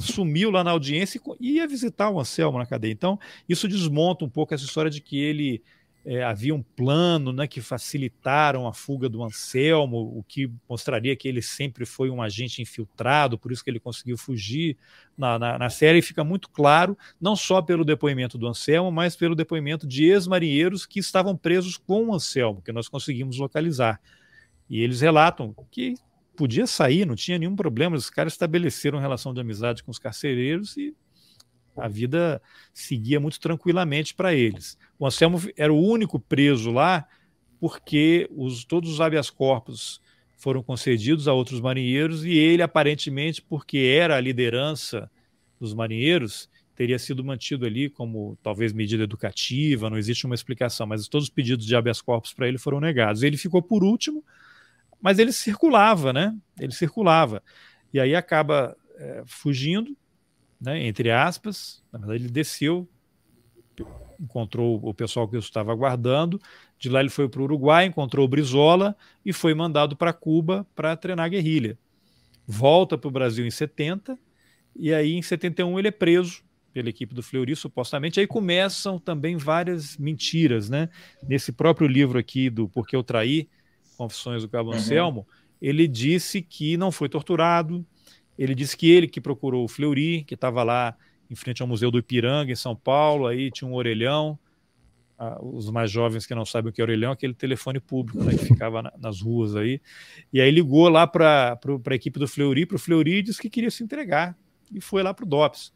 sumiu 0.00 0.50
lá 0.50 0.62
na 0.62 0.72
audiência 0.72 1.20
e 1.40 1.52
ia 1.52 1.66
visitar 1.66 2.10
o 2.10 2.20
Anselmo 2.20 2.58
na 2.58 2.66
cadeia. 2.66 2.92
Então, 2.92 3.18
isso 3.48 3.68
desmonta 3.68 4.24
um 4.24 4.28
pouco 4.28 4.52
essa 4.52 4.64
história 4.64 4.90
de 4.90 5.00
que 5.00 5.18
ele 5.18 5.62
é, 6.04 6.22
havia 6.22 6.54
um 6.54 6.62
plano 6.62 7.32
né, 7.32 7.46
que 7.46 7.60
facilitaram 7.60 8.66
a 8.66 8.72
fuga 8.72 9.08
do 9.08 9.22
Anselmo, 9.22 9.98
o 10.18 10.24
que 10.26 10.50
mostraria 10.68 11.14
que 11.14 11.28
ele 11.28 11.40
sempre 11.40 11.86
foi 11.86 12.10
um 12.10 12.20
agente 12.20 12.60
infiltrado, 12.60 13.38
por 13.38 13.52
isso 13.52 13.62
que 13.62 13.70
ele 13.70 13.78
conseguiu 13.78 14.18
fugir. 14.18 14.76
Na, 15.16 15.38
na, 15.38 15.58
na 15.58 15.70
série 15.70 16.02
fica 16.02 16.24
muito 16.24 16.50
claro, 16.50 16.96
não 17.20 17.36
só 17.36 17.62
pelo 17.62 17.84
depoimento 17.84 18.36
do 18.36 18.48
Anselmo, 18.48 18.90
mas 18.90 19.14
pelo 19.14 19.34
depoimento 19.34 19.86
de 19.86 20.04
ex-marinheiros 20.06 20.86
que 20.86 20.98
estavam 20.98 21.36
presos 21.36 21.76
com 21.76 22.08
o 22.08 22.14
Anselmo, 22.14 22.62
que 22.62 22.72
nós 22.72 22.88
conseguimos 22.88 23.38
localizar. 23.38 24.00
E 24.68 24.80
eles 24.80 25.00
relatam 25.00 25.54
que 25.70 25.94
podia 26.36 26.66
sair, 26.66 27.06
não 27.06 27.14
tinha 27.14 27.38
nenhum 27.38 27.54
problema, 27.54 27.94
os 27.94 28.10
caras 28.10 28.32
estabeleceram 28.32 28.98
relação 28.98 29.32
de 29.32 29.40
amizade 29.40 29.84
com 29.84 29.90
os 29.90 29.98
carcereiros 29.98 30.76
e 30.76 30.96
a 31.76 31.88
vida 31.88 32.40
seguia 32.72 33.18
muito 33.18 33.40
tranquilamente 33.40 34.14
para 34.14 34.34
eles. 34.34 34.78
O 34.98 35.06
Anselmo 35.06 35.40
era 35.56 35.72
o 35.72 35.80
único 35.80 36.18
preso 36.18 36.70
lá 36.70 37.06
porque 37.58 38.28
os, 38.30 38.64
todos 38.64 38.90
os 38.90 39.00
habeas 39.00 39.30
corpus 39.30 40.00
foram 40.36 40.62
concedidos 40.62 41.28
a 41.28 41.32
outros 41.32 41.60
marinheiros 41.60 42.24
e 42.24 42.36
ele, 42.36 42.62
aparentemente, 42.62 43.40
porque 43.40 43.96
era 43.96 44.16
a 44.16 44.20
liderança 44.20 45.08
dos 45.60 45.72
marinheiros, 45.72 46.50
teria 46.74 46.98
sido 46.98 47.22
mantido 47.22 47.64
ali 47.64 47.88
como 47.88 48.36
talvez 48.42 48.72
medida 48.72 49.04
educativa, 49.04 49.88
não 49.88 49.96
existe 49.96 50.26
uma 50.26 50.34
explicação, 50.34 50.84
mas 50.88 51.06
todos 51.06 51.28
os 51.28 51.32
pedidos 51.32 51.64
de 51.64 51.76
habeas 51.76 52.00
corpus 52.00 52.34
para 52.34 52.48
ele 52.48 52.58
foram 52.58 52.80
negados. 52.80 53.22
Ele 53.22 53.36
ficou 53.36 53.62
por 53.62 53.84
último, 53.84 54.24
mas 55.00 55.20
ele 55.20 55.32
circulava, 55.32 56.12
né? 56.12 56.36
Ele 56.58 56.72
circulava. 56.72 57.40
E 57.94 58.00
aí 58.00 58.16
acaba 58.16 58.76
é, 58.96 59.22
fugindo, 59.26 59.96
né, 60.62 60.86
entre 60.86 61.10
aspas. 61.10 61.82
Na 61.92 61.98
verdade, 61.98 62.24
ele 62.24 62.30
desceu, 62.30 62.88
encontrou 64.18 64.80
o 64.82 64.94
pessoal 64.94 65.28
que 65.28 65.34
eu 65.34 65.40
estava 65.40 65.72
aguardando. 65.72 66.40
De 66.78 66.88
lá 66.88 67.00
ele 67.00 67.10
foi 67.10 67.28
para 67.28 67.40
o 67.40 67.44
Uruguai, 67.44 67.86
encontrou 67.86 68.24
o 68.24 68.28
Brizola 68.28 68.96
e 69.26 69.32
foi 69.32 69.54
mandado 69.54 69.96
para 69.96 70.12
Cuba 70.12 70.64
para 70.74 70.96
treinar 70.96 71.28
guerrilha. 71.28 71.76
Volta 72.46 72.96
para 72.96 73.08
o 73.08 73.10
Brasil 73.10 73.44
em 73.44 73.50
70 73.50 74.16
e 74.76 74.94
aí 74.94 75.12
em 75.12 75.22
71 75.22 75.78
ele 75.78 75.88
é 75.88 75.92
preso 75.92 76.42
pela 76.72 76.88
equipe 76.88 77.14
do 77.14 77.22
Fleury, 77.22 77.54
supostamente. 77.54 78.18
Aí 78.18 78.26
começam 78.26 78.98
também 78.98 79.36
várias 79.36 79.96
mentiras, 79.96 80.70
né? 80.70 80.88
Nesse 81.22 81.52
próprio 81.52 81.86
livro 81.86 82.18
aqui 82.18 82.48
do 82.48 82.68
Porque 82.68 82.96
Eu 82.96 83.02
Traí, 83.02 83.48
Confissões 83.96 84.42
do 84.42 84.48
Cabo 84.48 84.70
uhum. 84.70 84.76
Anselmo, 84.76 85.26
ele 85.60 85.86
disse 85.86 86.40
que 86.40 86.76
não 86.76 86.90
foi 86.90 87.08
torturado, 87.08 87.86
ele 88.42 88.54
disse 88.54 88.76
que 88.76 88.90
ele 88.90 89.06
que 89.06 89.20
procurou 89.20 89.64
o 89.64 89.68
Fleury, 89.68 90.24
que 90.24 90.34
estava 90.34 90.62
lá 90.62 90.96
em 91.30 91.34
frente 91.34 91.62
ao 91.62 91.68
Museu 91.68 91.90
do 91.90 91.98
Ipiranga, 91.98 92.50
em 92.50 92.56
São 92.56 92.74
Paulo, 92.74 93.26
aí 93.26 93.50
tinha 93.50 93.68
um 93.68 93.74
orelhão. 93.74 94.38
Ah, 95.18 95.38
os 95.40 95.70
mais 95.70 95.90
jovens 95.90 96.26
que 96.26 96.34
não 96.34 96.44
sabem 96.44 96.70
o 96.70 96.72
que 96.72 96.80
é 96.80 96.84
orelhão, 96.84 97.12
aquele 97.12 97.34
telefone 97.34 97.78
público 97.78 98.24
né, 98.24 98.36
que 98.36 98.46
ficava 98.46 98.82
na, 98.82 98.92
nas 98.98 99.20
ruas 99.20 99.54
aí. 99.54 99.80
E 100.32 100.40
aí 100.40 100.50
ligou 100.50 100.88
lá 100.88 101.06
para 101.06 101.56
a 101.86 101.94
equipe 101.94 102.18
do 102.18 102.26
Fleury, 102.26 102.66
para 102.66 102.74
o 102.74 102.78
Fleury 102.78 103.18
e 103.18 103.22
disse 103.22 103.40
que 103.40 103.48
queria 103.48 103.70
se 103.70 103.84
entregar. 103.84 104.36
e 104.72 104.80
foi 104.80 105.02
lá 105.02 105.14
para 105.14 105.24
o 105.24 105.28
DOPS. 105.28 105.72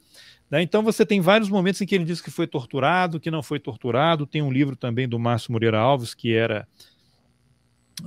Né? 0.51 0.62
Então 0.62 0.83
você 0.83 1.07
tem 1.07 1.21
vários 1.21 1.49
momentos 1.49 1.81
em 1.81 1.87
que 1.87 1.95
ele 1.95 2.05
diz 2.05 2.21
que 2.21 2.31
foi 2.31 2.49
torturado, 2.49 3.21
que 3.21 3.31
não 3.31 3.43
foi 3.43 3.61
torturado. 3.61 4.27
Tem 4.27 4.43
um 4.43 4.51
livro 4.51 4.75
também 4.75 5.09
do 5.09 5.19
Márcio 5.19 5.53
Moreira 5.53 5.79
Alves, 5.79 6.14
que 6.14 6.35
era 6.35 6.67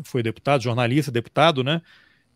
foi 0.04 0.22
deputado, 0.22 0.62
jornalista, 0.62 1.12
deputado, 1.12 1.64
né? 1.64 1.82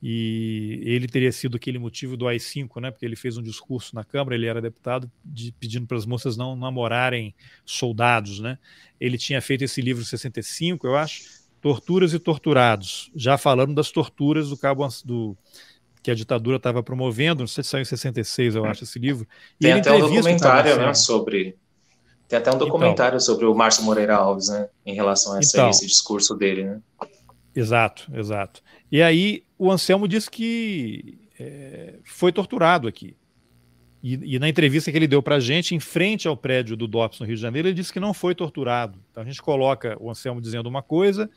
E 0.05 0.81
ele 0.83 1.07
teria 1.07 1.31
sido 1.31 1.55
aquele 1.55 1.79
motivo 1.79 2.17
do 2.17 2.27
AI-5, 2.27 2.81
né? 2.81 2.91
Porque 2.91 3.05
ele 3.05 3.15
fez 3.15 3.37
um 3.37 3.41
discurso 3.41 3.95
na 3.95 4.03
Câmara, 4.03 4.35
ele 4.35 4.45
era 4.45 4.61
deputado, 4.61 5.09
de, 5.23 5.53
pedindo 5.53 5.87
para 5.87 5.95
as 5.95 6.05
moças 6.05 6.35
não 6.35 6.57
namorarem 6.57 7.33
soldados, 7.65 8.41
né? 8.41 8.59
Ele 8.99 9.17
tinha 9.17 9.41
feito 9.41 9.63
esse 9.63 9.81
livro 9.81 10.03
em 10.03 10.05
65, 10.05 10.85
eu 10.85 10.97
acho, 10.97 11.23
Torturas 11.61 12.13
e 12.13 12.19
Torturados, 12.19 13.09
já 13.15 13.37
falando 13.37 13.73
das 13.73 13.91
torturas 13.91 14.49
do 14.49 14.57
cabo 14.57 14.85
do 15.05 15.37
que 16.03 16.11
a 16.11 16.15
ditadura 16.15 16.57
estava 16.57 16.83
promovendo, 16.83 17.43
não 17.43 17.47
sei 17.47 17.63
se 17.63 17.69
saiu 17.69 17.83
em 17.83 17.85
66, 17.85 18.55
eu 18.55 18.65
acho, 18.65 18.83
esse 18.83 18.99
livro. 18.99 19.25
E 19.57 19.63
Tem 19.63 19.71
até 19.71 19.93
um 19.93 19.99
documentário, 20.01 20.77
né, 20.79 20.93
sobre... 20.93 21.55
Tem 22.27 22.39
até 22.39 22.51
um 22.51 22.55
então. 22.55 22.67
documentário 22.67 23.15
então, 23.15 23.25
sobre 23.25 23.45
o 23.45 23.55
Márcio 23.55 23.83
Moreira 23.83 24.17
Alves, 24.17 24.49
né, 24.49 24.67
em 24.85 24.93
relação 24.93 25.33
a 25.33 25.39
essa, 25.39 25.57
então, 25.57 25.69
esse 25.69 25.87
discurso 25.87 26.35
dele, 26.35 26.65
né? 26.65 26.81
Exato, 27.55 28.11
exato. 28.15 28.61
E 28.91 29.01
aí 29.01 29.43
o 29.57 29.71
Anselmo 29.71 30.07
disse 30.07 30.29
que 30.29 31.19
é, 31.39 31.99
foi 32.03 32.31
torturado 32.31 32.87
aqui. 32.87 33.15
E, 34.01 34.35
e, 34.35 34.39
na 34.39 34.49
entrevista 34.49 34.91
que 34.91 34.97
ele 34.97 35.07
deu 35.07 35.23
para 35.23 35.35
a 35.35 35.39
gente, 35.39 35.73
em 35.73 35.79
frente 35.79 36.27
ao 36.27 36.35
prédio 36.35 36.75
do 36.75 36.87
DOPS 36.87 37.21
no 37.21 37.25
Rio 37.25 37.35
de 37.35 37.41
Janeiro, 37.41 37.69
ele 37.69 37.75
disse 37.75 37.93
que 37.93 38.01
não 38.01 38.13
foi 38.13 38.35
torturado. 38.35 38.99
Então 39.09 39.23
a 39.23 39.25
gente 39.25 39.41
coloca 39.41 39.95
o 39.99 40.09
Anselmo 40.09 40.41
dizendo 40.41 40.67
uma 40.67 40.81
coisa 40.81 41.29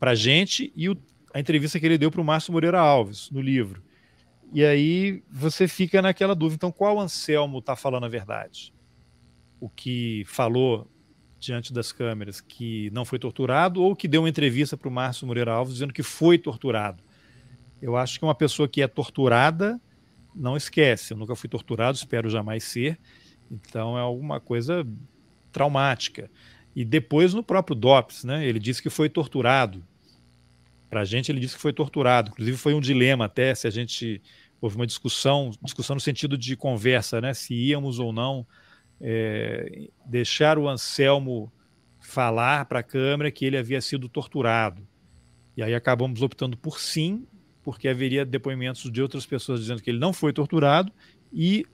para 0.00 0.10
a 0.10 0.14
gente 0.16 0.72
e 0.74 0.88
o 0.88 0.96
a 1.34 1.40
entrevista 1.40 1.80
que 1.80 1.84
ele 1.84 1.98
deu 1.98 2.12
para 2.12 2.20
o 2.20 2.24
Márcio 2.24 2.52
Moreira 2.52 2.78
Alves, 2.78 3.28
no 3.28 3.40
livro. 3.40 3.82
E 4.52 4.64
aí 4.64 5.24
você 5.28 5.66
fica 5.66 6.00
naquela 6.00 6.32
dúvida. 6.32 6.54
Então, 6.54 6.70
qual 6.70 7.00
Anselmo 7.00 7.58
está 7.58 7.74
falando 7.74 8.04
a 8.04 8.08
verdade? 8.08 8.72
O 9.58 9.68
que 9.68 10.22
falou 10.28 10.88
diante 11.44 11.72
das 11.72 11.92
câmeras 11.92 12.40
que 12.40 12.90
não 12.90 13.04
foi 13.04 13.18
torturado 13.18 13.82
ou 13.82 13.94
que 13.94 14.08
deu 14.08 14.22
uma 14.22 14.28
entrevista 14.28 14.76
para 14.76 14.88
o 14.88 14.92
Márcio 14.92 15.26
Moreira 15.26 15.52
Alves 15.52 15.74
dizendo 15.74 15.92
que 15.92 16.02
foi 16.02 16.38
torturado? 16.38 17.02
Eu 17.80 17.96
acho 17.96 18.18
que 18.18 18.24
uma 18.24 18.34
pessoa 18.34 18.68
que 18.68 18.80
é 18.80 18.88
torturada 18.88 19.80
não 20.34 20.56
esquece. 20.56 21.12
Eu 21.12 21.18
nunca 21.18 21.36
fui 21.36 21.48
torturado, 21.48 21.96
espero 21.96 22.28
jamais 22.30 22.64
ser. 22.64 22.98
Então 23.50 23.96
é 23.96 24.00
alguma 24.00 24.40
coisa 24.40 24.86
traumática. 25.52 26.30
E 26.74 26.84
depois 26.84 27.32
no 27.34 27.42
próprio 27.42 27.76
DOPS, 27.76 28.24
né? 28.24 28.44
Ele 28.46 28.58
disse 28.58 28.82
que 28.82 28.90
foi 28.90 29.08
torturado. 29.08 29.84
Para 30.90 31.02
a 31.02 31.04
gente, 31.04 31.30
ele 31.30 31.40
disse 31.40 31.54
que 31.54 31.60
foi 31.60 31.72
torturado. 31.72 32.30
Inclusive, 32.30 32.56
foi 32.56 32.74
um 32.74 32.80
dilema 32.80 33.26
até 33.26 33.54
se 33.54 33.66
a 33.66 33.70
gente. 33.70 34.20
Houve 34.60 34.76
uma 34.76 34.86
discussão, 34.86 35.50
discussão 35.62 35.94
no 35.94 36.00
sentido 36.00 36.38
de 36.38 36.56
conversa, 36.56 37.20
né? 37.20 37.34
Se 37.34 37.54
íamos 37.54 37.98
ou 37.98 38.12
não 38.12 38.46
é, 39.00 39.88
deixar 40.04 40.58
o 40.58 40.68
Anselmo 40.68 41.52
falar 41.98 42.64
para 42.66 42.80
a 42.80 42.82
Câmara 42.82 43.30
que 43.30 43.44
ele 43.44 43.56
havia 43.56 43.80
sido 43.80 44.08
torturado. 44.08 44.86
E 45.56 45.62
aí 45.62 45.74
acabamos 45.74 46.22
optando 46.22 46.56
por 46.56 46.78
sim, 46.78 47.26
porque 47.62 47.88
haveria 47.88 48.24
depoimentos 48.24 48.90
de 48.90 49.00
outras 49.00 49.24
pessoas 49.24 49.60
dizendo 49.60 49.82
que 49.82 49.90
ele 49.90 49.98
não 49.98 50.12
foi 50.12 50.32
torturado 50.32 50.92
e 51.32 51.66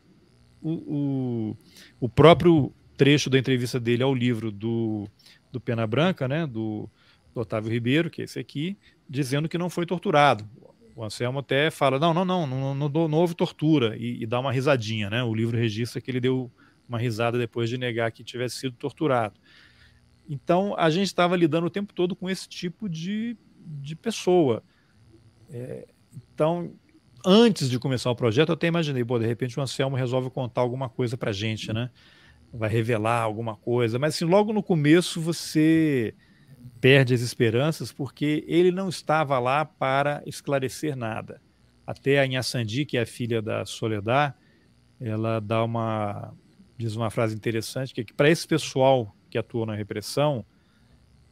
o, 0.63 0.71
o, 0.71 1.57
o 2.01 2.09
próprio 2.09 2.73
trecho 2.97 3.31
da 3.31 3.39
entrevista 3.39 3.81
dele 3.81 4.03
ao 4.03 4.15
livro 4.15 4.53
do, 4.53 5.09
do 5.51 5.61
Pena 5.61 5.87
Branca, 5.87 6.29
né, 6.29 6.47
do, 6.47 6.89
do 7.35 7.41
Otávio 7.41 7.73
Ribeiro, 7.73 8.11
que 8.11 8.21
é 8.21 8.25
esse 8.25 8.39
aqui, 8.39 8.77
dizendo 9.09 9.49
que 9.49 9.59
não 9.59 9.71
foi 9.71 9.87
torturado. 9.87 10.49
O 10.95 11.03
Anselmo 11.03 11.39
até 11.39 11.71
fala: 11.71 11.99
não, 11.99 12.13
não, 12.13 12.25
não, 12.25 12.47
não, 12.47 12.75
não, 12.75 13.09
não 13.09 13.19
houve 13.19 13.35
tortura, 13.35 13.97
e, 13.97 14.23
e, 14.23 14.27
dá 14.27 14.39
uma 14.39 14.53
risadinha, 14.53 15.09
né? 15.09 15.23
O 15.23 15.35
livro 15.35 15.57
registra 15.57 16.01
que 16.01 16.11
ele 16.11 16.21
deu 16.21 16.51
uma 16.91 16.99
risada 16.99 17.39
depois 17.39 17.71
de 17.71 17.79
negar 17.79 18.11
que 18.11 18.25
tivesse 18.25 18.57
sido 18.57 18.77
torturado. 18.77 19.41
Então, 20.29 20.75
a 20.77 20.91
gente 20.91 21.07
estava 21.07 21.37
lidando 21.37 21.69
o 21.69 21.71
tempo 21.71 21.95
todo 21.95 22.15
com 22.15 22.29
esse 22.29 22.49
tipo 22.49 22.89
de, 22.89 23.37
de 23.59 23.97
pessoa. 23.97 24.63
É, 25.49 25.89
então, 26.35 26.73
antes 27.25 27.71
de 27.71 27.79
começar 27.79 28.11
o 28.11 28.17
projeto, 28.17 28.51
eu 28.51 28.55
até 28.55 28.67
imaginei, 28.67 29.05
pô, 29.05 29.19
de 29.19 29.27
repente 29.27 29.59
o 29.59 29.63
Anselmo 29.63 29.97
resolve 29.97 30.31
contar 30.31 30.61
alguma 30.61 30.89
coisa 30.89 31.17
para 31.17 31.33
gente, 31.33 31.73
né? 31.73 31.91
Vai 32.53 32.69
revelar 32.69 33.23
alguma 33.23 33.57
coisa. 33.57 33.99
Mas, 33.99 34.17
assim, 34.17 34.25
logo 34.25 34.53
no 34.53 34.63
começo 34.63 35.21
você 35.21 36.15
perde 36.81 37.15
as 37.15 37.21
esperanças 37.21 37.93
porque 37.93 38.45
ele 38.47 38.71
não 38.71 38.89
estava 38.89 39.39
lá 39.39 39.65
para 39.65 40.23
esclarecer 40.27 40.97
nada. 40.97 41.41
Até 41.87 42.19
a 42.19 42.27
Inhaçandi, 42.27 42.85
que 42.85 42.97
é 42.97 43.03
a 43.03 43.07
filha 43.07 43.41
da 43.41 43.65
Soledad, 43.65 44.35
ela 45.01 45.41
dá 45.41 45.65
uma 45.65 46.35
diz 46.81 46.97
uma 46.97 47.11
frase 47.11 47.35
interessante 47.35 47.93
que, 47.95 48.01
é 48.01 48.05
que 48.05 48.15
para 48.15 48.31
esse 48.31 48.47
pessoal 48.47 49.15
que 49.29 49.39
atua 49.39 49.67
na 49.67 49.75
repressão, 49.75 50.45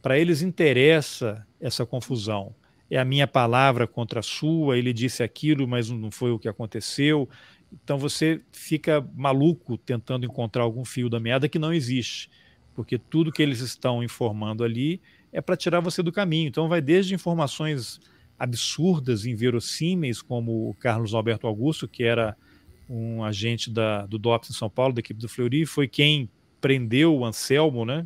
para 0.01 0.17
eles 0.17 0.41
interessa 0.41 1.45
essa 1.59 1.85
confusão. 1.85 2.55
É 2.89 2.97
a 2.97 3.05
minha 3.05 3.27
palavra 3.27 3.85
contra 3.85 4.21
a 4.21 4.23
sua, 4.23 4.77
ele 4.77 4.93
disse 4.93 5.21
aquilo, 5.21 5.67
mas 5.67 5.89
não 5.89 6.09
foi 6.09 6.31
o 6.31 6.39
que 6.39 6.47
aconteceu. 6.47 7.29
Então 7.71 7.97
você 7.97 8.41
fica 8.51 9.05
maluco 9.15 9.77
tentando 9.77 10.25
encontrar 10.25 10.63
algum 10.63 10.85
fio 10.85 11.09
da 11.09 11.19
meada 11.19 11.49
que 11.49 11.59
não 11.59 11.73
existe, 11.73 12.29
porque 12.73 12.97
tudo 12.97 13.31
que 13.31 13.43
eles 13.43 13.59
estão 13.59 14.01
informando 14.01 14.63
ali 14.63 15.01
é 15.31 15.41
para 15.41 15.57
tirar 15.57 15.79
você 15.81 16.01
do 16.01 16.11
caminho. 16.11 16.47
Então 16.47 16.67
vai 16.67 16.81
desde 16.81 17.13
informações 17.13 17.99
absurdas, 18.39 19.25
inverossímeis, 19.25 20.21
como 20.21 20.69
o 20.69 20.73
Carlos 20.73 21.13
Alberto 21.13 21.45
Augusto, 21.45 21.87
que 21.87 22.03
era 22.03 22.35
um 22.89 23.23
agente 23.23 23.69
da, 23.69 24.07
do 24.07 24.17
DOPS 24.17 24.49
em 24.49 24.53
São 24.53 24.69
Paulo, 24.69 24.93
da 24.93 24.99
equipe 24.99 25.19
do 25.19 25.29
Fleury, 25.29 25.65
foi 25.65 25.87
quem 25.87 26.29
prendeu 26.59 27.15
o 27.15 27.23
Anselmo, 27.23 27.85
né, 27.85 28.05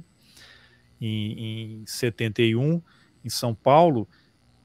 em, 0.99 1.79
em 1.81 1.85
71, 1.85 2.81
em 3.23 3.29
São 3.29 3.55
Paulo. 3.55 4.07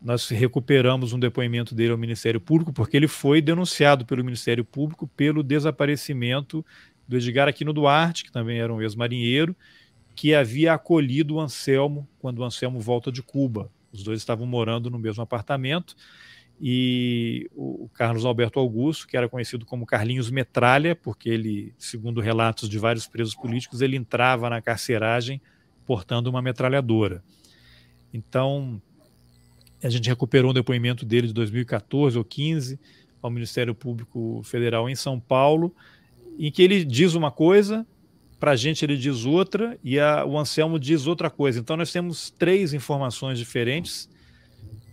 Nós 0.03 0.29
recuperamos 0.29 1.13
um 1.13 1.19
depoimento 1.19 1.75
dele 1.75 1.93
ao 1.93 1.99
Ministério 1.99 2.41
Público, 2.41 2.73
porque 2.73 2.97
ele 2.97 3.09
foi 3.09 3.41
denunciado 3.41 4.05
pelo 4.05 4.25
Ministério 4.25 4.65
Público 4.65 5.07
pelo 5.07 5.43
desaparecimento 5.43 6.65
do 7.07 7.17
Edgar 7.17 7.49
Aquino 7.49 7.73
Duarte, 7.73 8.25
que 8.25 8.33
também 8.33 8.59
era 8.59 8.73
um 8.73 8.83
ex-marinheiro, 8.83 9.57
que 10.15 10.35
havia 10.35 10.75
acolhido 10.75 11.37
o 11.37 11.41
Anselmo 11.41 12.09
quando 12.19 12.41
o 12.41 12.45
Anselmo 12.45 12.81
volta 12.81 13.11
de 13.11 13.23
Cuba. 13.23 13.71
Os 13.93 14.03
dois 14.03 14.21
estavam 14.21 14.47
morando 14.47 14.91
no 14.91 14.99
mesmo 14.99 15.23
apartamento 15.23 15.97
e 16.61 17.49
o 17.55 17.89
Carlos 17.95 18.25
Alberto 18.25 18.59
Augusto, 18.59 19.07
que 19.07 19.17
era 19.17 19.29
conhecido 19.29 19.65
como 19.65 19.87
Carlinhos 19.87 20.31
Metralha, 20.31 20.97
porque 20.97 21.29
ele, 21.29 21.73
segundo 21.79 22.21
relatos 22.21 22.69
de 22.69 22.79
vários 22.79 23.07
presos 23.07 23.35
políticos, 23.35 23.81
ele 23.81 23.97
entrava 23.97 24.51
na 24.51 24.61
carceragem 24.61 25.41
portando 25.87 26.29
uma 26.29 26.43
metralhadora. 26.43 27.23
Então, 28.13 28.83
a 29.83 29.89
gente 29.89 30.09
recuperou 30.09 30.51
um 30.51 30.55
depoimento 30.55 31.07
dele 31.07 31.29
de 31.29 31.33
2014 31.33 32.19
ou 32.19 32.25
15 32.25 32.79
ao 33.23 33.31
Ministério 33.31 33.75
Público 33.75 34.43
Federal 34.45 34.89
em 34.89 34.95
São 34.95 35.21
Paulo, 35.21 35.75
em 36.39 36.51
que 36.51 36.63
ele 36.63 36.85
diz 36.85 37.15
uma 37.15 37.31
coisa, 37.31 37.87
para 38.39 38.53
a 38.53 38.57
gente 38.57 38.85
ele 38.85 38.97
diz 38.97 39.25
outra 39.25 39.79
e 39.83 39.99
a, 39.99 40.25
o 40.25 40.39
Anselmo 40.39 40.79
diz 40.79 41.07
outra 41.07 41.31
coisa. 41.31 41.59
Então 41.59 41.77
nós 41.77 41.93
temos 41.93 42.31
três 42.31 42.73
informações 42.73 43.39
diferentes, 43.39 44.09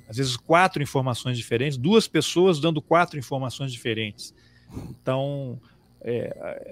às 0.08 0.18
vezes 0.18 0.38
quatro 0.38 0.82
informações 0.82 1.38
diferentes, 1.38 1.78
duas 1.78 2.08
pessoas 2.08 2.60
dando 2.60 2.82
quatro 2.82 3.18
informações 3.18 3.72
diferentes. 3.72 4.34
Então 4.89 5.60
é, 6.01 6.66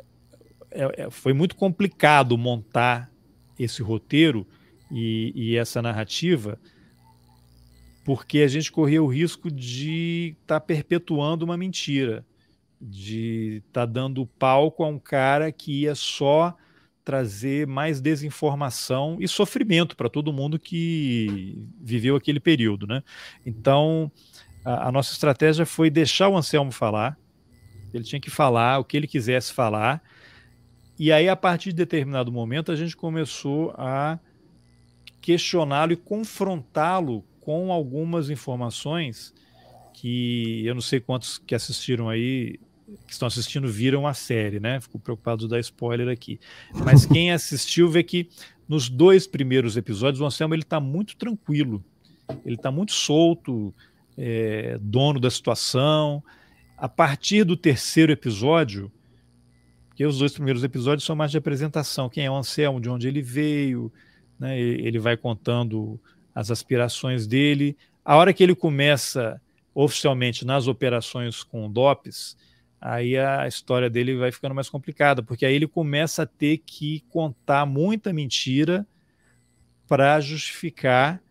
é, 0.72 1.04
é 1.04 1.10
foi 1.10 1.34
muito 1.34 1.56
complicado 1.56 2.38
montar 2.38 3.12
esse 3.58 3.82
roteiro 3.82 4.48
e, 4.92 5.32
e 5.36 5.58
essa 5.58 5.82
narrativa, 5.82 6.60
porque 8.04 8.40
a 8.40 8.48
gente 8.48 8.72
corria 8.72 9.02
o 9.02 9.08
risco 9.08 9.50
de 9.50 10.36
estar 10.42 10.60
tá 10.60 10.66
perpetuando 10.66 11.46
uma 11.46 11.58
mentira 11.58 12.26
de 12.86 13.62
estar 13.66 13.86
tá 13.88 13.94
dando 13.94 14.26
palco 14.26 14.84
a 14.84 14.88
um 14.88 15.00
cara 15.00 15.52
que 15.52 15.84
ia 15.84 15.96
só 15.96 16.56
trazer 17.04 17.68
mais 17.68 17.99
desinformação 17.99 19.18
e 19.20 19.28
sofrimento 19.28 19.95
para 19.95 20.10
todo 20.10 20.34
mundo 20.34 20.58
que 20.58 21.68
viveu 21.82 22.16
aquele 22.16 22.39
período, 22.39 22.88
né? 22.88 23.04
Então, 23.45 24.12
a, 24.64 24.88
a, 24.88 24.91
nossa 24.91 25.12
estratégia 25.12 25.66
foi 25.66 25.89
deixar 25.89 26.30
o 26.30 26.38
Anselmo 26.38 26.72
falar, 26.72 27.18
ele 27.93 28.04
tinha 28.04 28.20
que 28.20 28.30
falar 28.30 28.80
o 28.80 28.86
que 28.86 28.97
ele 28.97 29.08
quisesse 29.08 29.54
falar, 29.54 30.01
e 30.97 31.12
aí, 31.12 31.28
a 31.28 31.36
partir 31.36 31.70
de 31.70 31.78
determinado 31.78 32.32
momento, 32.32 32.72
a 32.72 32.76
gente 32.76 32.95
começou 32.95 33.74
a 33.78 34.20
questioná-lo 35.20 35.93
e 35.93 35.97
confrontá-lo 35.97 37.24
com 37.39 37.72
algumas 37.72 38.30
informações 38.30 39.34
que 39.93 40.66
eu 40.66 40.74
não 40.74 40.82
sei 40.82 40.99
quantos 40.99 41.38
que 41.38 41.56
assistiram 41.56 42.10
aí 42.10 42.60
que 43.06 43.14
estão 43.14 43.28
assistindo 43.28 43.68
viram 43.68 44.06
a 44.06 44.14
série, 44.14 44.60
né? 44.60 44.80
Fico 44.80 45.00
preocupado 45.00 45.44
de 45.44 45.50
dar 45.50 45.60
spoiler 45.60 46.10
aqui. 46.10 46.40
Mas 46.84 47.06
quem 47.08 47.32
assistiu 47.32 47.90
vê 47.90 48.04
que 48.04 48.30
nos 48.68 48.90
dois 48.90 49.28
primeiros 49.28 49.78
episódios 49.78 50.22
o 50.22 50.26
Anselmo 50.26 50.54
ele 50.54 50.64
está 50.64 50.80
muito 50.80 51.16
tranquilo, 51.16 51.84
ele 52.46 52.56
está 52.56 52.72
muito 52.72 52.94
solto, 52.94 53.74
é, 54.18 54.78
dono 54.82 55.20
da 55.20 55.30
situação. 55.30 56.24
a 56.78 56.90
partir 56.90 57.44
do 57.44 57.56
terceiro 57.56 58.12
episódio, 58.12 58.92
porque 59.90 60.06
os 60.06 60.18
dois 60.18 60.34
primeiros 60.34 60.64
episódios 60.64 61.06
são 61.06 61.16
mais 61.16 61.32
de 61.32 61.38
apresentação, 61.38 62.10
quem 62.10 62.26
é 62.26 62.32
o 62.32 62.36
Anselmo, 62.36 62.82
de 62.82 62.90
onde 62.90 63.08
ele 63.08 63.22
veio, 63.22 63.92
né? 64.40 64.60
ele 64.60 64.98
vai 64.98 65.16
contando 65.16 66.00
as 66.34 66.50
aspirações 66.50 67.28
dele. 67.28 67.78
A 68.04 68.18
hora 68.18 68.34
que 68.34 68.44
ele 68.44 68.56
começa 68.56 69.40
oficialmente 69.74 70.46
nas 70.46 70.68
operações 70.68 71.44
com 71.44 71.72
DOPS, 71.72 72.36
aí 72.86 73.18
a 73.18 73.48
história 73.48 73.90
dele 73.90 74.14
vai 74.18 74.30
ficando 74.30 74.54
mais 74.54 74.68
complicada, 74.68 75.24
porque 75.24 75.46
aí 75.46 75.56
ele 75.56 75.68
começa 75.68 76.24
a 76.24 76.26
ter 76.26 76.58
que 76.58 77.00
contar 77.08 77.66
muita 77.66 78.12
mentira 78.12 78.86
para 79.88 80.20
justificar 80.20 81.24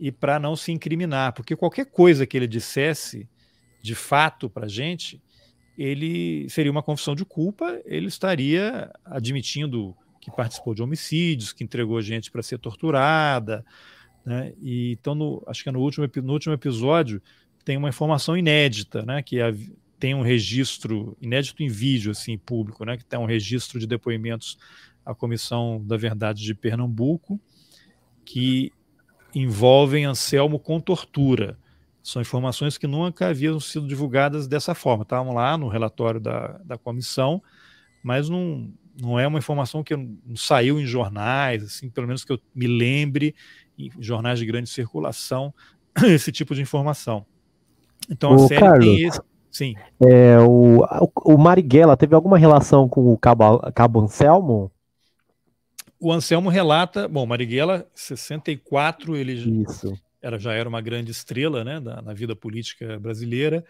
e 0.00 0.10
para 0.10 0.40
não 0.40 0.56
se 0.56 0.72
incriminar, 0.72 1.34
porque 1.34 1.54
qualquer 1.54 1.84
coisa 1.86 2.26
que 2.26 2.34
ele 2.34 2.46
dissesse 2.46 3.28
de 3.82 3.94
fato 3.94 4.48
para 4.48 4.64
a 4.64 4.68
gente, 4.68 5.22
ele 5.76 6.48
seria 6.48 6.72
uma 6.72 6.82
confissão 6.82 7.14
de 7.14 7.26
culpa, 7.26 7.78
ele 7.84 8.06
estaria 8.06 8.90
admitindo 9.04 9.94
que 10.18 10.30
participou 10.30 10.74
de 10.74 10.82
homicídios, 10.82 11.52
que 11.52 11.62
entregou 11.62 12.00
gente 12.00 12.30
para 12.30 12.42
ser 12.42 12.58
torturada, 12.58 13.64
né? 14.24 14.54
E 14.60 14.92
então, 14.92 15.14
no, 15.14 15.44
acho 15.46 15.62
que 15.62 15.70
no 15.70 15.80
último, 15.80 16.08
no 16.22 16.32
último 16.32 16.54
episódio 16.54 17.22
tem 17.64 17.76
uma 17.76 17.90
informação 17.90 18.36
inédita, 18.36 19.02
né? 19.02 19.22
Que 19.22 19.40
é 19.40 19.54
tem 19.98 20.14
um 20.14 20.22
registro 20.22 21.16
inédito 21.20 21.62
em 21.62 21.68
vídeo, 21.68 22.10
assim, 22.10 22.36
público, 22.36 22.84
né, 22.84 22.96
que 22.96 23.04
tem 23.04 23.18
um 23.18 23.24
registro 23.24 23.78
de 23.78 23.86
depoimentos 23.86 24.58
à 25.04 25.14
Comissão 25.14 25.82
da 25.84 25.96
Verdade 25.96 26.42
de 26.42 26.54
Pernambuco, 26.54 27.40
que 28.24 28.72
envolvem 29.34 30.04
Anselmo 30.04 30.58
com 30.58 30.80
tortura. 30.80 31.58
São 32.02 32.22
informações 32.22 32.78
que 32.78 32.86
nunca 32.86 33.28
haviam 33.28 33.58
sido 33.58 33.86
divulgadas 33.86 34.46
dessa 34.46 34.74
forma. 34.74 35.02
Estavam 35.02 35.34
lá 35.34 35.56
no 35.58 35.68
relatório 35.68 36.20
da, 36.20 36.58
da 36.64 36.78
comissão, 36.78 37.42
mas 38.02 38.28
não, 38.28 38.72
não 39.00 39.18
é 39.18 39.26
uma 39.26 39.38
informação 39.38 39.82
que 39.82 39.96
não 39.96 40.36
saiu 40.36 40.80
em 40.80 40.86
jornais, 40.86 41.64
assim, 41.64 41.90
pelo 41.90 42.06
menos 42.06 42.24
que 42.24 42.32
eu 42.32 42.40
me 42.54 42.66
lembre, 42.66 43.34
em 43.78 43.90
jornais 43.98 44.38
de 44.38 44.46
grande 44.46 44.70
circulação, 44.70 45.52
esse 46.04 46.30
tipo 46.30 46.54
de 46.54 46.62
informação. 46.62 47.26
Então 48.08 48.34
a 48.34 48.38
série 48.46 48.60
Carlos, 48.60 48.84
tem 48.84 49.02
esse, 49.02 49.20
Sim. 49.50 49.74
É, 50.00 50.38
o, 50.40 50.84
o 51.24 51.38
Marighella 51.38 51.96
teve 51.96 52.14
alguma 52.14 52.36
relação 52.36 52.88
com 52.88 53.12
o 53.12 53.16
Cabo, 53.16 53.58
Cabo 53.72 54.00
Anselmo? 54.00 54.70
O 55.98 56.12
Anselmo 56.12 56.50
relata, 56.50 57.08
bom, 57.08 57.24
Marighella, 57.24 57.88
64, 57.94 59.16
ele 59.16 59.62
Isso. 59.62 59.98
Era, 60.20 60.38
já 60.38 60.52
era 60.52 60.68
uma 60.68 60.80
grande 60.80 61.10
estrela 61.10 61.64
né, 61.64 61.80
da, 61.80 62.02
na 62.02 62.12
vida 62.12 62.36
política 62.36 62.98
brasileira. 62.98 63.64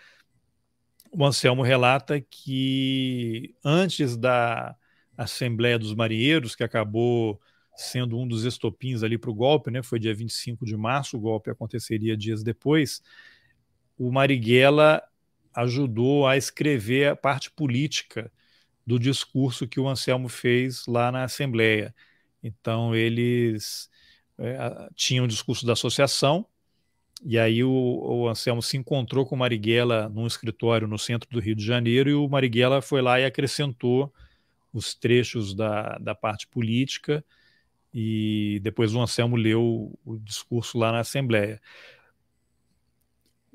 O 1.12 1.24
Anselmo 1.24 1.62
relata 1.62 2.20
que 2.20 3.54
antes 3.64 4.16
da 4.16 4.74
Assembleia 5.16 5.78
dos 5.78 5.94
Marinheiros, 5.94 6.56
que 6.56 6.64
acabou 6.64 7.40
sendo 7.76 8.18
um 8.18 8.26
dos 8.26 8.44
estopins 8.44 9.02
ali 9.02 9.18
para 9.18 9.30
o 9.30 9.34
golpe, 9.34 9.70
né, 9.70 9.82
foi 9.82 9.98
dia 9.98 10.14
25 10.14 10.64
de 10.64 10.76
março, 10.76 11.16
o 11.16 11.20
golpe 11.20 11.50
aconteceria 11.50 12.16
dias 12.16 12.42
depois, 12.42 13.02
o 13.98 14.10
Marighella 14.10 15.02
ajudou 15.56 16.26
a 16.26 16.36
escrever 16.36 17.08
a 17.08 17.16
parte 17.16 17.50
política 17.50 18.30
do 18.86 18.98
discurso 18.98 19.66
que 19.66 19.80
o 19.80 19.88
Anselmo 19.88 20.28
fez 20.28 20.86
lá 20.86 21.10
na 21.10 21.24
Assembleia. 21.24 21.94
Então, 22.42 22.94
eles 22.94 23.90
é, 24.38 24.88
tinham 24.94 25.24
o 25.24 25.28
discurso 25.28 25.64
da 25.66 25.72
associação, 25.72 26.46
e 27.24 27.38
aí 27.38 27.64
o, 27.64 27.70
o, 27.70 28.28
Anselmo 28.28 28.62
se 28.62 28.76
encontrou 28.76 29.24
com 29.24 29.34
o 29.34 29.38
Marighella 29.38 30.08
num 30.10 30.26
escritório 30.26 30.86
no 30.86 30.98
centro 30.98 31.28
do 31.30 31.40
Rio 31.40 31.56
de 31.56 31.64
Janeiro, 31.64 32.10
e 32.10 32.14
o 32.14 32.28
Marighella 32.28 32.82
foi 32.82 33.00
lá 33.00 33.18
e 33.18 33.24
acrescentou 33.24 34.12
os 34.72 34.94
trechos 34.94 35.54
da, 35.54 35.96
da 35.98 36.14
parte 36.14 36.46
política, 36.46 37.24
e 37.94 38.60
depois 38.62 38.94
o 38.94 39.00
Anselmo 39.00 39.36
leu 39.36 39.98
o 40.04 40.18
discurso 40.18 40.76
lá 40.76 40.92
na 40.92 41.00
Assembleia 41.00 41.60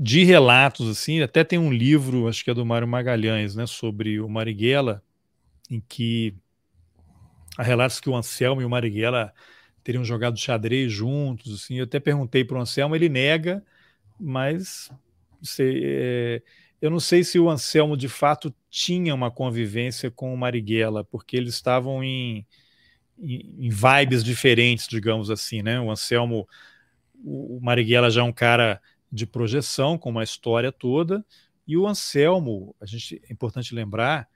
de 0.03 0.23
relatos, 0.23 0.89
assim, 0.89 1.21
até 1.21 1.43
tem 1.43 1.59
um 1.59 1.71
livro, 1.71 2.27
acho 2.27 2.43
que 2.43 2.49
é 2.49 2.55
do 2.55 2.65
Mário 2.65 2.87
Magalhães, 2.87 3.55
né, 3.55 3.67
sobre 3.67 4.19
o 4.19 4.27
Marighella, 4.27 5.03
em 5.69 5.79
que 5.79 6.33
há 7.55 7.61
relatos 7.61 7.99
que 7.99 8.09
o 8.09 8.15
Anselmo 8.15 8.63
e 8.63 8.65
o 8.65 8.69
Marighella 8.69 9.31
teriam 9.83 10.03
jogado 10.03 10.39
xadrez 10.39 10.91
juntos, 10.91 11.53
assim, 11.53 11.75
eu 11.75 11.83
até 11.83 11.99
perguntei 11.99 12.43
para 12.43 12.57
o 12.57 12.61
Anselmo, 12.61 12.95
ele 12.95 13.09
nega, 13.09 13.63
mas 14.19 14.89
sei, 15.39 15.81
é, 15.83 16.41
eu 16.81 16.89
não 16.89 16.99
sei 16.99 17.23
se 17.23 17.37
o 17.37 17.47
Anselmo 17.47 17.95
de 17.95 18.09
fato 18.09 18.51
tinha 18.71 19.13
uma 19.13 19.29
convivência 19.29 20.09
com 20.09 20.33
o 20.33 20.37
Marighella, 20.37 21.03
porque 21.03 21.37
eles 21.37 21.53
estavam 21.53 22.03
em, 22.03 22.43
em, 23.19 23.67
em 23.67 23.69
vibes 23.69 24.23
diferentes, 24.23 24.87
digamos 24.87 25.29
assim, 25.29 25.61
né, 25.61 25.79
o 25.79 25.91
Anselmo, 25.91 26.49
o 27.23 27.59
Marighella 27.61 28.09
já 28.09 28.21
é 28.21 28.23
um 28.23 28.33
cara 28.33 28.81
de 29.11 29.25
projeção, 29.25 29.97
com 29.97 30.09
uma 30.09 30.23
história 30.23 30.71
toda. 30.71 31.25
E 31.67 31.77
o 31.77 31.87
Anselmo, 31.87 32.75
a 32.79 32.85
gente 32.85 33.21
é 33.27 33.33
importante 33.33 33.75
lembrar, 33.75 34.27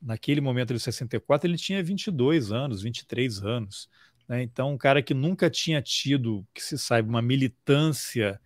naquele 0.00 0.40
momento 0.40 0.74
de 0.74 0.80
64, 0.80 1.48
ele 1.48 1.56
tinha 1.56 1.82
22 1.82 2.52
anos, 2.52 2.82
23 2.82 3.42
anos. 3.42 3.88
Né? 4.28 4.42
Então, 4.42 4.72
um 4.72 4.78
cara 4.78 5.02
que 5.02 5.14
nunca 5.14 5.48
tinha 5.48 5.80
tido, 5.80 6.46
que 6.54 6.62
se 6.62 6.78
saiba, 6.78 7.08
uma 7.08 7.22
militância 7.22 8.40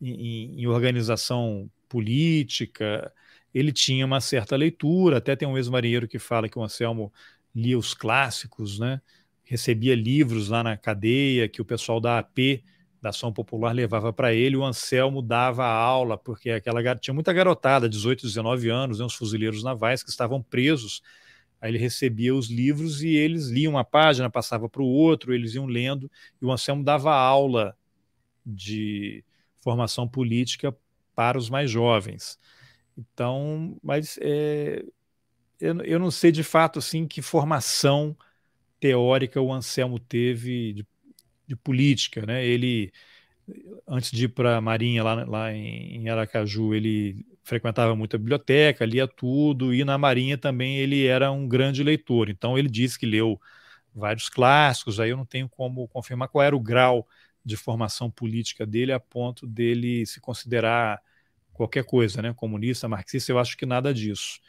em, 0.00 0.60
em 0.60 0.66
organização 0.66 1.70
política, 1.88 3.12
ele 3.52 3.72
tinha 3.72 4.04
uma 4.04 4.20
certa 4.20 4.54
leitura. 4.56 5.18
Até 5.18 5.34
tem 5.34 5.48
um 5.48 5.56
ex-marinheiro 5.56 6.06
que 6.06 6.18
fala 6.18 6.48
que 6.48 6.58
o 6.58 6.62
Anselmo 6.62 7.12
lia 7.54 7.78
os 7.78 7.94
clássicos, 7.94 8.78
né? 8.78 9.00
recebia 9.46 9.94
livros 9.94 10.48
lá 10.48 10.62
na 10.62 10.76
cadeia 10.76 11.48
que 11.48 11.62
o 11.62 11.64
pessoal 11.64 12.00
da 12.00 12.18
AP 12.18 12.62
da 13.06 13.10
ação 13.10 13.32
popular 13.32 13.72
levava 13.72 14.12
para 14.12 14.34
ele, 14.34 14.56
o 14.56 14.64
Anselmo 14.64 15.22
dava 15.22 15.64
aula, 15.64 16.18
porque 16.18 16.50
aquela 16.50 16.96
tinha 16.96 17.14
muita 17.14 17.32
garotada, 17.32 17.88
18, 17.88 18.26
19 18.26 18.68
anos, 18.68 18.98
né, 18.98 19.04
os 19.04 19.14
fuzileiros 19.14 19.62
navais 19.62 20.02
que 20.02 20.10
estavam 20.10 20.42
presos. 20.42 21.02
Aí 21.60 21.70
ele 21.70 21.78
recebia 21.78 22.34
os 22.34 22.50
livros 22.50 23.02
e 23.02 23.10
eles 23.10 23.46
liam 23.46 23.74
uma 23.74 23.84
página, 23.84 24.28
passava 24.28 24.68
para 24.68 24.82
o 24.82 24.86
outro, 24.86 25.32
eles 25.32 25.54
iam 25.54 25.66
lendo, 25.66 26.10
e 26.42 26.44
o 26.44 26.50
Anselmo 26.50 26.82
dava 26.82 27.14
aula 27.14 27.76
de 28.44 29.24
formação 29.60 30.08
política 30.08 30.76
para 31.14 31.38
os 31.38 31.48
mais 31.48 31.70
jovens. 31.70 32.40
Então, 32.98 33.78
mas 33.84 34.18
é, 34.20 34.84
eu, 35.60 35.80
eu 35.82 36.00
não 36.00 36.10
sei 36.10 36.32
de 36.32 36.42
fato 36.42 36.80
assim 36.80 37.06
que 37.06 37.22
formação 37.22 38.16
teórica 38.80 39.40
o 39.40 39.52
Anselmo 39.52 40.00
teve 40.00 40.72
de 40.72 40.86
de 41.46 41.56
política, 41.56 42.24
né? 42.26 42.44
Ele 42.44 42.92
antes 43.86 44.10
de 44.10 44.24
ir 44.24 44.28
para 44.28 44.56
a 44.56 44.60
Marinha 44.60 45.02
lá, 45.04 45.24
lá 45.24 45.52
em 45.52 46.08
Aracaju, 46.08 46.74
ele 46.74 47.24
frequentava 47.44 47.94
muito 47.94 48.16
a 48.16 48.18
biblioteca, 48.18 48.84
lia 48.84 49.06
tudo, 49.06 49.72
e 49.72 49.84
na 49.84 49.96
Marinha 49.96 50.36
também 50.36 50.78
ele 50.78 51.06
era 51.06 51.30
um 51.30 51.46
grande 51.46 51.82
leitor. 51.82 52.28
Então 52.28 52.58
ele 52.58 52.68
disse 52.68 52.98
que 52.98 53.06
leu 53.06 53.40
vários 53.94 54.28
clássicos, 54.28 55.00
aí 55.00 55.10
eu 55.10 55.16
não 55.16 55.24
tenho 55.24 55.48
como 55.48 55.86
confirmar 55.88 56.28
qual 56.28 56.42
era 56.42 56.56
o 56.56 56.60
grau 56.60 57.06
de 57.44 57.56
formação 57.56 58.10
política 58.10 58.66
dele 58.66 58.92
a 58.92 58.98
ponto 58.98 59.46
dele 59.46 60.04
se 60.06 60.20
considerar 60.20 61.00
qualquer 61.52 61.84
coisa, 61.84 62.20
né, 62.20 62.34
comunista, 62.34 62.88
marxista, 62.88 63.32
eu 63.32 63.38
acho 63.38 63.56
que 63.56 63.64
nada 63.64 63.94
disso. 63.94 64.40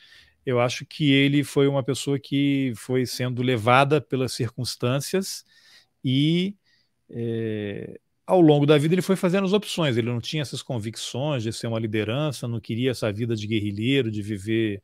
Eu 0.45 0.59
acho 0.59 0.85
que 0.85 1.11
ele 1.11 1.43
foi 1.43 1.67
uma 1.67 1.83
pessoa 1.83 2.19
que 2.19 2.73
foi 2.75 3.05
sendo 3.05 3.41
levada 3.41 4.01
pelas 4.01 4.33
circunstâncias 4.33 5.45
e 6.03 6.55
é, 7.09 7.99
ao 8.25 8.41
longo 8.41 8.65
da 8.65 8.77
vida 8.77 8.93
ele 8.93 9.01
foi 9.01 9.15
fazendo 9.15 9.45
as 9.45 9.53
opções. 9.53 9.97
Ele 9.97 10.09
não 10.09 10.19
tinha 10.19 10.41
essas 10.41 10.61
convicções 10.61 11.43
de 11.43 11.53
ser 11.53 11.67
uma 11.67 11.79
liderança, 11.79 12.47
não 12.47 12.59
queria 12.59 12.91
essa 12.91 13.11
vida 13.11 13.35
de 13.35 13.47
guerrilheiro, 13.47 14.11
de 14.11 14.21
viver 14.21 14.83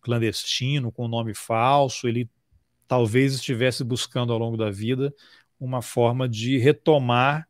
clandestino, 0.00 0.92
com 0.92 1.08
nome 1.08 1.34
falso. 1.34 2.06
Ele 2.08 2.30
talvez 2.86 3.34
estivesse 3.34 3.84
buscando 3.84 4.32
ao 4.32 4.38
longo 4.38 4.56
da 4.56 4.70
vida 4.70 5.14
uma 5.58 5.82
forma 5.82 6.28
de 6.28 6.58
retomar 6.58 7.46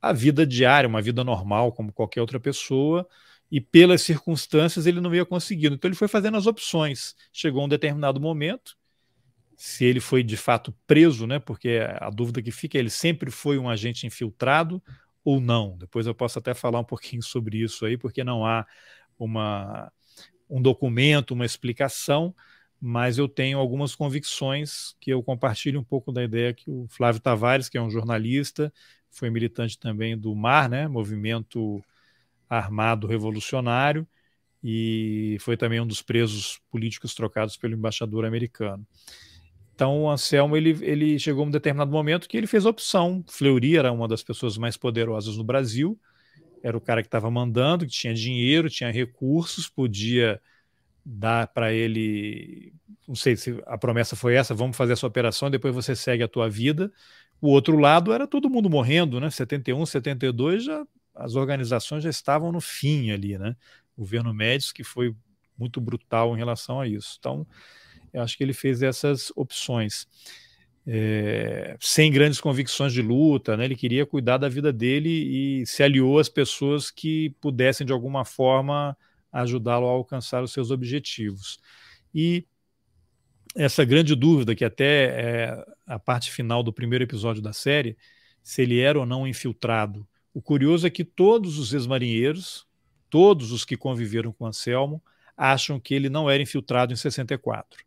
a 0.00 0.12
vida 0.12 0.46
diária, 0.46 0.88
uma 0.88 1.02
vida 1.02 1.24
normal, 1.24 1.72
como 1.72 1.92
qualquer 1.92 2.20
outra 2.20 2.38
pessoa, 2.38 3.08
e 3.50 3.60
pelas 3.60 4.02
circunstâncias 4.02 4.86
ele 4.86 5.00
não 5.00 5.14
ia 5.14 5.24
conseguindo. 5.24 5.74
Então 5.74 5.88
ele 5.88 5.96
foi 5.96 6.08
fazendo 6.08 6.36
as 6.36 6.46
opções. 6.46 7.14
Chegou 7.32 7.64
um 7.64 7.68
determinado 7.68 8.20
momento 8.20 8.76
se 9.56 9.84
ele 9.84 10.00
foi 10.00 10.22
de 10.22 10.36
fato 10.36 10.74
preso, 10.86 11.26
né? 11.26 11.38
Porque 11.38 11.80
a 12.00 12.10
dúvida 12.10 12.42
que 12.42 12.50
fica 12.50 12.78
é 12.78 12.80
ele 12.80 12.90
sempre 12.90 13.30
foi 13.30 13.58
um 13.58 13.68
agente 13.68 14.06
infiltrado 14.06 14.82
ou 15.24 15.40
não. 15.40 15.76
Depois 15.78 16.06
eu 16.06 16.14
posso 16.14 16.38
até 16.38 16.54
falar 16.54 16.80
um 16.80 16.84
pouquinho 16.84 17.22
sobre 17.22 17.58
isso 17.58 17.86
aí, 17.86 17.96
porque 17.96 18.24
não 18.24 18.44
há 18.44 18.66
uma, 19.18 19.92
um 20.48 20.60
documento, 20.60 21.32
uma 21.32 21.44
explicação, 21.46 22.34
mas 22.80 23.18
eu 23.18 23.28
tenho 23.28 23.58
algumas 23.58 23.94
convicções 23.94 24.94
que 25.00 25.10
eu 25.10 25.22
compartilho 25.22 25.80
um 25.80 25.84
pouco 25.84 26.12
da 26.12 26.22
ideia 26.22 26.52
que 26.52 26.70
o 26.70 26.86
Flávio 26.88 27.20
Tavares, 27.20 27.68
que 27.68 27.78
é 27.78 27.82
um 27.82 27.90
jornalista, 27.90 28.72
foi 29.10 29.30
militante 29.30 29.78
também 29.78 30.18
do 30.18 30.34
MAR, 30.34 30.68
né? 30.68 30.88
Movimento 30.88 31.82
Armado 32.48 33.06
Revolucionário, 33.06 34.06
e 34.62 35.36
foi 35.40 35.56
também 35.56 35.80
um 35.80 35.86
dos 35.86 36.02
presos 36.02 36.60
políticos 36.70 37.14
trocados 37.14 37.56
pelo 37.56 37.74
embaixador 37.74 38.24
americano. 38.24 38.86
Então, 39.74 40.02
o 40.02 40.10
Anselmo 40.10 40.56
ele, 40.56 40.78
ele 40.82 41.18
chegou 41.18 41.44
a 41.44 41.46
um 41.48 41.50
determinado 41.50 41.90
momento 41.90 42.28
que 42.28 42.36
ele 42.36 42.46
fez 42.46 42.64
opção. 42.64 43.24
Fleury 43.28 43.76
era 43.76 43.90
uma 43.90 44.06
das 44.06 44.22
pessoas 44.22 44.56
mais 44.56 44.76
poderosas 44.76 45.36
no 45.36 45.42
Brasil, 45.42 45.98
era 46.62 46.76
o 46.76 46.80
cara 46.80 47.02
que 47.02 47.08
estava 47.08 47.30
mandando, 47.30 47.84
que 47.84 47.92
tinha 47.92 48.14
dinheiro, 48.14 48.70
tinha 48.70 48.90
recursos, 48.90 49.68
podia 49.68 50.40
dar 51.04 51.48
para 51.48 51.72
ele. 51.72 52.72
Não 53.06 53.16
sei 53.16 53.36
se 53.36 53.60
a 53.66 53.76
promessa 53.76 54.14
foi 54.14 54.34
essa: 54.34 54.54
vamos 54.54 54.76
fazer 54.76 54.92
essa 54.92 55.06
operação, 55.06 55.50
depois 55.50 55.74
você 55.74 55.96
segue 55.96 56.22
a 56.22 56.28
tua 56.28 56.48
vida. 56.48 56.92
O 57.40 57.48
outro 57.48 57.76
lado 57.76 58.12
era 58.12 58.26
todo 58.26 58.48
mundo 58.48 58.70
morrendo, 58.70 59.20
né? 59.20 59.28
71, 59.28 59.84
72, 59.84 60.64
já, 60.64 60.86
as 61.14 61.34
organizações 61.34 62.04
já 62.04 62.10
estavam 62.10 62.52
no 62.52 62.60
fim 62.60 63.10
ali, 63.10 63.36
né? 63.36 63.56
O 63.96 64.02
governo 64.02 64.32
Médici, 64.32 64.72
que 64.72 64.84
foi 64.84 65.14
muito 65.58 65.80
brutal 65.80 66.34
em 66.34 66.38
relação 66.38 66.80
a 66.80 66.86
isso. 66.86 67.16
Então, 67.18 67.46
eu 68.14 68.22
acho 68.22 68.38
que 68.38 68.44
ele 68.44 68.54
fez 68.54 68.80
essas 68.80 69.32
opções. 69.34 70.06
É, 70.86 71.76
sem 71.80 72.12
grandes 72.12 72.40
convicções 72.40 72.92
de 72.92 73.02
luta, 73.02 73.56
né? 73.56 73.64
ele 73.64 73.74
queria 73.74 74.06
cuidar 74.06 74.36
da 74.36 74.48
vida 74.48 74.72
dele 74.72 75.08
e 75.08 75.66
se 75.66 75.82
aliou 75.82 76.18
às 76.18 76.28
pessoas 76.28 76.90
que 76.90 77.30
pudessem, 77.40 77.86
de 77.86 77.92
alguma 77.92 78.24
forma, 78.24 78.96
ajudá-lo 79.32 79.86
a 79.86 79.90
alcançar 79.90 80.44
os 80.44 80.52
seus 80.52 80.70
objetivos. 80.70 81.58
E 82.14 82.46
essa 83.56 83.84
grande 83.84 84.14
dúvida, 84.14 84.54
que 84.54 84.64
até 84.64 85.04
é 85.06 85.64
a 85.86 85.98
parte 85.98 86.30
final 86.30 86.62
do 86.62 86.72
primeiro 86.72 87.02
episódio 87.02 87.42
da 87.42 87.52
série, 87.52 87.96
se 88.42 88.62
ele 88.62 88.78
era 88.78 88.98
ou 88.98 89.06
não 89.06 89.26
infiltrado. 89.26 90.06
O 90.32 90.40
curioso 90.40 90.86
é 90.86 90.90
que 90.90 91.04
todos 91.04 91.58
os 91.58 91.72
ex-marinheiros, 91.72 92.66
todos 93.10 93.52
os 93.52 93.64
que 93.64 93.76
conviveram 93.76 94.32
com 94.32 94.46
Anselmo, 94.46 95.02
acham 95.36 95.80
que 95.80 95.94
ele 95.94 96.08
não 96.08 96.30
era 96.30 96.42
infiltrado 96.42 96.92
em 96.92 96.96
64 96.96 97.84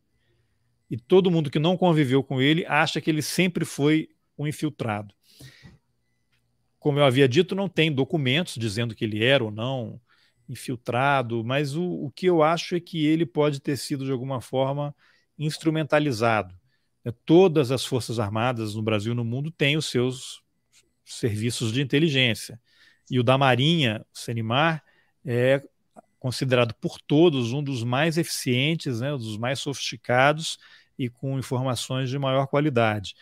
e 0.89 0.97
todo 0.97 1.31
mundo 1.31 1.49
que 1.49 1.59
não 1.59 1.77
conviveu 1.77 2.23
com 2.23 2.41
ele 2.41 2.65
acha 2.65 3.01
que 3.01 3.09
ele 3.09 3.21
sempre 3.21 3.65
foi 3.65 4.09
um 4.37 4.47
infiltrado. 4.47 5.13
Como 6.79 6.99
eu 6.99 7.03
havia 7.03 7.27
dito, 7.27 7.55
não 7.55 7.67
tem 7.67 7.91
documentos 7.91 8.55
dizendo 8.55 8.95
que 8.95 9.03
ele 9.03 9.23
era 9.23 9.43
ou 9.43 9.51
não 9.51 9.99
infiltrado, 10.47 11.43
mas 11.43 11.75
o, 11.75 11.83
o 11.83 12.11
que 12.11 12.25
eu 12.25 12.41
acho 12.41 12.75
é 12.75 12.79
que 12.79 13.05
ele 13.05 13.25
pode 13.25 13.59
ter 13.59 13.75
sido, 13.75 14.05
de 14.05 14.11
alguma 14.11 14.39
forma, 14.39 14.95
instrumentalizado. 15.37 16.55
É, 17.03 17.11
todas 17.25 17.71
as 17.71 17.83
Forças 17.85 18.19
Armadas 18.19 18.75
no 18.75 18.81
Brasil 18.81 19.11
e 19.11 19.15
no 19.15 19.25
mundo 19.25 19.51
têm 19.51 19.75
os 19.75 19.87
seus 19.87 20.41
serviços 21.03 21.73
de 21.73 21.81
inteligência. 21.81 22.59
E 23.09 23.19
o 23.19 23.23
da 23.23 23.37
Marinha, 23.37 24.05
o 24.13 24.17
Senimar, 24.17 24.83
é 25.25 25.61
considerado 26.19 26.73
por 26.75 26.99
todos 26.99 27.53
um 27.53 27.61
dos 27.61 27.83
mais 27.83 28.17
eficientes, 28.17 29.01
né, 29.01 29.13
um 29.13 29.17
dos 29.17 29.37
mais 29.37 29.59
sofisticados 29.59 30.57
e 30.97 31.09
com 31.09 31.37
informações 31.37 32.09
de 32.09 32.17
maior 32.17 32.47
qualidade. 32.47 33.15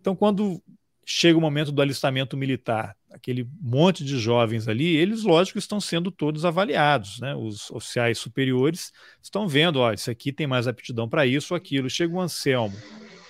Então, 0.00 0.16
quando 0.16 0.62
chega 1.04 1.36
o 1.36 1.40
momento 1.40 1.72
do 1.72 1.82
alistamento 1.82 2.36
militar, 2.36 2.96
aquele 3.10 3.48
monte 3.60 4.04
de 4.04 4.18
jovens 4.18 4.68
ali, 4.68 4.96
eles, 4.96 5.22
lógico, 5.24 5.58
estão 5.58 5.80
sendo 5.80 6.10
todos 6.10 6.44
avaliados. 6.44 7.20
Né? 7.20 7.34
Os 7.34 7.70
oficiais 7.70 8.18
superiores 8.18 8.92
estão 9.20 9.48
vendo, 9.48 9.76
ó, 9.80 9.92
isso 9.92 10.10
aqui 10.10 10.32
tem 10.32 10.46
mais 10.46 10.66
aptidão 10.66 11.08
para 11.08 11.26
isso 11.26 11.54
ou 11.54 11.56
aquilo. 11.56 11.90
Chega 11.90 12.14
o 12.14 12.20
Anselmo, 12.20 12.76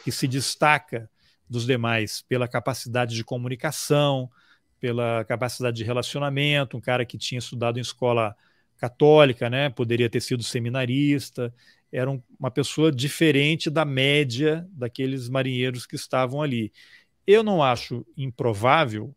que 0.05 0.13
se 0.13 0.29
destaca 0.29 1.11
dos 1.49 1.67
demais 1.67 2.23
pela 2.29 2.49
capacidade 2.49 3.15
de 3.15 3.25
comunicação, 3.25 4.31
pela 4.81 5.25
capacidade 5.25 5.77
de 5.77 5.85
relacionamento, 5.85 6.77
um 6.77 6.81
cara 6.81 7.05
que 7.05 7.19
tinha 7.19 7.39
estudado 7.39 7.79
em 7.79 7.83
escola 7.83 8.35
católica, 8.83 9.49
né? 9.49 9.71
Poderia 9.71 10.11
ter 10.11 10.21
sido 10.21 10.43
seminarista, 10.43 11.55
era 11.93 12.11
um, 12.11 12.21
uma 12.37 12.51
pessoa 12.51 12.91
diferente 12.91 13.71
da 13.71 13.85
média 13.85 14.67
daqueles 14.73 15.29
marinheiros 15.29 15.87
que 15.87 15.95
estavam 15.95 16.43
ali. 16.43 16.73
Eu 17.25 17.45
não 17.45 17.63
acho 17.63 18.05
improvável 18.17 19.15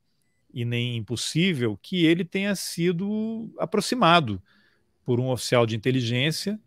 e 0.53 0.63
nem 0.63 0.95
impossível 0.97 1.75
que 1.81 2.05
ele 2.05 2.23
tenha 2.23 2.55
sido 2.55 3.51
aproximado 3.57 4.39
por 5.03 5.19
um 5.19 5.31
oficial 5.31 5.65
de 5.65 5.75
inteligência 5.75 6.59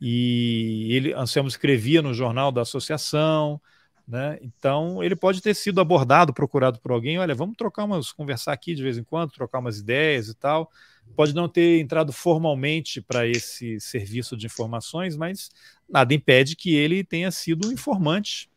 e 0.00 0.88
ele 0.90 1.14
Anselmo 1.14 1.48
escrevia 1.48 2.02
no 2.02 2.12
jornal 2.12 2.50
da 2.50 2.62
associação, 2.62 3.60
né? 4.06 4.36
Então 4.42 5.00
ele 5.00 5.14
pode 5.14 5.40
ter 5.40 5.54
sido 5.54 5.80
abordado, 5.80 6.34
procurado 6.34 6.80
por 6.80 6.90
alguém. 6.90 7.20
Olha, 7.20 7.36
vamos 7.36 7.56
trocar 7.56 7.84
umas, 7.84 8.10
conversar 8.10 8.52
aqui 8.52 8.74
de 8.74 8.82
vez 8.82 8.98
em 8.98 9.04
quando, 9.04 9.30
trocar 9.30 9.60
umas 9.60 9.78
ideias 9.78 10.26
e 10.26 10.34
tal 10.34 10.68
pode 11.14 11.34
não 11.34 11.48
ter 11.48 11.80
entrado 11.80 12.12
formalmente 12.12 13.00
para 13.00 13.26
esse 13.26 13.78
serviço 13.80 14.36
de 14.36 14.46
informações, 14.46 15.16
mas 15.16 15.50
nada 15.88 16.14
impede 16.14 16.56
que 16.56 16.74
ele 16.74 17.04
tenha 17.04 17.30
sido 17.30 17.68
um 17.68 17.72
informante. 17.72 18.50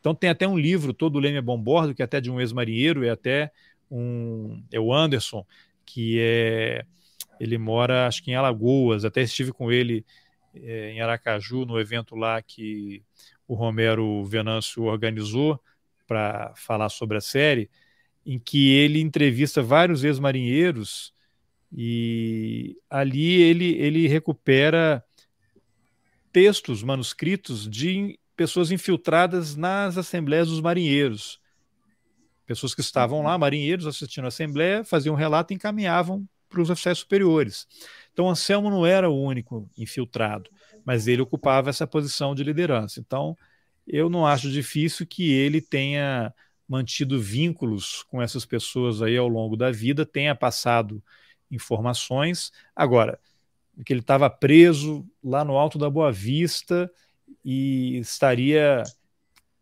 Então 0.00 0.14
tem 0.14 0.30
até 0.30 0.46
um 0.46 0.58
livro, 0.58 0.94
todo 0.94 1.16
o 1.16 1.18
Leme 1.18 1.38
é 1.38 1.42
Bombordo, 1.42 1.94
que 1.94 2.02
é 2.02 2.04
até 2.04 2.20
de 2.20 2.30
um 2.30 2.40
ex-marinheiro, 2.40 3.04
é 3.04 3.10
até 3.10 3.50
um 3.90 4.62
é 4.72 4.80
o 4.80 4.92
Anderson, 4.92 5.44
que 5.84 6.18
é 6.20 6.84
ele 7.40 7.56
mora 7.56 8.06
acho 8.06 8.22
que 8.22 8.30
em 8.30 8.34
Alagoas, 8.34 9.04
até 9.04 9.22
estive 9.22 9.52
com 9.52 9.70
ele 9.70 10.04
é, 10.54 10.92
em 10.92 11.00
Aracaju 11.00 11.64
no 11.64 11.78
evento 11.78 12.16
lá 12.16 12.40
que 12.42 13.02
o 13.46 13.54
Romero 13.54 14.24
Venâncio 14.24 14.84
organizou 14.84 15.60
para 16.06 16.52
falar 16.56 16.88
sobre 16.88 17.18
a 17.18 17.20
série, 17.20 17.70
em 18.24 18.38
que 18.38 18.72
ele 18.72 19.00
entrevista 19.00 19.62
vários 19.62 20.04
ex-marinheiros 20.04 21.12
e 21.72 22.76
ali 22.88 23.42
ele, 23.42 23.74
ele 23.76 24.08
recupera 24.08 25.04
textos, 26.32 26.82
manuscritos 26.82 27.68
de 27.68 28.18
pessoas 28.36 28.70
infiltradas 28.70 29.56
nas 29.56 29.98
assembleias 29.98 30.48
dos 30.48 30.60
marinheiros. 30.60 31.40
Pessoas 32.46 32.74
que 32.74 32.80
estavam 32.80 33.22
lá, 33.22 33.36
marinheiros, 33.36 33.86
assistindo 33.86 34.24
a 34.24 34.28
assembleia, 34.28 34.84
faziam 34.84 35.14
um 35.14 35.18
relato 35.18 35.52
e 35.52 35.56
encaminhavam 35.56 36.26
para 36.48 36.62
os 36.62 36.70
oficiais 36.70 36.98
superiores. 36.98 37.66
Então, 38.12 38.30
Anselmo 38.30 38.70
não 38.70 38.86
era 38.86 39.10
o 39.10 39.22
único 39.22 39.68
infiltrado, 39.76 40.50
mas 40.84 41.06
ele 41.06 41.20
ocupava 41.20 41.68
essa 41.68 41.86
posição 41.86 42.34
de 42.34 42.42
liderança. 42.42 43.00
Então, 43.00 43.36
eu 43.86 44.08
não 44.08 44.26
acho 44.26 44.50
difícil 44.50 45.06
que 45.06 45.30
ele 45.30 45.60
tenha 45.60 46.32
mantido 46.66 47.20
vínculos 47.20 48.02
com 48.04 48.20
essas 48.20 48.44
pessoas 48.44 49.02
aí 49.02 49.16
ao 49.16 49.28
longo 49.28 49.56
da 49.56 49.70
vida, 49.70 50.06
tenha 50.06 50.34
passado 50.34 51.02
informações. 51.50 52.52
Agora, 52.74 53.18
que 53.84 53.92
ele 53.92 54.00
estava 54.00 54.28
preso 54.28 55.06
lá 55.22 55.44
no 55.44 55.56
alto 55.56 55.78
da 55.78 55.88
Boa 55.88 56.10
Vista 56.10 56.90
e 57.44 57.98
estaria 57.98 58.82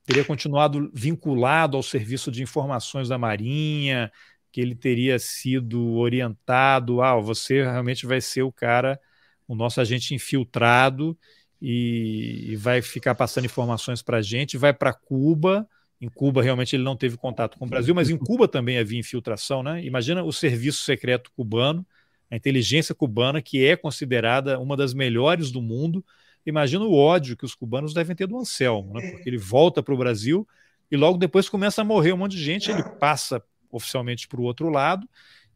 teria 0.04 0.24
continuado 0.24 0.88
vinculado 0.94 1.76
ao 1.76 1.82
serviço 1.82 2.30
de 2.30 2.40
informações 2.40 3.08
da 3.08 3.18
Marinha, 3.18 4.10
que 4.52 4.60
ele 4.60 4.74
teria 4.74 5.18
sido 5.18 5.94
orientado, 5.94 7.02
ah, 7.02 7.20
você 7.20 7.64
realmente 7.64 8.06
vai 8.06 8.20
ser 8.20 8.42
o 8.42 8.52
cara, 8.52 9.00
o 9.48 9.54
nosso 9.56 9.80
agente 9.80 10.14
infiltrado 10.14 11.18
e, 11.60 12.52
e 12.52 12.56
vai 12.56 12.80
ficar 12.80 13.16
passando 13.16 13.46
informações 13.46 14.00
para 14.00 14.18
a 14.18 14.22
gente, 14.22 14.56
vai 14.56 14.72
para 14.72 14.92
Cuba 14.92 15.68
em 16.00 16.08
Cuba, 16.08 16.42
realmente, 16.42 16.76
ele 16.76 16.82
não 16.82 16.96
teve 16.96 17.16
contato 17.16 17.58
com 17.58 17.64
o 17.64 17.68
Brasil, 17.68 17.94
mas 17.94 18.10
em 18.10 18.16
Cuba 18.16 18.46
também 18.46 18.78
havia 18.78 18.98
infiltração. 18.98 19.62
Né? 19.62 19.84
Imagina 19.84 20.22
o 20.22 20.32
serviço 20.32 20.82
secreto 20.82 21.30
cubano, 21.34 21.86
a 22.30 22.36
inteligência 22.36 22.94
cubana, 22.94 23.40
que 23.40 23.64
é 23.64 23.76
considerada 23.76 24.58
uma 24.58 24.76
das 24.76 24.92
melhores 24.92 25.50
do 25.50 25.62
mundo. 25.62 26.04
Imagina 26.44 26.84
o 26.84 26.94
ódio 26.94 27.36
que 27.36 27.44
os 27.44 27.54
cubanos 27.54 27.94
devem 27.94 28.14
ter 28.14 28.26
do 28.26 28.38
Anselmo, 28.38 28.94
né? 28.94 29.10
porque 29.10 29.28
ele 29.28 29.38
volta 29.38 29.82
para 29.82 29.94
o 29.94 29.98
Brasil 29.98 30.46
e 30.90 30.96
logo 30.96 31.18
depois 31.18 31.48
começa 31.48 31.80
a 31.80 31.84
morrer 31.84 32.12
um 32.12 32.18
monte 32.18 32.32
de 32.32 32.44
gente, 32.44 32.70
ele 32.70 32.82
passa 32.82 33.42
oficialmente 33.70 34.28
para 34.28 34.40
o 34.40 34.44
outro 34.44 34.68
lado 34.68 35.08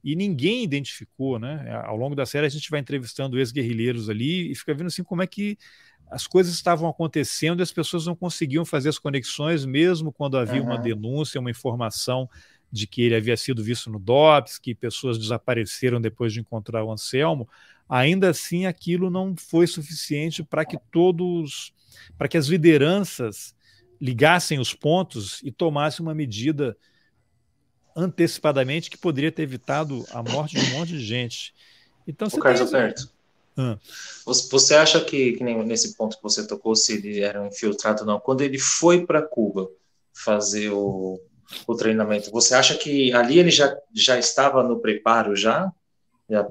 e 0.03 0.16
ninguém 0.16 0.64
identificou, 0.64 1.38
né? 1.38 1.70
Ao 1.84 1.97
longo 1.97 2.14
da 2.14 2.24
série 2.24 2.47
a 2.47 2.51
gente 2.51 2.70
vai 2.70 2.80
entrevistando 2.80 3.38
ex-guerrilheiros 3.38 4.09
ali 4.09 4.51
e 4.51 4.55
fica 4.55 4.74
vendo 4.74 4.86
assim 4.86 5.05
como 5.05 5.22
é 5.22 5.26
que 5.26 5.59
as 6.11 6.26
coisas 6.26 6.52
estavam 6.52 6.88
acontecendo 6.88 7.61
e 7.61 7.62
as 7.62 7.72
pessoas 7.72 8.06
não 8.06 8.16
conseguiam 8.16 8.64
fazer 8.64 8.88
as 8.88 8.98
conexões, 8.98 9.64
mesmo 9.64 10.12
quando 10.12 10.36
havia 10.36 10.61
uhum. 10.61 10.66
uma 10.66 10.78
denúncia, 10.78 11.40
uma 11.40 11.50
informação 11.50 12.28
de 12.70 12.86
que 12.86 13.02
ele 13.02 13.14
havia 13.14 13.36
sido 13.36 13.62
visto 13.62 13.90
no 13.90 13.98
DOPS, 13.98 14.58
que 14.58 14.74
pessoas 14.74 15.18
desapareceram 15.18 16.00
depois 16.00 16.32
de 16.32 16.40
encontrar 16.40 16.84
o 16.84 16.92
Anselmo, 16.92 17.48
ainda 17.88 18.30
assim 18.30 18.66
aquilo 18.66 19.11
não 19.11 19.34
foi 19.36 19.66
suficiente 19.66 20.42
para 20.42 20.64
que 20.64 20.78
todos, 20.90 21.72
para 22.18 22.28
que 22.28 22.36
as 22.36 22.46
lideranças 22.46 23.54
ligassem 24.00 24.58
os 24.58 24.72
pontos 24.72 25.40
e 25.42 25.50
tomassem 25.50 26.04
uma 26.04 26.14
medida 26.14 26.76
antecipadamente 27.94 28.88
que 28.88 28.96
poderia 28.96 29.32
ter 29.32 29.42
evitado 29.42 30.04
a 30.11 30.22
morte 30.22 30.58
de 30.58 30.72
um 30.72 30.78
monte 30.78 30.90
de 30.90 31.00
gente. 31.00 31.54
Então, 32.06 32.28
o 32.28 32.38
Carlos 32.38 32.62
Alberto, 32.62 33.11
Hum. 33.57 33.76
Você 34.26 34.74
acha 34.74 35.01
que, 35.01 35.32
que 35.32 35.44
nesse 35.44 35.96
ponto 35.96 36.16
que 36.16 36.22
você 36.22 36.46
tocou, 36.46 36.74
se 36.76 36.94
ele 36.94 37.20
era 37.20 37.42
um 37.42 37.46
infiltrado 37.46 38.03
ou 38.03 38.07
não, 38.07 38.20
quando 38.20 38.42
ele 38.42 38.59
foi 38.59 39.05
para 39.05 39.22
Cuba 39.22 39.68
fazer 40.12 40.70
o, 40.70 41.20
o 41.66 41.74
treinamento, 41.74 42.30
você 42.30 42.55
acha 42.55 42.76
que 42.76 43.12
ali 43.12 43.38
ele 43.38 43.51
já, 43.51 43.76
já 43.94 44.18
estava 44.18 44.62
no 44.62 44.80
preparo 44.80 45.34
já? 45.34 45.70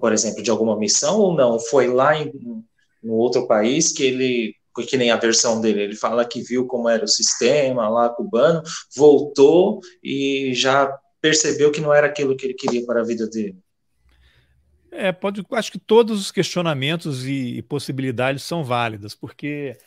por 0.02 0.12
exemplo, 0.12 0.44
de 0.44 0.52
alguma 0.52 0.78
missão 0.78 1.20
ou 1.20 1.34
não? 1.34 1.58
Foi 1.58 1.88
lá 1.88 2.14
em, 2.14 2.34
no 3.02 3.14
outro 3.14 3.48
país 3.48 3.94
que 3.94 4.04
ele 4.04 4.56
que 4.88 4.96
nem 4.96 5.12
a 5.12 5.18
versão 5.18 5.60
dele, 5.60 5.82
ele 5.82 5.96
fala 5.96 6.24
que 6.24 6.42
viu 6.42 6.66
como 6.66 6.88
era 6.88 7.04
o 7.04 7.08
sistema 7.08 7.90
lá 7.90 8.08
cubano, 8.08 8.64
voltou 8.96 9.82
e 10.02 10.54
já 10.54 10.90
percebeu 11.20 11.70
que 11.70 11.82
não 11.82 11.94
era 11.94 12.08
aquilo 12.08 12.34
que 12.36 12.46
ele 12.46 12.54
queria 12.54 12.86
para 12.86 13.02
a 13.02 13.04
vida 13.04 13.28
dele. 13.28 13.58
É, 14.92 15.12
pode, 15.12 15.46
acho 15.52 15.72
que 15.72 15.80
todos 15.80 16.20
os 16.20 16.32
questionamentos 16.32 17.26
e, 17.26 17.58
e 17.58 17.62
possibilidades 17.62 18.44
são 18.44 18.64
válidas, 18.64 19.14
porque 19.14 19.78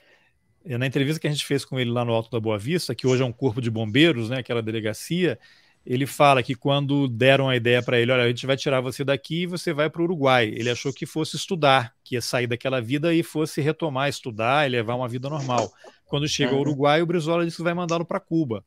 é, 0.65 0.79
na 0.79 0.87
entrevista 0.87 1.21
que 1.21 1.27
a 1.27 1.31
gente 1.31 1.45
fez 1.45 1.65
com 1.65 1.79
ele 1.79 1.91
lá 1.91 2.05
no 2.05 2.13
Alto 2.13 2.31
da 2.31 2.39
Boa 2.39 2.59
Vista, 2.59 2.95
que 2.95 3.07
hoje 3.07 3.23
é 3.23 3.27
um 3.27 3.33
corpo 3.33 3.61
de 3.61 3.71
bombeiros, 3.71 4.31
né, 4.31 4.39
aquela 4.39 4.63
delegacia, 4.63 5.39
ele 5.85 6.07
fala 6.07 6.43
que 6.43 6.55
quando 6.55 7.09
deram 7.09 7.49
a 7.49 7.57
ideia 7.57 7.83
para 7.83 7.99
ele, 7.99 8.13
olha, 8.13 8.23
a 8.23 8.29
gente 8.29 8.47
vai 8.47 8.57
tirar 8.57 8.81
você 8.81 9.03
daqui 9.03 9.43
e 9.43 9.47
você 9.47 9.73
vai 9.73 9.91
para 9.91 10.01
o 10.01 10.05
Uruguai. 10.05 10.47
Ele 10.47 10.71
achou 10.71 10.93
que 10.93 11.05
fosse 11.05 11.35
estudar, 11.35 11.93
que 12.05 12.15
ia 12.15 12.23
sair 12.23 12.47
daquela 12.47 12.81
vida 12.81 13.13
e 13.13 13.23
fosse 13.23 13.61
retomar, 13.61 14.09
estudar 14.09 14.65
e 14.65 14.71
levar 14.71 14.95
uma 14.95 15.09
vida 15.09 15.29
normal. 15.29 15.73
Quando 16.07 16.29
chega 16.29 16.51
ao 16.51 16.57
uhum. 16.57 16.63
Uruguai, 16.63 17.03
o 17.03 17.07
Brizola 17.07 17.45
disse 17.45 17.57
que 17.57 17.65
vai 17.65 17.75
mandá-lo 17.75 18.05
para 18.05 18.21
Cuba. 18.21 18.65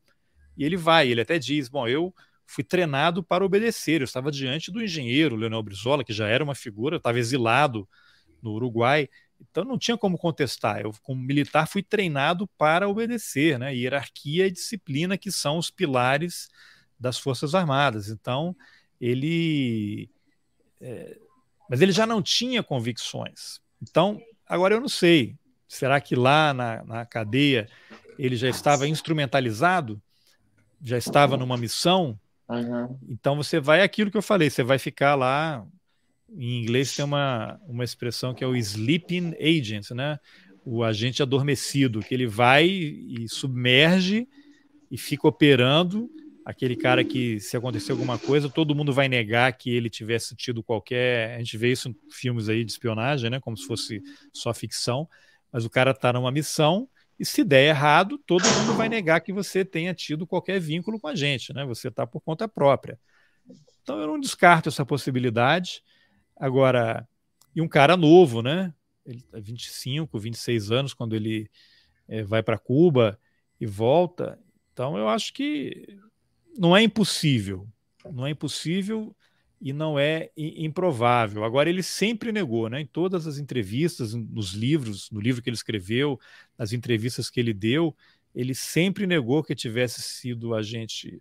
E 0.58 0.64
ele 0.64 0.76
vai, 0.76 1.08
ele 1.08 1.22
até 1.22 1.38
diz: 1.38 1.68
Bom, 1.68 1.88
eu 1.88 2.14
fui 2.46 2.64
treinado 2.64 3.22
para 3.22 3.44
obedecer. 3.44 4.00
Eu 4.00 4.04
estava 4.04 4.30
diante 4.30 4.70
do 4.70 4.82
engenheiro 4.82 5.36
Leonel 5.36 5.62
Brizola, 5.62 6.04
que 6.04 6.12
já 6.12 6.28
era 6.28 6.44
uma 6.44 6.54
figura, 6.54 6.96
estava 6.96 7.18
exilado 7.18 7.88
no 8.42 8.52
Uruguai. 8.52 9.08
Então 9.40 9.64
não 9.64 9.78
tinha 9.78 9.96
como 9.96 10.16
contestar. 10.16 10.80
Eu, 10.80 10.92
como 11.02 11.20
militar, 11.20 11.66
fui 11.66 11.82
treinado 11.82 12.46
para 12.56 12.88
obedecer, 12.88 13.58
né? 13.58 13.74
Hierarquia 13.74 14.46
e 14.46 14.50
disciplina, 14.50 15.18
que 15.18 15.30
são 15.30 15.58
os 15.58 15.70
pilares 15.70 16.48
das 16.98 17.18
Forças 17.18 17.54
Armadas. 17.54 18.08
Então, 18.08 18.56
ele. 19.00 20.10
É, 20.80 21.18
mas 21.68 21.80
ele 21.80 21.92
já 21.92 22.06
não 22.06 22.22
tinha 22.22 22.62
convicções. 22.62 23.60
Então, 23.82 24.20
agora 24.46 24.74
eu 24.74 24.80
não 24.80 24.88
sei. 24.88 25.36
Será 25.68 26.00
que 26.00 26.14
lá 26.14 26.54
na, 26.54 26.84
na 26.84 27.04
cadeia 27.04 27.68
ele 28.18 28.36
já 28.36 28.48
estava 28.48 28.86
instrumentalizado? 28.86 30.00
Já 30.80 30.96
estava 30.96 31.36
numa 31.36 31.56
missão? 31.56 32.18
Uhum. 32.48 32.98
Então 33.08 33.36
você 33.36 33.58
vai 33.58 33.82
aquilo 33.82 34.10
que 34.10 34.16
eu 34.16 34.22
falei, 34.22 34.50
você 34.50 34.62
vai 34.62 34.78
ficar 34.78 35.14
lá. 35.14 35.66
Em 36.28 36.62
inglês 36.62 36.94
tem 36.94 37.04
uma, 37.04 37.60
uma 37.66 37.84
expressão 37.84 38.34
que 38.34 38.42
é 38.42 38.46
o 38.46 38.56
sleeping 38.56 39.34
agent, 39.40 39.90
né? 39.90 40.18
O 40.64 40.82
agente 40.82 41.22
adormecido, 41.22 42.00
que 42.00 42.14
ele 42.14 42.26
vai 42.26 42.66
e 42.66 43.28
submerge 43.28 44.28
e 44.90 44.98
fica 44.98 45.28
operando 45.28 46.10
aquele 46.44 46.76
cara 46.76 47.02
que, 47.04 47.40
se 47.40 47.56
acontecer 47.56 47.90
alguma 47.90 48.18
coisa, 48.18 48.48
todo 48.48 48.74
mundo 48.74 48.92
vai 48.92 49.08
negar 49.08 49.52
que 49.52 49.68
ele 49.70 49.90
tivesse 49.90 50.36
tido 50.36 50.62
qualquer. 50.62 51.34
A 51.34 51.38
gente 51.38 51.58
vê 51.58 51.72
isso 51.72 51.88
em 51.88 51.96
filmes 52.10 52.48
aí 52.48 52.64
de 52.64 52.70
espionagem, 52.70 53.30
né? 53.30 53.40
Como 53.40 53.56
se 53.56 53.66
fosse 53.66 54.00
só 54.32 54.54
ficção. 54.54 55.08
Mas 55.52 55.64
o 55.64 55.70
cara 55.70 55.90
está 55.90 56.12
numa 56.12 56.30
missão 56.30 56.88
e 57.18 57.24
se 57.24 57.42
der 57.42 57.68
errado, 57.68 58.18
todo 58.18 58.44
mundo 58.44 58.74
vai 58.74 58.88
negar 58.88 59.20
que 59.20 59.32
você 59.32 59.64
tenha 59.64 59.94
tido 59.94 60.26
qualquer 60.26 60.60
vínculo 60.60 61.00
com 61.00 61.08
a 61.08 61.14
gente, 61.14 61.52
né? 61.52 61.64
Você 61.64 61.88
está 61.88 62.06
por 62.06 62.20
conta 62.20 62.46
própria. 62.46 62.98
Então 63.82 63.98
eu 64.00 64.06
não 64.06 64.20
descarto 64.20 64.68
essa 64.68 64.84
possibilidade. 64.84 65.82
Agora, 66.36 67.08
e 67.54 67.62
um 67.62 67.68
cara 67.68 67.96
novo, 67.96 68.42
né? 68.42 68.72
Ele 69.04 69.22
tá 69.22 69.38
25, 69.40 70.18
26 70.18 70.70
anos 70.70 70.92
quando 70.92 71.16
ele 71.16 71.48
é, 72.06 72.22
vai 72.22 72.42
para 72.42 72.58
Cuba 72.58 73.18
e 73.58 73.64
volta. 73.64 74.38
Então 74.72 74.98
eu 74.98 75.08
acho 75.08 75.32
que 75.32 75.98
não 76.58 76.76
é 76.76 76.82
impossível, 76.82 77.66
não 78.12 78.26
é 78.26 78.30
impossível 78.30 79.16
e 79.60 79.72
não 79.72 79.98
é 79.98 80.30
improvável. 80.36 81.44
Agora, 81.44 81.68
ele 81.68 81.82
sempre 81.82 82.30
negou, 82.30 82.68
né, 82.68 82.80
em 82.82 82.86
todas 82.86 83.26
as 83.26 83.38
entrevistas, 83.38 84.14
nos 84.14 84.52
livros, 84.52 85.10
no 85.10 85.20
livro 85.20 85.42
que 85.42 85.48
ele 85.48 85.56
escreveu, 85.56 86.18
nas 86.58 86.72
entrevistas 86.72 87.30
que 87.30 87.40
ele 87.40 87.54
deu, 87.54 87.96
ele 88.34 88.54
sempre 88.54 89.06
negou 89.06 89.42
que 89.42 89.54
tivesse 89.54 90.02
sido 90.02 90.54
agente 90.54 91.18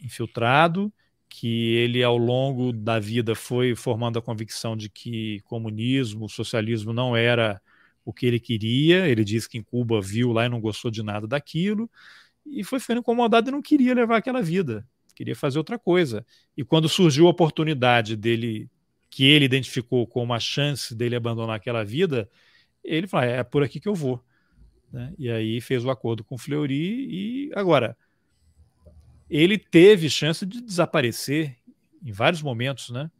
infiltrado, 0.00 0.92
que 1.28 1.74
ele, 1.74 2.02
ao 2.02 2.16
longo 2.16 2.72
da 2.72 2.98
vida, 2.98 3.34
foi 3.34 3.74
formando 3.74 4.18
a 4.18 4.22
convicção 4.22 4.76
de 4.76 4.88
que 4.88 5.40
comunismo, 5.44 6.28
socialismo 6.28 6.92
não 6.92 7.16
era 7.16 7.60
o 8.04 8.12
que 8.12 8.24
ele 8.24 8.40
queria. 8.40 9.06
Ele 9.08 9.24
disse 9.24 9.48
que 9.48 9.58
em 9.58 9.62
Cuba 9.62 10.00
viu 10.00 10.32
lá 10.32 10.46
e 10.46 10.48
não 10.48 10.60
gostou 10.60 10.90
de 10.90 11.02
nada 11.02 11.26
daquilo 11.26 11.90
e 12.50 12.64
foi 12.64 12.80
ficando 12.80 13.00
incomodado 13.00 13.48
e 13.48 13.52
não 13.52 13.62
queria 13.62 13.94
levar 13.94 14.16
aquela 14.16 14.42
vida, 14.42 14.86
queria 15.18 15.34
fazer 15.34 15.58
outra 15.58 15.78
coisa. 15.78 16.24
E 16.56 16.64
quando 16.64 16.88
surgiu 16.88 17.26
a 17.26 17.30
oportunidade 17.30 18.16
dele, 18.16 18.70
que 19.10 19.24
ele 19.24 19.44
identificou 19.44 20.06
como 20.06 20.32
a 20.32 20.38
chance 20.38 20.94
dele 20.94 21.16
abandonar 21.16 21.56
aquela 21.56 21.84
vida, 21.84 22.30
ele 22.84 23.06
falou: 23.06 23.26
ah, 23.26 23.30
é 23.30 23.42
por 23.42 23.62
aqui 23.62 23.80
que 23.80 23.88
eu 23.88 23.94
vou. 23.94 24.22
Né? 24.92 25.12
E 25.18 25.30
aí 25.30 25.60
fez 25.60 25.84
o 25.84 25.90
acordo 25.90 26.22
com 26.22 26.36
o 26.36 26.38
Fleury 26.38 26.74
e 26.74 27.50
agora 27.54 27.96
ele 29.28 29.58
teve 29.58 30.08
chance 30.08 30.46
de 30.46 30.62
desaparecer 30.62 31.56
em 32.02 32.12
vários 32.12 32.40
momentos, 32.40 32.90
né? 32.90 33.10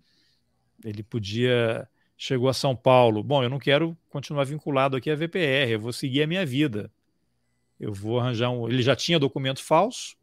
Ele 0.85 1.03
podia 1.03 1.87
chegou 2.17 2.49
a 2.49 2.55
São 2.55 2.75
Paulo, 2.75 3.23
bom, 3.23 3.45
eu 3.45 3.51
não 3.51 3.59
quero 3.59 3.97
continuar 4.09 4.45
vinculado 4.45 4.97
aqui 4.97 5.09
à 5.09 5.15
VPR, 5.15 5.71
eu 5.71 5.81
vou 5.81 5.93
seguir 5.93 6.23
a 6.23 6.27
minha 6.27 6.45
vida 6.45 6.91
eu 7.79 7.93
vou 7.93 8.19
arranjar 8.19 8.51
um. 8.51 8.69
Ele 8.69 8.83
já 8.83 8.97
tinha 8.97 9.19
documento 9.19 9.63
falso, 9.63 10.17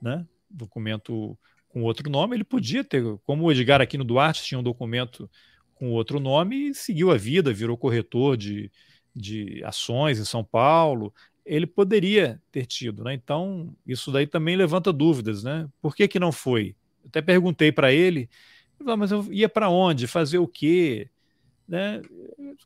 né? 0.00 0.26
Documento 0.54 1.38
com 1.68 1.82
outro 1.82 2.08
nome. 2.08 2.36
Ele 2.36 2.44
podia 2.44 2.84
ter, 2.84 3.02
como 3.24 3.44
o 3.44 3.52
Edgar 3.52 3.80
aqui 3.80 3.98
no 3.98 4.04
Duarte 4.04 4.44
tinha 4.44 4.58
um 4.58 4.62
documento 4.62 5.28
com 5.74 5.90
outro 5.90 6.20
nome 6.20 6.70
e 6.70 6.74
seguiu 6.74 7.10
a 7.10 7.16
vida, 7.16 7.52
virou 7.52 7.76
corretor 7.76 8.36
de, 8.36 8.70
de 9.14 9.62
ações 9.64 10.18
em 10.18 10.24
São 10.24 10.44
Paulo. 10.44 11.12
Ele 11.44 11.66
poderia 11.66 12.40
ter 12.50 12.64
tido, 12.64 13.04
né? 13.04 13.12
Então, 13.12 13.74
isso 13.86 14.10
daí 14.10 14.26
também 14.26 14.56
levanta 14.56 14.92
dúvidas, 14.92 15.42
né? 15.42 15.68
Por 15.82 15.94
que, 15.94 16.06
que 16.08 16.20
não 16.20 16.32
foi? 16.32 16.76
Eu 17.02 17.08
até 17.08 17.20
perguntei 17.20 17.70
para 17.70 17.92
ele, 17.92 18.30
mas 18.80 19.10
eu 19.10 19.30
ia 19.32 19.48
para 19.48 19.68
onde? 19.68 20.06
Fazer 20.06 20.38
o 20.38 20.48
quê? 20.48 21.10
né, 21.66 22.02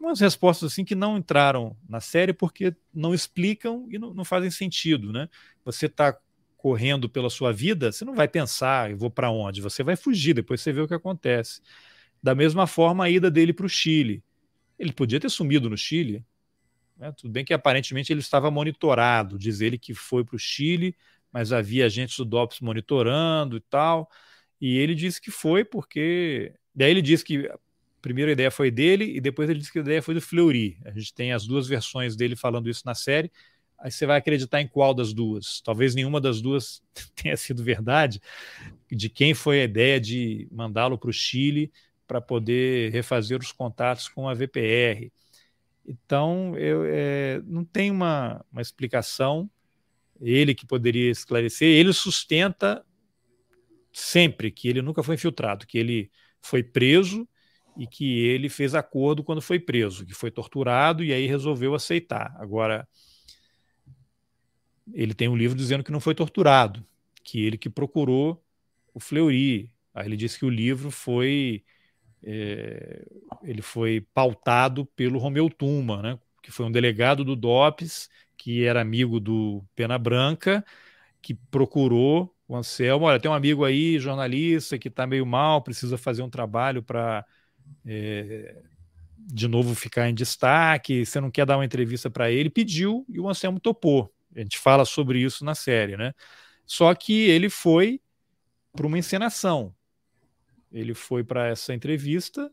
umas 0.01 0.21
respostas 0.21 0.73
assim 0.73 0.85
que 0.85 0.95
não 0.95 1.17
entraram 1.17 1.77
na 1.89 2.01
série 2.01 2.33
porque 2.33 2.75
não 2.93 3.15
explicam 3.15 3.87
e 3.91 3.99
não, 3.99 4.13
não 4.13 4.25
fazem 4.25 4.51
sentido, 4.51 5.13
né? 5.13 5.29
Você 5.65 5.87
está 5.87 6.19
correndo 6.59 7.09
pela 7.09 7.31
sua 7.31 7.53
vida, 7.53 7.91
você 7.93 8.05
não 8.05 8.15
vai 8.15 8.29
pensar, 8.29 8.91
eu 8.91 8.97
vou 8.99 9.11
para 9.11 9.31
onde? 9.31 9.63
Você 9.63 9.85
vai 9.85 9.95
fugir, 9.97 10.35
depois 10.35 10.61
você 10.61 10.73
vê 10.73 10.81
o 10.81 10.89
que 10.89 10.93
acontece. 10.93 11.63
Da 12.21 12.35
mesma 12.35 12.67
forma, 12.67 13.05
a 13.05 13.11
ida 13.11 13.31
dele 13.31 13.53
para 13.53 13.65
o 13.65 13.69
Chile. 13.69 14.23
Ele 14.77 14.93
podia 14.93 15.21
ter 15.21 15.31
sumido 15.31 15.71
no 15.71 15.79
Chile. 15.79 16.25
Né? 16.97 17.13
Tudo 17.13 17.31
bem 17.31 17.45
que 17.45 17.55
aparentemente 17.55 18.13
ele 18.13 18.21
estava 18.21 18.51
monitorado, 18.51 19.39
diz 19.39 19.61
ele 19.61 19.79
que 19.79 19.95
foi 19.95 20.25
para 20.25 20.35
o 20.35 20.39
Chile, 20.39 20.97
mas 21.33 21.53
havia 21.53 21.87
agentes 21.87 22.17
do 22.17 22.25
DOPS 22.25 22.61
monitorando 22.61 23.57
e 23.57 23.61
tal. 23.61 24.11
E 24.61 24.77
ele 24.79 24.97
disse 24.97 25.21
que 25.21 25.31
foi 25.31 25.65
porque. 25.65 26.53
Daí 26.75 26.91
ele 26.91 27.03
disse 27.03 27.25
que 27.25 27.49
a 27.49 28.31
ideia 28.33 28.51
foi 28.51 28.71
dele 28.71 29.17
e 29.17 29.21
depois 29.21 29.49
ele 29.49 29.61
disse 29.61 29.73
que 29.73 29.79
a 29.79 29.83
ideia 29.83 30.03
foi 30.03 30.15
do 30.15 30.21
Fleury. 30.21 30.77
A 30.85 30.91
gente 30.91 31.15
tem 31.15 31.33
as 31.33 31.47
duas 31.47 31.69
versões 31.69 32.17
dele 32.17 32.35
falando 32.35 32.69
isso 32.69 32.83
na 32.85 32.95
série. 32.95 33.31
Aí 33.79 33.91
você 33.91 34.07
vai 34.07 34.19
acreditar 34.19 34.61
em 34.61 34.67
qual 34.67 34.93
das 34.93 35.13
duas? 35.13 35.61
Talvez 35.63 35.95
nenhuma 35.95 36.21
das 36.21 36.41
duas 36.41 36.83
tenha 37.15 37.37
sido 37.37 37.63
verdade. 37.63 38.21
De 38.91 39.09
quem 39.09 39.35
foi 39.35 39.61
a 39.61 39.65
ideia 39.65 40.01
de 40.01 40.49
mandá-lo 40.51 40.99
para 40.99 41.11
o 41.11 41.13
Chile 41.13 41.73
para 42.07 42.21
poder 42.21 42.91
refazer 42.91 43.39
os 43.39 43.53
contatos 43.53 44.09
com 44.09 44.29
a 44.29 44.35
VPR. 44.35 45.13
Então, 45.87 46.57
eu, 46.57 46.85
é, 46.85 47.41
não 47.45 47.65
tem 47.65 47.91
uma, 47.91 48.45
uma 48.51 48.63
explicação. 48.63 49.49
Ele 50.21 50.55
que 50.55 50.67
poderia 50.67 51.11
esclarecer, 51.11 51.69
ele 51.69 51.93
sustenta 51.93 52.85
sempre 53.93 54.51
que 54.51 54.69
ele 54.69 54.83
nunca 54.83 55.03
foi 55.03 55.15
infiltrado, 55.15 55.67
que 55.67 55.79
ele 55.79 56.11
foi 56.43 56.63
preso 56.63 57.29
e 57.77 57.87
que 57.87 58.27
ele 58.27 58.49
fez 58.49 58.75
acordo 58.75 59.23
quando 59.23 59.41
foi 59.41 59.61
preso, 59.61 60.05
que 60.05 60.15
foi 60.15 60.31
torturado 60.31 61.05
e 61.05 61.13
aí 61.13 61.27
resolveu 61.27 61.75
aceitar. 61.75 62.35
Agora, 62.37 62.87
ele 64.93 65.15
tem 65.15 65.29
um 65.29 65.37
livro 65.37 65.57
dizendo 65.57 65.85
que 65.85 65.93
não 65.93 66.01
foi 66.01 66.15
torturado, 66.15 66.85
que 67.23 67.45
ele 67.45 67.59
que 67.59 67.71
procurou 67.71 68.43
o 68.95 69.01
Fleury. 69.01 69.73
Aí 69.95 70.07
ele 70.07 70.17
disse 70.17 70.39
que 70.39 70.45
o 70.45 70.51
livro 70.51 70.91
foi 70.91 71.65
é, 72.23 73.05
ele 73.43 73.63
foi 73.63 74.01
pautado 74.13 74.87
pelo 74.97 75.19
Romeu 75.19 75.49
Tuma, 75.49 76.03
né, 76.03 76.19
que 76.43 76.51
foi 76.51 76.67
um 76.67 76.73
delegado 76.73 77.25
do 77.25 77.37
DOPS, 77.37 78.09
que 78.37 78.65
era 78.65 78.81
amigo 78.81 79.21
do 79.21 79.65
Pena 79.75 79.99
Branca, 79.99 80.65
que 81.23 81.35
procurou 81.35 82.35
o 82.47 82.57
Anselmo. 82.57 83.07
Olha, 83.07 83.21
tem 83.21 83.31
um 83.31 83.35
amigo 83.35 83.65
aí, 83.65 83.99
jornalista, 83.99 84.79
que 84.79 84.89
está 84.89 85.07
meio 85.07 85.27
mal, 85.27 85.63
precisa 85.63 85.99
fazer 85.99 86.23
um 86.23 86.31
trabalho 86.31 86.83
para 86.83 87.25
é, 87.87 88.63
de 89.19 89.47
novo 89.47 89.75
ficar 89.75 90.09
em 90.09 90.15
destaque, 90.15 91.05
você 91.05 91.21
não 91.21 91.31
quer 91.31 91.45
dar 91.45 91.59
uma 91.59 91.65
entrevista 91.65 92.09
para 92.11 92.31
ele, 92.31 92.49
pediu 92.49 93.05
e 93.09 93.21
o 93.21 93.29
Anselmo 93.29 93.61
topou. 93.61 94.13
A 94.41 94.43
gente 94.43 94.59
fala 94.59 94.85
sobre 94.85 95.21
isso 95.21 95.45
na 95.45 95.55
série, 95.55 95.97
né? 95.97 96.15
Só 96.67 96.95
que 96.95 97.29
ele 97.29 97.51
foi 97.51 98.01
para 98.73 98.87
uma 98.87 98.99
encenação. 98.99 99.75
ele 100.73 100.95
foi 100.95 101.25
para 101.25 101.49
essa 101.49 101.75
entrevista 101.75 102.51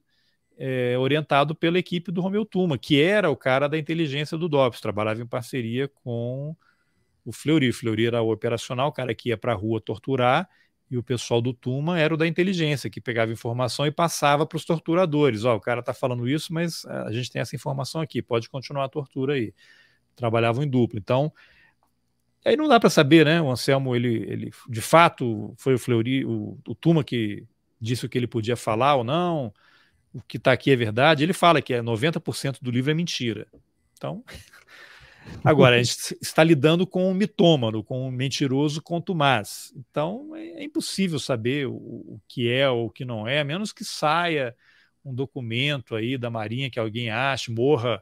é, 0.57 0.97
orientado 0.97 1.53
pela 1.55 1.77
equipe 1.77 2.11
do 2.11 2.21
Romeu 2.21 2.45
Tuma, 2.45 2.77
que 2.77 3.01
era 3.01 3.29
o 3.29 3.35
cara 3.35 3.67
da 3.67 3.77
inteligência 3.77 4.37
do 4.37 4.47
DOPS, 4.47 4.81
trabalhava 4.81 5.21
em 5.21 5.27
parceria 5.27 5.87
com 5.87 6.55
o 7.25 7.31
Fleury. 7.33 7.69
O 7.69 7.73
Fleury 7.73 8.07
era 8.07 8.21
o 8.21 8.31
operacional, 8.31 8.89
o 8.89 8.91
cara 8.91 9.13
que 9.13 9.29
ia 9.29 9.37
para 9.37 9.51
a 9.53 9.55
rua 9.55 9.81
torturar, 9.81 10.49
e 10.89 10.97
o 10.97 11.03
pessoal 11.03 11.41
do 11.41 11.53
Tuma 11.53 11.99
era 11.99 12.13
o 12.13 12.17
da 12.17 12.27
inteligência, 12.27 12.89
que 12.89 13.01
pegava 13.01 13.31
informação 13.31 13.85
e 13.87 13.91
passava 13.91 14.45
para 14.45 14.55
os 14.57 14.65
torturadores. 14.65 15.43
Ó, 15.43 15.55
o 15.55 15.59
cara 15.59 15.79
está 15.79 15.93
falando 15.93 16.27
isso, 16.29 16.53
mas 16.53 16.85
a 16.85 17.11
gente 17.11 17.31
tem 17.31 17.41
essa 17.41 17.55
informação 17.55 18.01
aqui, 18.01 18.21
pode 18.21 18.49
continuar 18.49 18.85
a 18.85 18.89
tortura 18.89 19.33
aí. 19.33 19.53
Trabalhavam 20.15 20.63
em 20.63 20.69
dupla. 20.69 20.99
Então, 20.99 21.33
aí 22.45 22.55
não 22.55 22.67
dá 22.67 22.79
para 22.79 22.89
saber, 22.89 23.25
né? 23.25 23.41
O 23.41 23.49
Anselmo, 23.49 23.95
ele, 23.95 24.23
ele 24.29 24.51
de 24.69 24.81
fato 24.81 25.53
foi 25.57 25.73
o 25.73 25.79
Fleury, 25.79 26.25
o, 26.25 26.57
o 26.67 26.75
Tuma 26.75 27.03
que 27.03 27.45
disse 27.81 28.05
o 28.05 28.09
que 28.09 28.17
ele 28.17 28.27
podia 28.27 28.55
falar 28.55 28.95
ou 28.95 29.03
não 29.03 29.53
o 30.15 30.21
que 30.21 30.37
está 30.37 30.53
aqui 30.53 30.71
é 30.71 30.75
verdade, 30.77 31.23
ele 31.23 31.33
fala 31.33 31.61
que 31.61 31.73
é 31.73 31.81
90% 31.81 32.59
do 32.61 32.71
livro 32.71 32.89
é 32.89 32.93
mentira. 32.93 33.47
Então, 33.93 34.23
agora, 35.43 35.75
a 35.75 35.83
gente 35.83 36.17
está 36.21 36.41
lidando 36.41 36.87
com 36.87 37.11
um 37.11 37.13
mitômano, 37.13 37.83
com 37.83 38.07
um 38.07 38.11
mentiroso 38.11 38.81
contumaz. 38.81 39.73
Então, 39.75 40.33
é, 40.33 40.61
é 40.61 40.63
impossível 40.63 41.19
saber 41.19 41.67
o, 41.67 41.73
o, 41.73 42.21
que 42.29 42.49
é 42.49 42.69
ou 42.69 42.85
o 42.85 42.89
que 42.89 43.03
não 43.03 43.27
é, 43.27 43.41
a 43.41 43.43
menos 43.43 43.73
que 43.73 43.83
saia 43.83 44.55
um 45.03 45.13
documento 45.13 45.95
aí 45.95 46.17
da 46.17 46.29
Marinha 46.29 46.69
que 46.69 46.79
alguém 46.79 47.09
ache, 47.09 47.51
morra 47.51 48.01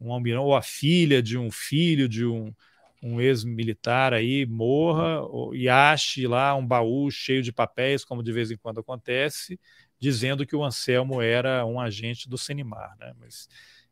um 0.00 0.12
almirão 0.12 0.44
ou 0.44 0.54
a 0.54 0.62
filha 0.62 1.20
de 1.20 1.36
um 1.36 1.50
filho 1.50 2.08
de 2.08 2.24
um, 2.24 2.54
um 3.02 3.20
ex-militar 3.20 4.14
aí, 4.14 4.46
morra 4.46 5.20
e 5.52 5.68
ache 5.68 6.26
lá 6.26 6.54
um 6.54 6.64
baú 6.64 7.10
cheio 7.10 7.42
de 7.42 7.52
papéis, 7.52 8.04
como 8.04 8.22
de 8.22 8.32
vez 8.32 8.50
em 8.50 8.56
quando 8.56 8.80
acontece, 8.80 9.58
dizendo 9.98 10.46
que 10.46 10.54
o 10.54 10.62
Anselmo 10.62 11.20
era 11.20 11.66
um 11.66 11.80
agente 11.80 12.28
do 12.28 12.38
Senimar. 12.38 12.96
Né? 12.98 13.12
Mas 13.18 13.48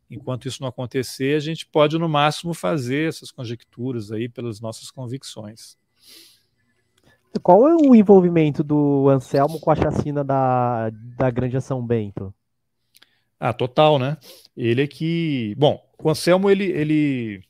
enquanto 0.09 0.47
isso 0.47 0.61
não 0.61 0.69
acontecer, 0.69 1.35
a 1.35 1.39
gente 1.39 1.65
pode 1.65 1.97
no 1.97 2.07
máximo 2.07 2.53
fazer 2.53 3.09
essas 3.09 3.31
conjecturas 3.31 4.11
aí 4.11 4.29
pelas 4.29 4.61
nossas 4.61 4.89
convicções. 4.89 5.77
Qual 7.43 7.67
é 7.67 7.75
o 7.75 7.95
envolvimento 7.95 8.63
do 8.63 9.07
Anselmo 9.09 9.59
com 9.59 9.71
a 9.71 9.75
chacina 9.75 10.23
da, 10.23 10.89
da 11.17 11.29
Grande 11.29 11.59
São 11.61 11.85
Bento? 11.85 12.33
Ah, 13.39 13.53
total, 13.53 13.97
né? 13.97 14.17
Ele 14.55 14.83
é 14.83 14.87
que. 14.87 15.55
Bom, 15.57 15.81
o 15.97 16.09
Anselmo 16.09 16.49
ele, 16.49 16.65
ele, 16.65 17.41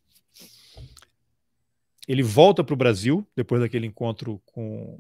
ele 2.07 2.23
volta 2.23 2.63
para 2.63 2.73
o 2.73 2.77
Brasil 2.77 3.27
depois 3.35 3.61
daquele 3.61 3.87
encontro 3.87 4.41
com 4.45 4.99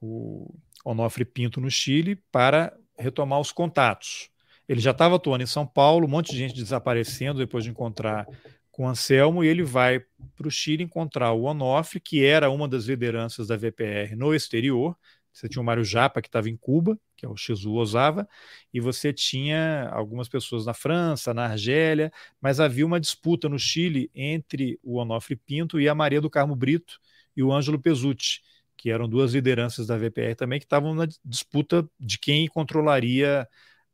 o 0.00 0.54
Onofre 0.84 1.24
Pinto 1.24 1.60
no 1.60 1.70
Chile 1.70 2.16
para 2.30 2.76
retomar 2.98 3.40
os 3.40 3.52
contatos. 3.52 4.30
Ele 4.68 4.80
já 4.80 4.90
estava 4.90 5.16
atuando 5.16 5.44
em 5.44 5.46
São 5.46 5.66
Paulo, 5.66 6.06
um 6.06 6.10
monte 6.10 6.32
de 6.32 6.38
gente 6.38 6.54
desaparecendo 6.54 7.38
depois 7.38 7.64
de 7.64 7.70
encontrar 7.70 8.26
com 8.70 8.88
Anselmo, 8.88 9.44
e 9.44 9.48
ele 9.48 9.62
vai 9.62 10.02
para 10.34 10.48
o 10.48 10.50
Chile 10.50 10.82
encontrar 10.82 11.32
o 11.32 11.42
Onofre, 11.42 12.00
que 12.00 12.24
era 12.24 12.50
uma 12.50 12.66
das 12.66 12.86
lideranças 12.86 13.48
da 13.48 13.56
VPR 13.56 14.16
no 14.16 14.34
exterior. 14.34 14.96
Você 15.32 15.48
tinha 15.48 15.60
o 15.60 15.64
Mário 15.64 15.84
Japa, 15.84 16.22
que 16.22 16.28
estava 16.28 16.48
em 16.48 16.56
Cuba, 16.56 16.98
que 17.22 17.26
é 17.26 17.28
o 17.28 17.36
Shizu 17.36 17.72
Osava, 17.74 18.28
e 18.74 18.80
você 18.80 19.12
tinha 19.12 19.88
algumas 19.92 20.28
pessoas 20.28 20.66
na 20.66 20.74
França, 20.74 21.32
na 21.32 21.44
Argélia, 21.44 22.12
mas 22.40 22.58
havia 22.58 22.84
uma 22.84 22.98
disputa 22.98 23.48
no 23.48 23.60
Chile 23.60 24.10
entre 24.12 24.76
o 24.82 24.96
Onofre 24.96 25.36
Pinto 25.36 25.80
e 25.80 25.88
a 25.88 25.94
Maria 25.94 26.20
do 26.20 26.28
Carmo 26.28 26.56
Brito 26.56 26.98
e 27.36 27.42
o 27.42 27.52
Ângelo 27.52 27.80
Pesucci 27.80 28.40
que 28.76 28.90
eram 28.90 29.08
duas 29.08 29.32
lideranças 29.32 29.86
da 29.86 29.96
VPR 29.96 30.34
também, 30.34 30.58
que 30.58 30.64
estavam 30.64 30.92
na 30.92 31.06
disputa 31.24 31.88
de 32.00 32.18
quem 32.18 32.48
controlaria 32.48 33.46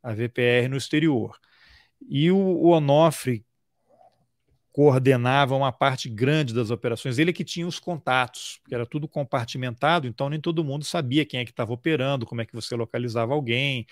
a 0.02 0.14
VPR 0.14 0.66
no 0.70 0.78
exterior. 0.78 1.38
E 2.08 2.30
o, 2.30 2.38
o 2.38 2.68
Onofre 2.68 3.44
coordenava 4.78 5.56
uma 5.56 5.72
parte 5.72 6.08
grande 6.08 6.54
das 6.54 6.70
operações, 6.70 7.18
ele 7.18 7.30
é 7.30 7.32
que 7.32 7.42
tinha 7.42 7.66
os 7.66 7.80
contatos, 7.80 8.60
porque 8.62 8.76
era 8.76 8.86
tudo 8.86 9.08
compartimentado, 9.08 10.06
então 10.06 10.28
nem 10.30 10.40
todo 10.40 10.62
mundo 10.62 10.84
sabia 10.84 11.26
quem 11.26 11.40
é 11.40 11.44
que 11.44 11.50
estava 11.50 11.72
operando, 11.72 12.24
como 12.24 12.42
é 12.42 12.46
que 12.46 12.54
você 12.54 12.76
localizava 12.76 13.34
alguém. 13.34 13.88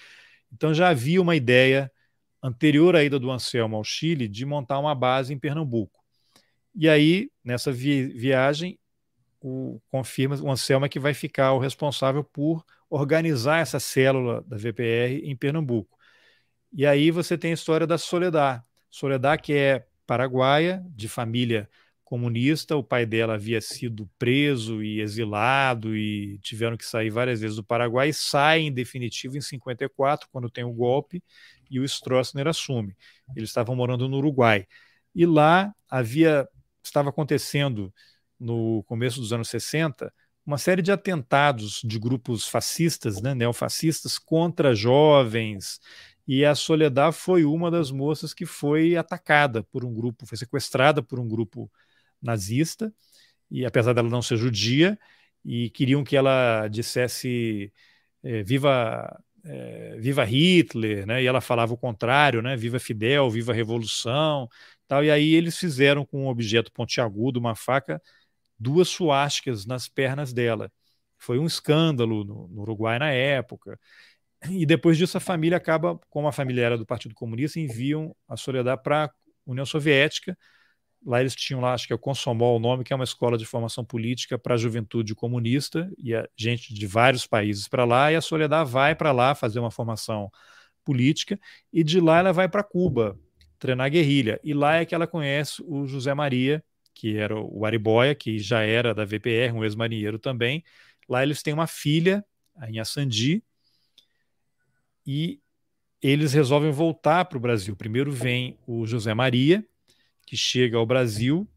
Então 0.52 0.72
já 0.72 0.90
havia 0.90 1.20
uma 1.20 1.34
ideia 1.34 1.90
anterior 2.40 2.94
à 2.94 3.02
ida 3.02 3.18
do 3.18 3.32
Anselmo 3.32 3.74
ao 3.74 3.82
Chile 3.82 4.28
de 4.28 4.46
montar 4.46 4.78
uma 4.78 4.94
base 4.94 5.34
em 5.34 5.38
Pernambuco. 5.40 6.04
E 6.72 6.88
aí, 6.88 7.32
nessa 7.42 7.72
vi 7.72 8.06
viagem, 8.06 8.78
o, 9.40 9.80
confirma, 9.90 10.36
o 10.40 10.52
Anselmo 10.52 10.86
é 10.86 10.88
que 10.88 11.00
vai 11.00 11.14
ficar 11.14 11.52
o 11.52 11.58
responsável 11.58 12.22
por 12.22 12.64
organizar 12.88 13.58
essa 13.58 13.80
célula 13.80 14.40
da 14.46 14.56
VPR 14.56 15.20
em 15.24 15.34
Pernambuco. 15.34 15.98
E 16.72 16.86
aí 16.86 17.10
você 17.10 17.36
tem 17.36 17.50
a 17.50 17.54
história 17.54 17.88
da 17.88 17.98
Soledad. 17.98 18.62
Soledad, 18.88 19.40
que 19.42 19.52
é 19.52 19.84
paraguaia, 20.06 20.84
de 20.90 21.08
família 21.08 21.68
comunista, 22.04 22.76
o 22.76 22.84
pai 22.84 23.04
dela 23.04 23.34
havia 23.34 23.60
sido 23.60 24.08
preso 24.16 24.82
e 24.82 25.00
exilado 25.00 25.96
e 25.96 26.38
tiveram 26.38 26.76
que 26.76 26.84
sair 26.86 27.10
várias 27.10 27.40
vezes 27.40 27.56
do 27.56 27.64
Paraguai, 27.64 28.12
sai 28.12 28.60
em 28.60 28.72
definitivo 28.72 29.36
em 29.36 29.40
54, 29.40 30.28
quando 30.30 30.48
tem 30.48 30.62
o 30.62 30.72
golpe, 30.72 31.22
e 31.68 31.80
o 31.80 31.84
Stroessner 31.84 32.46
assume. 32.46 32.96
Eles 33.34 33.50
estavam 33.50 33.74
morando 33.74 34.08
no 34.08 34.18
Uruguai. 34.18 34.66
E 35.12 35.26
lá 35.26 35.74
havia 35.90 36.48
estava 36.82 37.10
acontecendo 37.10 37.92
no 38.38 38.84
começo 38.84 39.20
dos 39.20 39.32
anos 39.32 39.48
60, 39.48 40.12
uma 40.46 40.58
série 40.58 40.82
de 40.82 40.92
atentados 40.92 41.80
de 41.84 41.98
grupos 41.98 42.46
fascistas, 42.46 43.20
né, 43.20 43.34
neofascistas, 43.34 44.16
contra 44.16 44.74
jovens. 44.74 45.80
E 46.26 46.44
a 46.44 46.54
Soledad 46.54 47.12
foi 47.14 47.44
uma 47.44 47.70
das 47.70 47.90
moças 47.90 48.34
que 48.34 48.46
foi 48.46 48.96
atacada 48.96 49.62
por 49.64 49.84
um 49.84 49.94
grupo, 49.94 50.26
foi 50.26 50.36
sequestrada 50.38 51.02
por 51.02 51.20
um 51.20 51.28
grupo 51.28 51.70
nazista, 52.20 52.92
e 53.50 53.64
apesar 53.66 53.92
dela 53.94 54.08
não 54.08 54.22
ser 54.22 54.36
judia, 54.36 54.98
e 55.44 55.70
queriam 55.70 56.04
que 56.04 56.16
ela 56.16 56.68
dissesse 56.68 57.72
é, 58.22 58.42
viva 58.42 59.22
é, 59.44 59.96
viva 59.98 60.24
Hitler, 60.24 61.06
né? 61.06 61.22
E 61.22 61.26
ela 61.26 61.40
falava 61.40 61.72
o 61.72 61.78
contrário, 61.78 62.42
né? 62.42 62.56
Viva 62.56 62.78
Fidel, 62.80 63.30
viva 63.30 63.52
Revolução, 63.52 64.48
tal. 64.88 65.04
E 65.04 65.10
aí 65.10 65.34
eles 65.34 65.56
fizeram 65.58 66.04
com 66.04 66.24
um 66.24 66.28
objeto 66.28 66.72
pontiagudo, 66.72 67.38
uma 67.38 67.54
faca, 67.54 68.02
duas 68.58 68.88
suásticas 68.88 69.66
nas 69.66 69.88
pernas 69.88 70.32
dela. 70.32 70.72
Foi 71.18 71.38
um 71.38 71.46
escândalo 71.46 72.24
no, 72.24 72.48
no, 72.48 72.62
Uruguai 72.62 72.98
na 72.98 73.10
época. 73.12 73.78
E 74.50 74.66
depois 74.66 74.98
disso, 74.98 75.16
a 75.16 75.20
família 75.20 75.56
acaba, 75.56 75.98
como 76.10 76.28
a 76.28 76.32
família 76.32 76.62
era 76.62 76.78
do 76.78 76.86
Partido 76.86 77.14
Comunista, 77.14 77.58
enviam 77.58 78.14
a 78.28 78.36
Soledad 78.36 78.80
para 78.82 79.06
a 79.06 79.10
União 79.46 79.64
Soviética. 79.64 80.36
Lá 81.04 81.20
eles 81.20 81.34
tinham 81.34 81.60
lá, 81.60 81.72
acho 81.72 81.86
que 81.86 81.92
é 81.92 81.96
o 81.96 81.98
Consomol 81.98 82.56
o 82.56 82.60
nome, 82.60 82.84
que 82.84 82.92
é 82.92 82.96
uma 82.96 83.04
escola 83.04 83.38
de 83.38 83.46
formação 83.46 83.84
política 83.84 84.38
para 84.38 84.54
a 84.54 84.58
juventude 84.58 85.14
comunista, 85.14 85.90
e 85.96 86.14
a 86.14 86.28
gente 86.36 86.74
de 86.74 86.86
vários 86.86 87.26
países 87.26 87.68
para 87.68 87.84
lá, 87.84 88.12
e 88.12 88.16
a 88.16 88.20
Soledad 88.20 88.68
vai 88.68 88.94
para 88.94 89.12
lá 89.12 89.34
fazer 89.34 89.58
uma 89.58 89.70
formação 89.70 90.30
política, 90.84 91.38
e 91.72 91.82
de 91.82 92.00
lá 92.00 92.18
ela 92.18 92.32
vai 92.32 92.48
para 92.48 92.62
Cuba, 92.62 93.18
treinar 93.58 93.90
guerrilha. 93.90 94.40
E 94.42 94.52
lá 94.52 94.76
é 94.76 94.84
que 94.84 94.94
ela 94.94 95.06
conhece 95.06 95.62
o 95.64 95.86
José 95.86 96.12
Maria, 96.12 96.62
que 96.94 97.16
era 97.16 97.38
o 97.38 97.64
Ariboia, 97.64 98.14
que 98.14 98.38
já 98.38 98.62
era 98.62 98.94
da 98.94 99.04
VPR, 99.04 99.52
um 99.52 99.64
ex-marinheiro 99.64 100.18
também. 100.18 100.64
Lá 101.08 101.22
eles 101.22 101.42
têm 101.42 101.54
uma 101.54 101.66
filha, 101.66 102.24
em 102.68 102.80
Assandi, 102.80 103.44
e 105.06 105.40
eles 106.02 106.32
resolvem 106.32 106.70
voltar 106.70 107.24
para 107.26 107.38
o 107.38 107.40
Brasil. 107.40 107.76
Primeiro 107.76 108.10
vem 108.10 108.58
o 108.66 108.86
José 108.86 109.14
Maria, 109.14 109.64
que 110.26 110.36
chega 110.36 110.76
ao 110.76 110.86
Brasil 110.86 111.48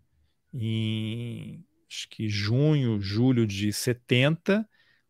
em 0.53 1.63
acho 1.89 2.07
que 2.09 2.29
junho, 2.29 3.01
julho 3.01 3.47
de 3.47 3.73
70. 3.73 4.67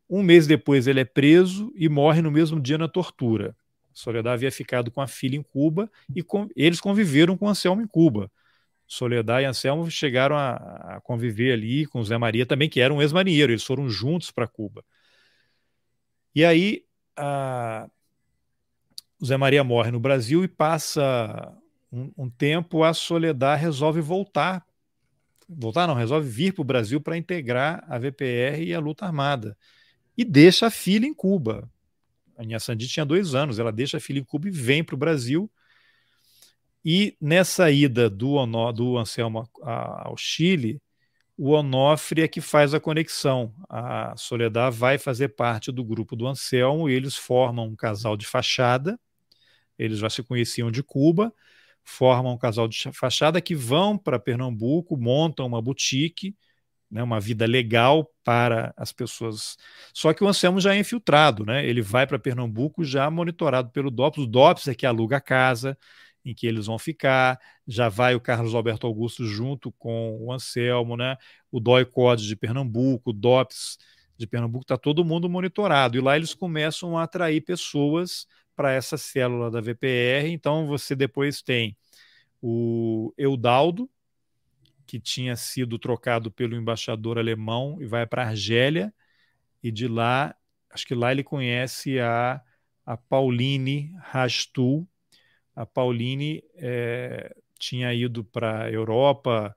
Um 0.09 0.23
mês 0.23 0.47
depois 0.47 0.87
ele 0.87 1.01
é 1.01 1.05
preso 1.05 1.71
e 1.75 1.89
morre 1.89 2.21
no 2.21 2.31
mesmo 2.31 2.59
dia 2.59 2.77
na 2.77 2.87
tortura. 2.87 3.55
Soledad 3.93 4.33
havia 4.33 4.51
ficado 4.51 4.89
com 4.89 5.01
a 5.01 5.07
filha 5.07 5.35
em 5.35 5.43
Cuba 5.43 5.91
e 6.15 6.23
com, 6.23 6.47
eles 6.55 6.79
conviveram 6.79 7.35
com 7.35 7.49
Anselmo 7.49 7.81
em 7.81 7.87
Cuba. 7.87 8.31
Soledad 8.87 9.43
e 9.43 9.45
Anselmo 9.45 9.89
chegaram 9.91 10.35
a, 10.37 10.53
a, 10.95 11.01
conviver 11.01 11.51
ali 11.51 11.85
com 11.85 12.03
Zé 12.03 12.17
Maria 12.17 12.45
também, 12.45 12.69
que 12.69 12.79
era 12.79 12.93
um 12.93 13.01
ex-marinheiro, 13.01 13.51
eles 13.51 13.63
foram 13.63 13.89
juntos 13.89 14.31
para 14.31 14.47
Cuba. 14.47 14.83
E 16.33 16.45
aí 16.45 16.85
a, 17.15 17.89
o 19.21 19.25
Zé 19.25 19.37
Maria 19.37 19.63
morre 19.63 19.91
no 19.91 19.99
Brasil 19.99 20.43
e 20.43 20.47
passa 20.47 21.53
um, 21.91 22.11
um 22.17 22.29
tempo, 22.29 22.83
a 22.83 22.93
Soledad 22.93 23.59
resolve 23.59 24.01
voltar. 24.01 24.65
Voltar 25.47 25.87
não, 25.87 25.95
resolve 25.95 26.29
vir 26.29 26.53
para 26.53 26.61
o 26.61 26.65
Brasil 26.65 27.01
para 27.01 27.17
integrar 27.17 27.83
a 27.87 27.97
VPR 27.97 28.63
e 28.63 28.73
a 28.73 28.79
luta 28.79 29.05
armada. 29.05 29.57
E 30.17 30.23
deixa 30.23 30.67
a 30.67 30.71
filha 30.71 31.05
em 31.05 31.13
Cuba. 31.13 31.69
A 32.37 32.43
Inha 32.43 32.59
Sandi 32.59 32.87
tinha 32.87 33.05
dois 33.05 33.35
anos, 33.35 33.59
ela 33.59 33.71
deixa 33.71 33.97
a 33.97 33.99
filha 33.99 34.19
em 34.19 34.23
Cuba 34.23 34.47
e 34.47 34.51
vem 34.51 34.83
para 34.83 34.95
o 34.95 34.97
Brasil 34.97 35.51
e 36.83 37.17
nessa 37.19 37.69
ida 37.69 38.09
do, 38.09 38.45
do 38.71 38.97
Anselmo 38.97 39.49
ao 39.61 40.15
Chile, 40.15 40.81
o 41.37 41.51
Onofre 41.51 42.21
é 42.21 42.27
que 42.27 42.41
faz 42.41 42.73
a 42.73 42.79
conexão. 42.79 43.53
A 43.69 44.13
Soledad 44.17 44.73
vai 44.75 44.97
fazer 44.97 45.29
parte 45.29 45.71
do 45.71 45.83
grupo 45.83 46.15
do 46.15 46.27
Anselmo 46.27 46.89
e 46.89 46.93
eles 46.93 47.15
formam 47.15 47.67
um 47.67 47.75
casal 47.75 48.17
de 48.17 48.25
fachada. 48.25 48.99
Eles 49.79 49.99
já 49.99 50.09
se 50.09 50.21
conheciam 50.21 50.69
de 50.69 50.83
Cuba, 50.83 51.33
formam 51.83 52.33
um 52.33 52.37
casal 52.37 52.67
de 52.67 52.77
fachada 52.93 53.41
que 53.41 53.55
vão 53.55 53.97
para 53.97 54.19
Pernambuco, 54.19 54.97
montam 54.97 55.47
uma 55.47 55.61
boutique, 55.61 56.35
né, 56.89 57.03
uma 57.03 57.19
vida 57.19 57.45
legal 57.45 58.09
para 58.23 58.73
as 58.75 58.91
pessoas. 58.91 59.57
Só 59.93 60.13
que 60.13 60.23
o 60.23 60.27
Anselmo 60.27 60.59
já 60.59 60.75
é 60.75 60.79
infiltrado, 60.79 61.45
né? 61.45 61.65
Ele 61.65 61.81
vai 61.81 62.07
para 62.07 62.17
Pernambuco 62.17 62.83
já 62.83 63.09
monitorado 63.09 63.69
pelo 63.69 63.91
DOPS. 63.91 64.23
O 64.23 64.27
DOPS 64.27 64.67
é 64.69 64.75
que 64.75 64.85
aluga 64.85 65.17
a 65.17 65.21
casa, 65.21 65.77
em 66.25 66.33
que 66.33 66.47
eles 66.47 66.65
vão 66.65 66.79
ficar. 66.79 67.39
Já 67.67 67.89
vai 67.89 68.15
o 68.15 68.19
Carlos 68.19 68.55
Alberto 68.55 68.87
Augusto 68.87 69.25
junto 69.25 69.71
com 69.73 70.17
o 70.19 70.33
Anselmo, 70.33 70.97
né? 70.97 71.15
O 71.51 71.59
DOI 71.59 71.85
Code 71.85 72.27
de 72.27 72.35
Pernambuco, 72.35 73.11
o 73.11 73.13
DOPS 73.13 73.77
de 74.17 74.27
Pernambuco, 74.27 74.63
está 74.63 74.77
todo 74.77 75.05
mundo 75.05 75.29
monitorado. 75.29 75.95
E 75.97 76.01
lá 76.01 76.15
eles 76.17 76.33
começam 76.33 76.97
a 76.97 77.03
atrair 77.03 77.41
pessoas 77.41 78.25
para 78.59 78.73
essa 78.73 78.97
célula 78.97 79.49
da 79.49 79.61
VPR. 79.61 80.27
Então 80.33 80.67
você 80.67 80.93
depois 80.93 81.41
tem 81.41 81.77
o 82.41 83.13
Eudaldo, 83.17 83.89
que 84.85 84.99
tinha 84.99 85.37
sido 85.37 85.79
trocado 85.79 86.29
pelo 86.29 86.57
embaixador 86.57 87.17
alemão 87.17 87.77
e 87.79 87.85
vai 87.85 88.05
para 88.05 88.23
a 88.23 88.27
Argélia, 88.27 88.93
e 89.63 89.71
de 89.71 89.87
lá, 89.87 90.35
acho 90.69 90.85
que 90.85 90.93
lá 90.93 91.09
ele 91.09 91.23
conhece 91.23 92.01
a, 92.01 92.41
a 92.85 92.97
Pauline 92.97 93.95
Rastul, 94.01 94.85
a 95.55 95.65
Pauline 95.65 96.43
é, 96.55 97.33
tinha 97.57 97.93
ido 97.93 98.25
para 98.25 98.63
a 98.63 98.71
Europa 98.71 99.55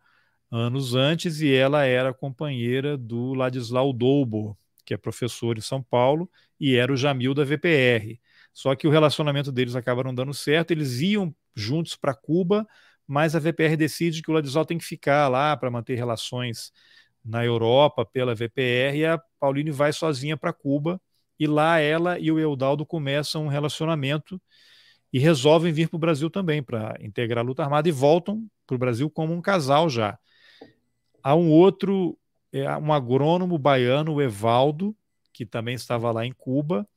anos 0.48 0.94
antes 0.94 1.40
e 1.40 1.52
ela 1.52 1.84
era 1.84 2.14
companheira 2.14 2.96
do 2.96 3.34
Ladislau 3.34 3.92
Dolbo, 3.92 4.56
que 4.84 4.94
é 4.94 4.96
professor 4.96 5.58
em 5.58 5.60
São 5.60 5.82
Paulo, 5.82 6.30
e 6.60 6.76
era 6.76 6.92
o 6.92 6.96
Jamil 6.96 7.34
da 7.34 7.42
VPR. 7.42 8.20
Só 8.52 8.74
que 8.74 8.86
o 8.86 8.90
relacionamento 8.90 9.50
deles 9.50 9.74
acaba 9.74 10.04
não 10.04 10.14
dando 10.14 10.34
certo, 10.34 10.70
eles 10.72 11.00
iam 11.00 11.34
juntos 11.54 11.96
para 11.96 12.14
Cuba, 12.14 12.66
mas 13.06 13.34
a 13.34 13.38
VPR 13.38 13.76
decide 13.76 14.22
que 14.22 14.30
o 14.30 14.34
Ladislau 14.34 14.64
tem 14.64 14.78
que 14.78 14.84
ficar 14.84 15.28
lá 15.28 15.56
para 15.56 15.70
manter 15.70 15.94
relações 15.94 16.72
na 17.24 17.44
Europa 17.44 18.04
pela 18.04 18.34
VPR 18.34 18.98
e 18.98 19.06
a 19.06 19.18
Pauline 19.38 19.70
vai 19.70 19.92
sozinha 19.92 20.36
para 20.36 20.52
Cuba 20.52 21.00
e 21.38 21.46
lá 21.46 21.78
ela 21.78 22.18
e 22.18 22.30
o 22.30 22.38
Eudaldo 22.38 22.84
começam 22.84 23.44
um 23.44 23.48
relacionamento 23.48 24.40
e 25.12 25.18
resolvem 25.18 25.72
vir 25.72 25.88
para 25.88 25.96
o 25.96 26.00
Brasil 26.00 26.30
também 26.30 26.62
para 26.62 26.96
integrar 27.00 27.44
a 27.44 27.46
luta 27.46 27.62
armada 27.62 27.88
e 27.88 27.92
voltam 27.92 28.46
para 28.66 28.74
o 28.74 28.78
Brasil 28.78 29.10
como 29.10 29.32
um 29.32 29.42
casal 29.42 29.88
já. 29.88 30.18
Há 31.22 31.34
um 31.34 31.50
outro, 31.50 32.18
é, 32.52 32.68
um 32.78 32.92
agrônomo 32.92 33.58
baiano, 33.58 34.14
o 34.14 34.22
Evaldo, 34.22 34.96
que 35.32 35.44
também 35.44 35.74
estava 35.74 36.10
lá 36.10 36.24
em 36.24 36.32
Cuba, 36.32 36.88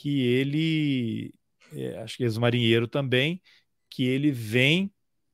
que 0.00 0.22
ele, 0.22 1.34
é, 1.72 1.98
acho 1.98 2.16
que 2.16 2.22
ex-marinheiro 2.22 2.86
também, 2.86 3.42
que 3.90 4.04
ele 4.04 4.30
vem 4.30 4.92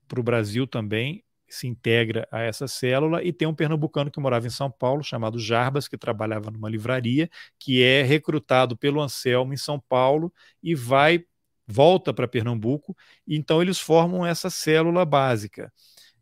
para 0.09 0.21
o 0.21 0.23
Brasil 0.23 0.67
também, 0.67 1.23
se 1.47 1.67
integra 1.67 2.27
a 2.33 2.41
essa 2.41 2.67
célula, 2.67 3.23
e 3.23 3.33
tem 3.33 3.47
um 3.47 3.55
pernambucano 3.55 4.11
que 4.11 4.19
morava 4.19 4.47
em 4.47 4.51
São 4.51 4.71
Paulo, 4.71 5.05
chamado 5.05 5.39
Jarbas, 5.39 5.87
que 5.87 5.99
trabalhava 5.99 6.51
numa 6.51 6.69
livraria, 6.69 7.29
que 7.59 7.83
é 7.83 8.03
recrutado 8.03 8.77
pelo 8.77 9.01
Anselmo 9.01 9.53
em 9.53 9.57
São 9.57 9.79
Paulo 9.79 10.33
e 10.63 10.75
vai 10.75 11.25
volta 11.67 12.13
para 12.13 12.29
Pernambuco, 12.29 12.97
e 13.27 13.37
então 13.37 13.63
eles 13.63 13.79
formam 13.79 14.25
essa 14.27 14.51
célula 14.51 15.05
básica, 15.05 15.73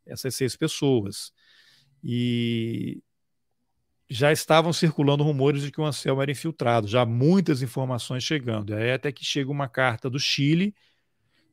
essas 0.07 0.34
seis 0.34 0.57
pessoas. 0.57 1.32
E 2.03 3.03
já 4.13 4.31
estavam 4.31 4.73
circulando 4.73 5.25
rumores 5.25 5.63
de 5.63 5.71
que 5.73 5.81
o 5.81 5.85
Anselmo 5.85 6.21
era 6.21 6.31
infiltrado, 6.31 6.87
já 6.87 7.07
muitas 7.07 7.63
informações 7.63 8.23
chegando. 8.23 8.75
Aí 8.75 8.93
até 8.93 9.11
que 9.11 9.25
chega 9.25 9.51
uma 9.51 9.69
carta 9.69 10.11
do 10.11 10.19
Chile 10.19 10.75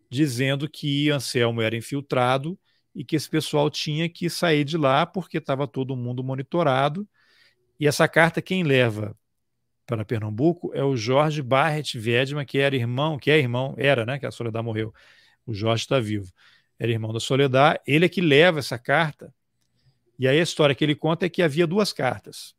dizendo 0.10 0.68
que 0.70 1.10
Anselmo 1.10 1.62
era 1.62 1.76
infiltrado 1.76 2.60
e 2.94 3.06
que 3.06 3.16
esse 3.16 3.30
pessoal 3.30 3.70
tinha 3.70 4.10
que 4.10 4.30
sair 4.30 4.66
de 4.66 4.78
lá 4.78 5.06
porque 5.06 5.38
estava 5.38 5.68
todo 5.68 5.96
mundo 5.96 6.24
monitorado. 6.24 7.08
E 7.80 7.88
essa 7.88 8.08
carta 8.08 8.42
quem 8.42 8.64
leva 8.64 9.16
para 9.86 10.04
Pernambuco 10.04 10.72
é 10.74 10.84
o 10.84 10.98
Jorge 10.98 11.42
Barret 11.42 11.96
Wiedman, 11.96 12.46
que 12.46 12.60
era 12.60 12.76
irmão, 12.76 13.18
que 13.18 13.32
é 13.32 13.40
irmão, 13.40 13.74
era, 13.78 14.06
né? 14.06 14.20
Que 14.20 14.26
a 14.26 14.32
Soledad 14.32 14.64
morreu. 14.64 14.94
O 15.46 15.54
Jorge 15.54 15.84
está 15.84 16.00
vivo. 16.00 16.32
Era 16.78 16.92
irmão 16.92 17.14
da 17.14 17.20
Soledad. 17.20 17.80
Ele 17.88 18.06
é 18.06 18.10
que 18.10 18.22
leva 18.22 18.60
essa 18.60 18.78
carta. 18.78 19.34
E 20.20 20.28
aí 20.28 20.38
a 20.38 20.44
história 20.44 20.76
que 20.76 20.84
ele 20.84 20.96
conta 20.96 21.26
é 21.26 21.30
que 21.30 21.42
havia 21.42 21.66
duas 21.66 21.94
cartas. 21.94 22.54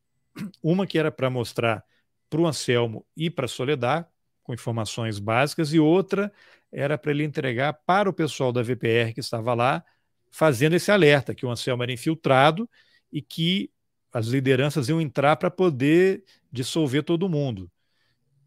Uma 0.63 0.87
que 0.87 0.99
era 0.99 1.13
para 1.13 1.29
mostrar 1.29 1.85
para 2.31 2.41
o 2.41 2.47
Anselmo 2.47 3.07
e 3.15 3.29
para 3.29 3.45
a 3.45 3.49
Soledad, 3.49 4.07
com 4.43 4.55
informações 4.55 5.19
básicas, 5.19 5.75
e 5.75 5.79
outra 5.79 6.33
era 6.73 6.97
para 6.97 7.11
ele 7.11 7.23
entregar 7.23 7.75
para 7.85 8.09
o 8.09 8.13
pessoal 8.15 8.51
da 8.51 8.63
VPR 8.63 9.13
que 9.13 9.21
estava 9.21 9.53
lá, 9.53 9.85
fazendo 10.31 10.75
esse 10.75 10.91
alerta 10.91 11.35
que 11.35 11.45
o 11.45 11.51
Anselmo 11.51 11.83
era 11.83 11.93
infiltrado 11.93 12.69
e 13.13 13.21
que 13.21 13.71
as 14.13 14.27
lideranças 14.29 14.89
iam 14.89 15.01
entrar 15.01 15.37
para 15.37 15.51
poder 15.51 16.25
dissolver 16.51 17.03
todo 17.03 17.29
mundo. 17.29 17.71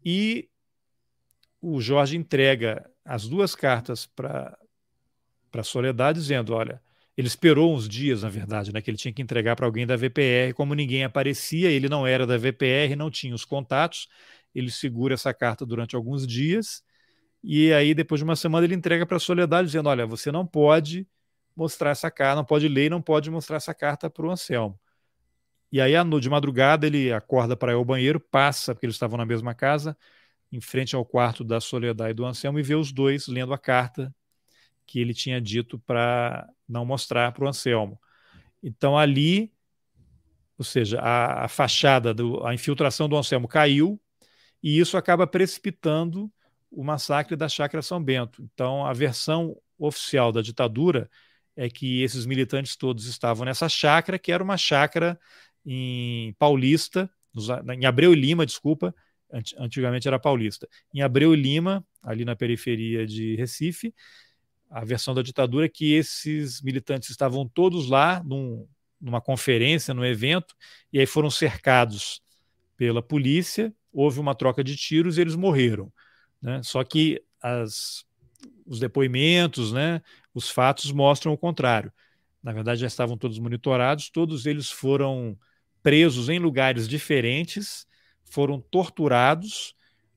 E 0.04 0.48
o 1.60 1.80
Jorge 1.80 2.16
entrega 2.16 2.90
as 3.04 3.28
duas 3.28 3.54
cartas 3.54 4.06
para 4.06 4.58
a 5.52 5.62
Soledade, 5.62 6.18
dizendo: 6.18 6.52
olha, 6.52 6.82
ele 7.16 7.28
esperou 7.28 7.72
uns 7.74 7.88
dias, 7.88 8.22
na 8.22 8.28
verdade, 8.28 8.72
né, 8.72 8.80
que 8.80 8.90
ele 8.90 8.98
tinha 8.98 9.12
que 9.12 9.22
entregar 9.22 9.54
para 9.54 9.66
alguém 9.66 9.86
da 9.86 9.96
VPR. 9.96 10.52
Como 10.54 10.74
ninguém 10.74 11.04
aparecia, 11.04 11.70
ele 11.70 11.88
não 11.88 12.06
era 12.06 12.26
da 12.26 12.36
VPR, 12.36 12.96
não 12.96 13.10
tinha 13.10 13.34
os 13.34 13.44
contatos. 13.44 14.08
Ele 14.54 14.70
segura 14.70 15.14
essa 15.14 15.32
carta 15.32 15.64
durante 15.64 15.94
alguns 15.94 16.26
dias. 16.26 16.82
E 17.42 17.72
aí, 17.72 17.94
depois 17.94 18.18
de 18.18 18.24
uma 18.24 18.36
semana, 18.36 18.66
ele 18.66 18.74
entrega 18.74 19.06
para 19.06 19.16
a 19.16 19.20
Soledade, 19.20 19.66
dizendo: 19.66 19.88
Olha, 19.88 20.06
você 20.06 20.32
não 20.32 20.46
pode 20.46 21.06
mostrar 21.54 21.90
essa 21.90 22.10
carta, 22.10 22.36
não 22.36 22.44
pode 22.44 22.66
ler, 22.68 22.90
não 22.90 23.02
pode 23.02 23.30
mostrar 23.30 23.58
essa 23.58 23.74
carta 23.74 24.10
para 24.10 24.26
o 24.26 24.30
Anselmo. 24.30 24.78
E 25.70 25.80
aí, 25.80 25.92
de 26.20 26.30
madrugada, 26.30 26.86
ele 26.86 27.12
acorda 27.12 27.56
para 27.56 27.72
ir 27.72 27.74
ao 27.76 27.84
banheiro, 27.84 28.20
passa, 28.20 28.74
porque 28.74 28.86
eles 28.86 28.96
estavam 28.96 29.18
na 29.18 29.26
mesma 29.26 29.54
casa, 29.54 29.96
em 30.50 30.60
frente 30.60 30.96
ao 30.96 31.04
quarto 31.04 31.44
da 31.44 31.60
Soledad 31.60 32.10
e 32.10 32.14
do 32.14 32.24
Anselmo, 32.24 32.58
e 32.58 32.62
vê 32.62 32.74
os 32.74 32.92
dois 32.92 33.26
lendo 33.26 33.52
a 33.52 33.58
carta 33.58 34.14
que 34.86 35.00
ele 35.00 35.14
tinha 35.14 35.40
dito 35.40 35.78
para 35.80 36.48
não 36.68 36.84
mostrar 36.84 37.32
para 37.32 37.44
o 37.44 37.48
Anselmo. 37.48 38.00
Então, 38.62 38.96
ali, 38.96 39.52
ou 40.58 40.64
seja, 40.64 41.00
a, 41.00 41.44
a 41.44 41.48
fachada, 41.48 42.14
do, 42.14 42.44
a 42.46 42.54
infiltração 42.54 43.08
do 43.08 43.16
Anselmo 43.16 43.48
caiu, 43.48 44.00
e 44.62 44.78
isso 44.78 44.96
acaba 44.96 45.26
precipitando 45.26 46.32
o 46.70 46.82
massacre 46.82 47.36
da 47.36 47.48
Chácara 47.48 47.82
São 47.82 48.02
Bento. 48.02 48.42
Então, 48.42 48.86
a 48.86 48.92
versão 48.92 49.56
oficial 49.78 50.32
da 50.32 50.40
ditadura 50.40 51.10
é 51.56 51.68
que 51.68 52.02
esses 52.02 52.26
militantes 52.26 52.76
todos 52.76 53.06
estavam 53.06 53.44
nessa 53.44 53.68
chácara, 53.68 54.18
que 54.18 54.32
era 54.32 54.42
uma 54.42 54.56
chácara 54.56 55.18
em 55.64 56.32
Paulista, 56.38 57.10
em 57.76 57.84
Abreu 57.84 58.12
e 58.12 58.16
Lima, 58.16 58.46
desculpa, 58.46 58.94
antigamente 59.58 60.06
era 60.06 60.18
Paulista. 60.18 60.68
Em 60.92 61.02
Abreu 61.02 61.34
e 61.34 61.40
Lima, 61.40 61.84
ali 62.02 62.24
na 62.24 62.36
periferia 62.36 63.06
de 63.06 63.34
Recife, 63.36 63.94
a 64.70 64.84
versão 64.84 65.14
da 65.14 65.22
ditadura 65.22 65.66
é 65.66 65.68
que 65.68 65.92
esses 65.94 66.60
militantes 66.62 67.10
estavam 67.10 67.46
todos 67.46 67.88
lá 67.88 68.22
num, 68.24 68.66
numa 69.00 69.20
conferência, 69.20 69.94
num 69.94 70.04
evento, 70.04 70.54
e 70.92 70.98
aí 70.98 71.06
foram 71.06 71.30
cercados 71.30 72.22
pela 72.76 73.02
polícia, 73.02 73.72
houve 73.92 74.18
uma 74.18 74.34
troca 74.34 74.64
de 74.64 74.76
tiros 74.76 75.16
e 75.16 75.20
eles 75.20 75.36
morreram. 75.36 75.92
Né? 76.42 76.62
Só 76.62 76.82
que 76.82 77.22
as, 77.40 78.04
os 78.66 78.80
depoimentos, 78.80 79.72
né, 79.72 80.02
os 80.34 80.50
fatos 80.50 80.90
mostram 80.90 81.32
o 81.32 81.38
contrário. 81.38 81.92
Na 82.42 82.52
verdade, 82.52 82.80
já 82.80 82.86
estavam 82.86 83.16
todos 83.16 83.38
monitorados, 83.38 84.10
todos 84.10 84.44
eles 84.44 84.70
foram 84.70 85.38
presos 85.82 86.28
em 86.28 86.38
lugares 86.38 86.88
diferentes, 86.88 87.86
foram 88.24 88.60
torturados, 88.60 89.74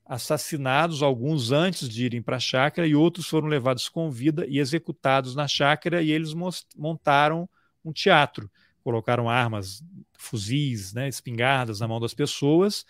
assassinados, 0.07 1.03
alguns 1.03 1.51
antes 1.51 1.89
de 1.89 2.05
irem 2.05 2.21
para 2.21 2.37
a 2.37 2.39
chácara, 2.39 2.87
e 2.87 2.95
outros 2.95 3.27
foram 3.27 3.47
levados 3.47 3.89
com 3.89 4.09
vida 4.09 4.45
e 4.47 4.59
executados 4.59 5.35
na 5.35 5.47
chácara, 5.47 6.01
e 6.01 6.11
eles 6.11 6.33
montaram 6.75 7.49
um 7.83 7.91
teatro. 7.91 8.49
Colocaram 8.83 9.29
armas, 9.29 9.83
fuzis, 10.17 10.93
né, 10.93 11.07
espingardas 11.07 11.79
na 11.79 11.87
mão 11.87 11.99
das 11.99 12.13
pessoas, 12.13 12.85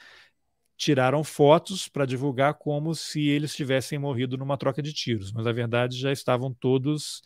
tiraram 0.77 1.23
fotos 1.23 1.87
para 1.87 2.05
divulgar 2.05 2.53
como 2.53 2.93
se 2.93 3.27
eles 3.27 3.55
tivessem 3.55 3.97
morrido 3.97 4.37
numa 4.37 4.57
troca 4.57 4.81
de 4.81 4.93
tiros, 4.93 5.31
mas 5.31 5.43
na 5.43 5.51
verdade 5.51 5.99
já 5.99 6.11
estavam 6.11 6.53
todos 6.53 7.23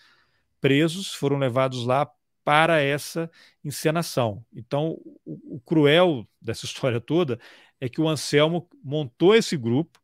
presos, 0.62 1.14
foram 1.14 1.38
levados 1.38 1.86
lá 1.86 2.10
para 2.44 2.80
essa 2.82 3.30
encenação. 3.64 4.44
Então, 4.54 4.98
o, 5.26 5.56
o, 5.58 5.60
cruel 5.60 6.28
dessa 6.42 6.66
história 6.66 7.02
toda 7.02 7.39
é 7.82 7.90
que 7.90 8.00
o 8.00 8.08
Anselmo 8.08 8.70
montou 8.84 9.36
esse 9.36 9.58
grupo, 9.58 10.00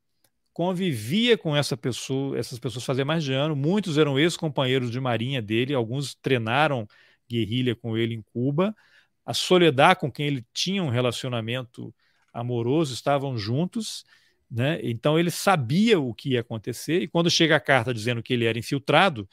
convivia 0.52 1.38
com 1.38 1.56
essa 1.56 1.78
pessoa, 1.78 2.38
essas 2.38 2.58
pessoas 2.58 2.84
fazia 2.84 3.06
mais 3.06 3.24
de 3.24 3.32
ano, 3.32 3.56
muitos 3.56 4.00
eram 4.00 4.18
ex-companheiros 4.18 4.90
de 4.90 5.00
marinha 5.00 5.40
dele, 5.40 5.76
alguns 5.76 6.16
treinaram 6.16 6.88
guerrilha 7.30 7.76
com 7.76 7.96
ele 7.96 8.16
em 8.16 8.22
Cuba, 8.24 8.76
a 9.24 9.34
Soledad, 9.34 10.00
com 10.00 10.12
quem 10.12 10.26
ele 10.26 10.46
tinha 10.52 10.82
um 10.82 10.90
relacionamento 10.90 11.94
amoroso, 12.34 12.94
estavam 12.94 13.38
juntos, 13.38 14.04
né? 14.50 14.80
Então 14.82 15.20
ele 15.20 15.30
sabia 15.30 16.00
o 16.00 16.14
que 16.14 16.30
ia 16.32 16.40
acontecer, 16.42 17.04
e 17.04 17.08
quando 17.08 17.30
chega 17.30 17.56
a 17.56 17.60
carta 17.60 17.94
dizendo 17.94 18.24
que 18.24 18.34
ele 18.34 18.46
era 18.46 18.58
infiltrado, 18.58 19.30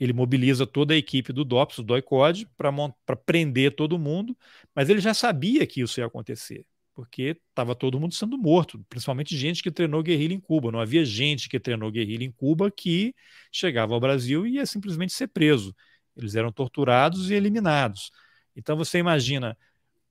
ele 0.00 0.12
mobiliza 0.12 0.66
toda 0.66 0.94
a 0.94 0.96
equipe 0.96 1.32
do 1.32 1.44
DOPS, 1.44 1.76
do 1.76 1.82
DOICOD, 1.84 2.48
para 2.56 3.16
prender 3.16 3.76
todo 3.76 3.98
mundo, 3.98 4.36
mas 4.74 4.88
ele 4.88 5.00
já 5.00 5.14
sabia 5.14 5.66
que 5.66 5.80
isso 5.80 6.00
ia 6.00 6.06
acontecer, 6.06 6.64
porque 6.98 7.40
estava 7.48 7.76
todo 7.76 8.00
mundo 8.00 8.12
sendo 8.12 8.36
morto, 8.36 8.84
principalmente 8.88 9.36
gente 9.36 9.62
que 9.62 9.70
treinou 9.70 10.02
guerrilha 10.02 10.34
em 10.34 10.40
Cuba. 10.40 10.72
Não 10.72 10.80
havia 10.80 11.04
gente 11.04 11.48
que 11.48 11.60
treinou 11.60 11.92
guerrilha 11.92 12.24
em 12.24 12.32
Cuba 12.32 12.72
que 12.72 13.14
chegava 13.52 13.94
ao 13.94 14.00
Brasil 14.00 14.44
e 14.44 14.54
ia 14.54 14.66
simplesmente 14.66 15.12
ser 15.12 15.28
preso. 15.28 15.72
Eles 16.16 16.34
eram 16.34 16.50
torturados 16.50 17.30
e 17.30 17.34
eliminados. 17.34 18.10
Então 18.56 18.76
você 18.76 18.98
imagina 18.98 19.56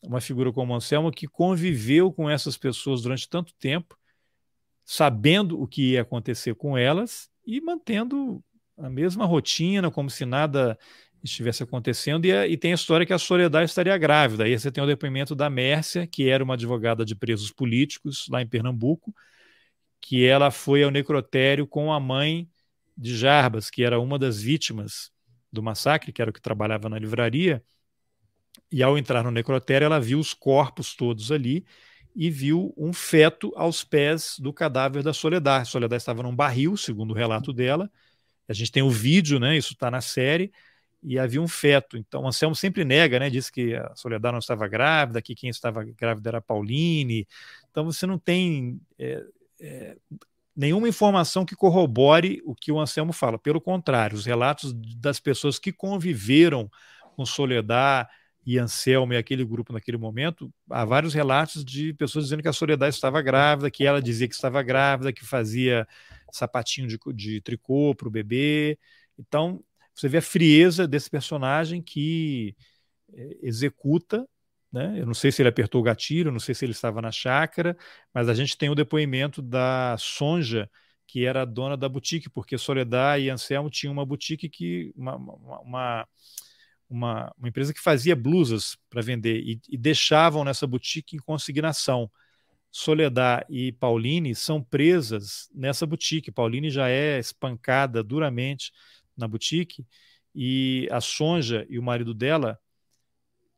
uma 0.02 0.22
figura 0.22 0.50
como 0.54 0.74
Anselmo 0.74 1.12
que 1.12 1.28
conviveu 1.28 2.10
com 2.10 2.30
essas 2.30 2.56
pessoas 2.56 3.02
durante 3.02 3.28
tanto 3.28 3.54
tempo, 3.56 4.00
sabendo 4.86 5.62
o 5.62 5.68
que 5.68 5.92
ia 5.92 6.04
acontecer 6.04 6.56
com 6.56 6.78
elas 6.78 7.30
e 7.46 7.60
mantendo 7.60 8.42
a 8.78 8.90
mesma 8.90 9.26
rotina, 9.26 9.92
como 9.92 10.10
se 10.10 10.26
nada 10.26 10.80
estivesse 11.24 11.64
acontecendo. 11.64 12.26
E, 12.26 12.32
e 12.32 12.58
tem 12.58 12.72
a 12.72 12.76
história 12.76 13.06
que 13.06 13.14
a 13.14 13.18
Soledad 13.18 13.66
estaria 13.66 13.98
grávida. 13.98 14.44
Aí 14.44 14.58
você 14.58 14.72
tem 14.72 14.84
o 14.84 14.88
depoimento 14.88 15.36
da 15.36 15.50
Mércia, 15.50 16.08
que 16.08 16.30
era 16.30 16.44
uma 16.44 16.54
advogada 16.54 17.06
de 17.06 17.16
presos 17.16 17.52
políticos 17.52 18.28
lá 18.30 18.42
em 18.42 18.48
Pernambuco, 18.48 19.14
que 20.00 20.26
ela 20.26 20.52
foi 20.52 20.84
ao 20.84 20.92
necrotério 20.92 21.68
com 21.68 21.92
a 21.92 22.00
mãe 22.00 22.50
de 22.98 23.16
Jarbas, 23.16 23.70
que 23.70 23.84
era 23.84 24.00
uma 24.00 24.18
das 24.18 24.42
vítimas 24.42 25.12
do 25.52 25.62
massacre, 25.62 26.12
que 26.12 26.22
era 26.22 26.32
o 26.32 26.34
que 26.34 26.42
trabalhava 26.42 26.90
na 26.90 26.98
livraria. 26.98 27.64
E 28.72 28.84
ao 28.84 28.98
entrar 28.98 29.24
no 29.24 29.32
necrotério, 29.32 29.86
ela 29.86 30.00
viu 30.00 30.20
os 30.20 30.34
corpos 30.34 30.96
todos 30.96 31.32
ali 31.32 31.66
e 32.16 32.30
viu 32.30 32.74
um 32.76 32.92
feto 32.92 33.54
aos 33.56 33.84
pés 33.84 34.38
do 34.40 34.52
cadáver 34.52 35.04
da 35.04 35.14
Soledad. 35.14 35.62
A 35.62 35.66
Soledad 35.66 36.00
estava 36.00 36.24
num 36.24 36.36
barril, 36.36 36.76
segundo 36.76 37.12
o 37.12 37.14
relato 37.14 37.54
dela, 37.54 37.90
a 38.48 38.54
gente 38.54 38.72
tem 38.72 38.82
o 38.82 38.90
vídeo, 38.90 39.40
né? 39.40 39.58
Isso 39.58 39.74
está 39.74 39.92
na 39.92 40.02
série. 40.02 40.52
E 41.04 41.20
havia 41.20 41.42
um 41.42 41.48
feto. 41.48 41.98
Então, 41.98 42.28
Anselmo 42.28 42.56
sempre 42.56 42.84
nega, 42.84 43.20
né? 43.20 43.30
Diz 43.30 43.50
que 43.50 43.76
a 43.76 43.96
Soledad 43.96 44.32
não 44.32 44.40
estava 44.40 44.68
grávida, 44.68 45.22
que 45.22 45.36
quem 45.36 45.50
estava 45.50 45.84
grávida 45.84 46.30
era 46.30 46.42
Pauline. 46.42 47.28
Então, 47.70 47.86
você 47.86 48.06
não 48.06 48.18
tem 48.18 48.80
é, 48.98 49.24
é, 49.62 49.98
nenhuma 50.56 50.90
informação 50.90 51.46
que 51.46 51.56
corrobore 51.56 52.42
o 52.44 52.56
que 52.56 52.72
o 52.72 52.80
Anselmo 52.80 53.14
fala. 53.14 53.38
Pelo 53.38 53.62
contrário, 53.62 54.18
os 54.18 54.26
relatos 54.26 54.74
das 54.74 55.20
pessoas 55.20 55.60
que 55.60 55.72
conviveram 55.72 56.70
com 57.16 57.26
Soledad 57.26 58.08
e 58.46 58.58
Anselmo 58.58 59.14
e 59.14 59.18
aquele 59.18 59.44
grupo 59.44 59.74
naquele 59.74 59.98
momento, 59.98 60.52
há 60.70 60.86
vários 60.86 61.14
relatos 61.14 61.66
de 61.66 61.94
pessoas 61.94 62.26
dizendo 62.26 62.42
que 62.42 62.48
a 62.48 62.54
Soledad 62.54 62.90
estava 62.90 63.22
grávida, 63.22 63.70
que 63.70 63.86
ela 63.86 64.02
dizia 64.02 64.28
que 64.28 64.34
estava 64.34 64.64
grávida, 64.64 65.12
que 65.12 65.26
fazia 65.26 65.86
sapatinho 66.32 66.88
de, 66.88 66.98
de 67.14 67.42
tricô 67.42 67.94
para 67.94 68.08
o 68.08 68.12
bebê. 68.12 68.80
Então, 69.20 69.62
você 69.98 70.08
vê 70.08 70.18
a 70.18 70.22
frieza 70.22 70.88
desse 70.88 71.10
personagem 71.10 71.82
que 71.82 72.56
é, 73.14 73.38
executa. 73.42 74.28
Né? 74.72 75.00
Eu 75.00 75.08
não 75.08 75.14
sei 75.14 75.32
se 75.32 75.42
ele 75.42 75.50
apertou 75.50 75.82
o 75.82 75.84
gatilho, 75.84 76.32
não 76.32 76.40
sei 76.40 76.54
se 76.54 76.64
ele 76.64 76.74
estava 76.74 77.02
na 77.02 77.12
chácara, 77.12 77.76
mas 78.14 78.30
a 78.30 78.34
gente 78.36 78.56
tem 78.58 78.70
o 78.70 78.76
depoimento 78.76 79.42
da 79.42 79.96
Sonja, 79.98 80.70
que 81.08 81.26
era 81.26 81.42
a 81.42 81.46
dona 81.46 81.76
da 81.76 81.90
boutique, 81.90 82.30
porque 82.30 82.58
Soledad 82.58 83.20
e 83.20 83.30
Anselmo 83.30 83.72
tinham 83.72 83.94
uma 83.94 84.06
boutique 84.06 84.48
que. 84.50 84.94
uma, 84.96 85.16
uma, 85.16 86.08
uma, 86.90 87.34
uma 87.38 87.50
empresa 87.50 87.74
que 87.74 87.82
fazia 87.82 88.16
blusas 88.16 88.78
para 88.90 89.02
vender 89.02 89.40
e, 89.40 89.60
e 89.68 89.78
deixavam 89.78 90.44
nessa 90.44 90.68
boutique 90.68 91.16
em 91.16 91.20
consignação. 91.20 92.12
Soledad 92.70 93.46
e 93.50 93.72
Pauline 93.72 94.36
são 94.36 94.62
presas 94.62 95.50
nessa 95.56 95.86
boutique. 95.88 96.32
Pauline 96.32 96.70
já 96.70 96.88
é 96.88 97.18
espancada 97.18 98.04
duramente 98.04 98.72
na 99.18 99.28
boutique 99.28 99.86
e 100.34 100.88
a 100.92 101.02
Sonja 101.02 101.66
e 101.70 101.80
o 101.80 101.84
marido 101.84 102.14
dela, 102.14 102.60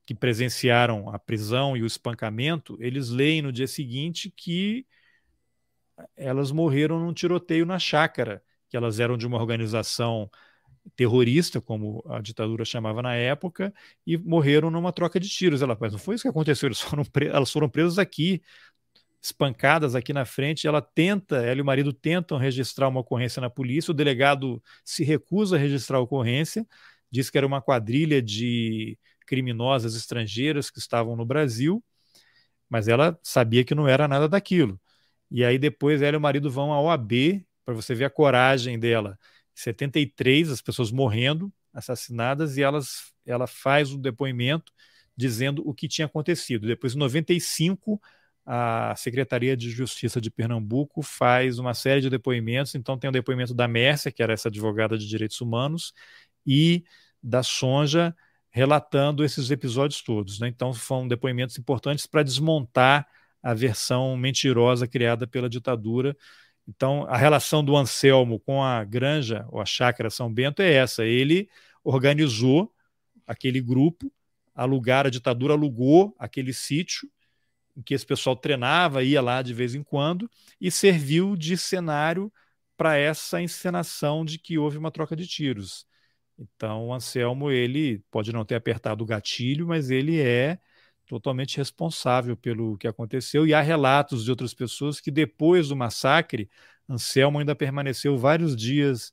que 0.06 0.16
presenciaram 0.16 1.10
a 1.10 1.20
prisão 1.20 1.78
e 1.78 1.84
o 1.84 1.86
espancamento, 1.86 2.78
eles 2.80 3.10
leem 3.10 3.42
no 3.42 3.52
dia 3.52 3.68
seguinte 3.68 4.34
que 4.36 4.88
elas 6.16 6.52
morreram 6.52 7.00
num 7.00 7.14
tiroteio 7.14 7.66
na 7.66 7.78
chácara, 7.78 8.42
que 8.70 8.78
elas 8.78 9.00
eram 9.00 9.18
de 9.18 9.28
uma 9.28 9.38
organização 9.38 10.30
terrorista, 10.96 11.62
como 11.62 12.04
a 12.08 12.22
ditadura 12.22 12.66
chamava 12.66 13.02
na 13.02 13.14
época, 13.16 13.74
e 14.06 14.18
morreram 14.18 14.72
numa 14.72 14.92
troca 14.92 15.20
de 15.20 15.30
tiros. 15.30 15.62
Ela, 15.62 15.78
mas 15.80 15.92
não 15.92 16.00
foi 16.00 16.16
isso 16.16 16.24
que 16.24 16.30
aconteceu, 16.30 16.74
foram 16.76 17.04
elas 17.32 17.52
foram 17.52 17.70
presas 17.70 18.00
aqui, 18.00 18.42
espancadas 19.22 19.96
aqui 19.96 20.14
na 20.14 20.26
frente. 20.26 20.68
Ela 20.68 20.82
tenta, 20.82 21.38
ela 21.38 21.60
e 21.60 21.62
o 21.62 21.66
marido 21.66 21.94
tentam 21.94 22.38
registrar 22.38 22.88
uma 22.88 23.02
ocorrência 23.02 23.42
na 23.42 23.50
polícia. 23.50 23.92
O 23.92 23.96
delegado 23.96 24.62
se 24.84 25.04
recusa 25.04 25.56
a 25.56 25.60
registrar 25.60 25.98
a 25.98 26.02
ocorrência, 26.02 26.66
diz 27.12 27.30
que 27.30 27.38
era 27.38 27.48
uma 27.48 27.62
quadrilha 27.62 28.22
de 28.22 28.98
criminosas 29.26 29.96
estrangeiras 29.96 30.72
que 30.72 30.80
estavam 30.80 31.16
no 31.16 31.26
Brasil, 31.26 31.84
mas 32.70 32.88
ela 32.88 33.20
sabia 33.24 33.64
que 33.64 33.76
não 33.76 33.88
era 33.88 34.08
nada 34.08 34.28
daquilo. 34.28 34.80
E 35.30 35.46
aí 35.46 35.60
depois 35.60 36.02
ela 36.02 36.16
e 36.16 36.18
o 36.18 36.22
marido 36.22 36.50
vão 36.50 36.74
à 36.74 36.82
OAB 36.82 37.46
para 37.64 37.74
você 37.74 37.94
ver 37.94 38.06
a 38.06 38.10
coragem 38.10 38.80
dela. 38.80 39.18
73 39.54 40.50
as 40.50 40.62
pessoas 40.62 40.92
morrendo, 40.92 41.54
assassinadas 41.74 42.58
e 42.58 42.64
elas 42.64 43.14
ela 43.26 43.46
faz 43.46 43.92
o 43.92 43.98
depoimento 43.98 44.72
dizendo 45.16 45.62
o 45.68 45.74
que 45.74 45.88
tinha 45.88 46.06
acontecido. 46.06 46.66
Depois 46.66 46.96
em 46.96 46.98
95 46.98 48.02
a 48.52 48.96
Secretaria 48.96 49.56
de 49.56 49.70
Justiça 49.70 50.20
de 50.20 50.32
Pernambuco 50.32 51.04
faz 51.04 51.60
uma 51.60 51.76
série 51.76 52.02
de 52.02 52.10
depoimentos. 52.10 52.74
Então, 52.74 52.98
tem 52.98 53.08
o 53.08 53.14
depoimento 53.14 53.54
da 53.54 53.68
Mércia, 53.68 54.12
que 54.12 54.24
era 54.24 54.34
essa 54.34 54.50
advogada 54.50 54.98
de 54.98 55.08
direitos 55.08 55.40
humanos, 55.40 55.94
e 56.48 56.84
da 57.22 57.44
Sonja, 57.44 58.16
relatando 58.50 59.24
esses 59.24 59.52
episódios 59.52 60.02
todos. 60.02 60.40
Né? 60.40 60.48
Então, 60.48 60.74
foram 60.74 61.08
depoimentos 61.08 61.60
importantes 61.60 62.08
para 62.08 62.24
desmontar 62.24 63.08
a 63.44 63.54
versão 63.54 64.18
mentirosa 64.18 64.88
criada 64.88 65.28
pela 65.28 65.48
ditadura. 65.48 66.18
Então, 66.68 67.06
a 67.08 67.18
relação 67.18 67.64
do 67.64 67.78
Anselmo 67.78 68.40
com 68.40 68.64
a 68.64 68.84
granja, 68.84 69.46
ou 69.50 69.62
a 69.62 69.66
chácara 69.66 70.10
São 70.10 70.34
Bento, 70.34 70.64
é 70.64 70.74
essa. 70.74 71.06
Ele 71.06 71.48
organizou 71.84 72.74
aquele 73.28 73.62
grupo, 73.62 74.12
alugar, 74.56 75.06
a 75.06 75.12
ditadura 75.12 75.54
alugou 75.54 76.16
aquele 76.18 76.52
sítio 76.52 77.08
que 77.84 77.94
esse 77.94 78.06
pessoal 78.06 78.36
treinava, 78.36 79.04
ia 79.04 79.22
lá 79.22 79.42
de 79.42 79.54
vez 79.54 79.76
em 79.76 79.84
quando, 79.84 80.30
e 80.60 80.72
serviu 80.72 81.36
de 81.36 81.58
cenário 81.58 82.32
para 82.78 82.98
essa 82.98 83.42
encenação 83.42 84.24
de 84.24 84.40
que 84.40 84.58
houve 84.58 84.78
uma 84.78 84.92
troca 84.92 85.16
de 85.16 85.28
tiros. 85.28 85.86
Então, 86.38 86.88
o 86.88 86.94
Anselmo, 86.94 87.52
ele 87.52 88.04
pode 88.10 88.32
não 88.32 88.46
ter 88.46 88.56
apertado 88.56 89.04
o 89.04 89.08
gatilho, 89.08 89.68
mas 89.68 89.90
ele 89.90 90.20
é 90.20 90.58
totalmente 91.06 91.58
responsável 91.58 92.38
pelo 92.38 92.78
que 92.78 92.88
aconteceu. 92.88 93.46
E 93.46 93.54
há 93.54 93.62
relatos 93.62 94.24
de 94.24 94.30
outras 94.32 94.54
pessoas 94.54 95.02
que 95.02 95.12
depois 95.12 95.70
do 95.70 95.76
massacre, 95.76 96.50
Anselmo 96.88 97.40
ainda 97.40 97.56
permaneceu 97.56 98.18
vários 98.18 98.56
dias 98.56 99.12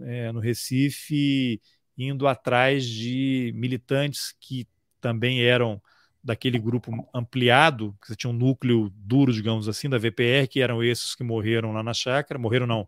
é, 0.00 0.32
no 0.32 0.40
Recife, 0.40 1.60
indo 1.98 2.26
atrás 2.26 2.86
de 2.86 3.52
militantes 3.54 4.34
que 4.40 4.66
também 5.00 5.44
eram 5.44 5.82
daquele 6.22 6.58
grupo 6.58 7.08
ampliado, 7.12 7.96
que 8.00 8.08
você 8.08 8.16
tinha 8.16 8.30
um 8.30 8.34
núcleo 8.34 8.90
duro, 8.94 9.32
digamos 9.32 9.68
assim, 9.68 9.88
da 9.88 9.98
VPR, 9.98 10.46
que 10.48 10.60
eram 10.60 10.82
esses 10.82 11.14
que 11.14 11.24
morreram 11.24 11.72
lá 11.72 11.82
na 11.82 11.92
chácara, 11.92 12.38
morreram 12.38 12.66
não, 12.66 12.86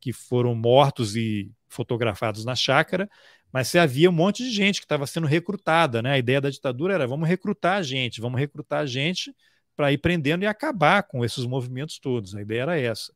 que 0.00 0.12
foram 0.12 0.54
mortos 0.54 1.16
e 1.16 1.50
fotografados 1.68 2.44
na 2.44 2.54
chácara, 2.54 3.08
mas 3.52 3.68
você 3.68 3.78
havia 3.78 4.10
um 4.10 4.12
monte 4.12 4.44
de 4.44 4.50
gente 4.50 4.80
que 4.80 4.84
estava 4.84 5.06
sendo 5.06 5.26
recrutada, 5.26 6.02
né? 6.02 6.12
A 6.12 6.18
ideia 6.18 6.40
da 6.40 6.50
ditadura 6.50 6.94
era 6.94 7.06
vamos 7.06 7.28
recrutar 7.28 7.78
a 7.78 7.82
gente, 7.82 8.20
vamos 8.20 8.38
recrutar 8.38 8.80
a 8.80 8.86
gente 8.86 9.34
para 9.76 9.92
ir 9.92 9.98
prendendo 9.98 10.44
e 10.44 10.46
acabar 10.46 11.02
com 11.04 11.24
esses 11.24 11.44
movimentos 11.46 11.98
todos. 11.98 12.34
A 12.34 12.42
ideia 12.42 12.62
era 12.62 12.78
essa. 12.78 13.12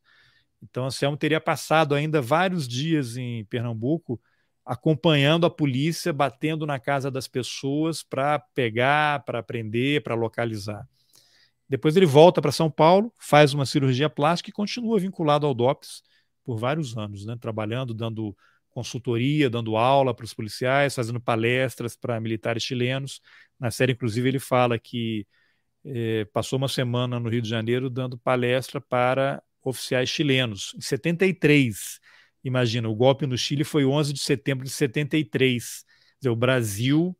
Então, 0.61 0.85
Anselmo 0.85 1.17
teria 1.17 1.39
passado 1.39 1.95
ainda 1.95 2.21
vários 2.21 2.67
dias 2.67 3.17
em 3.17 3.45
Pernambuco 3.45 4.19
acompanhando 4.69 5.47
a 5.47 5.49
polícia, 5.49 6.13
batendo 6.13 6.63
na 6.63 6.79
casa 6.79 7.09
das 7.09 7.27
pessoas 7.27 8.03
para 8.03 8.37
pegar, 8.37 9.23
para 9.23 9.41
prender, 9.41 10.03
para 10.03 10.13
localizar. 10.13 10.87
Depois 11.67 11.97
ele 11.97 12.05
volta 12.05 12.39
para 12.39 12.51
São 12.51 12.69
Paulo, 12.69 13.11
faz 13.17 13.51
uma 13.51 13.65
cirurgia 13.65 14.07
plástica 14.11 14.51
e 14.51 14.53
continua 14.53 14.99
vinculado 14.99 15.47
ao 15.47 15.55
DOPS 15.55 16.03
por 16.43 16.59
vários 16.59 16.95
anos, 16.95 17.25
né? 17.25 17.35
trabalhando, 17.41 17.95
dando 17.95 18.37
consultoria, 18.69 19.49
dando 19.49 19.75
aula 19.75 20.13
para 20.13 20.25
os 20.25 20.35
policiais, 20.35 20.93
fazendo 20.93 21.19
palestras 21.19 21.95
para 21.95 22.19
militares 22.19 22.61
chilenos. 22.61 23.21
Na 23.59 23.71
série, 23.71 23.93
inclusive, 23.93 24.29
ele 24.29 24.39
fala 24.39 24.77
que 24.77 25.25
eh, 25.83 26.25
passou 26.31 26.57
uma 26.59 26.67
semana 26.67 27.19
no 27.19 27.27
Rio 27.27 27.41
de 27.41 27.49
Janeiro 27.49 27.89
dando 27.89 28.19
palestra 28.19 28.79
para 28.79 29.41
oficiais 29.63 30.09
chilenos. 30.09 30.75
Em 30.77 30.81
73, 30.81 31.99
Imagina, 32.49 32.89
o 32.89 32.95
golpe 32.95 33.27
no 33.27 33.37
Chile 33.37 33.63
foi 33.63 33.85
11 33.85 34.11
de 34.11 34.19
setembro 34.19 34.65
de 34.65 34.71
73. 34.71 35.85
Dizer, 36.19 36.29
o 36.29 36.35
Brasil 36.35 37.15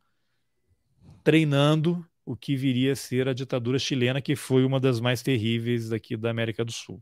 treinando 1.23 2.03
o 2.25 2.35
que 2.35 2.55
viria 2.55 2.93
a 2.93 2.95
ser 2.95 3.27
a 3.27 3.33
ditadura 3.33 3.77
chilena, 3.77 4.21
que 4.21 4.35
foi 4.35 4.65
uma 4.65 4.79
das 4.79 4.99
mais 4.99 5.21
terríveis 5.21 5.89
daqui 5.89 6.17
da 6.17 6.31
América 6.31 6.65
do 6.65 6.71
Sul. 6.71 6.99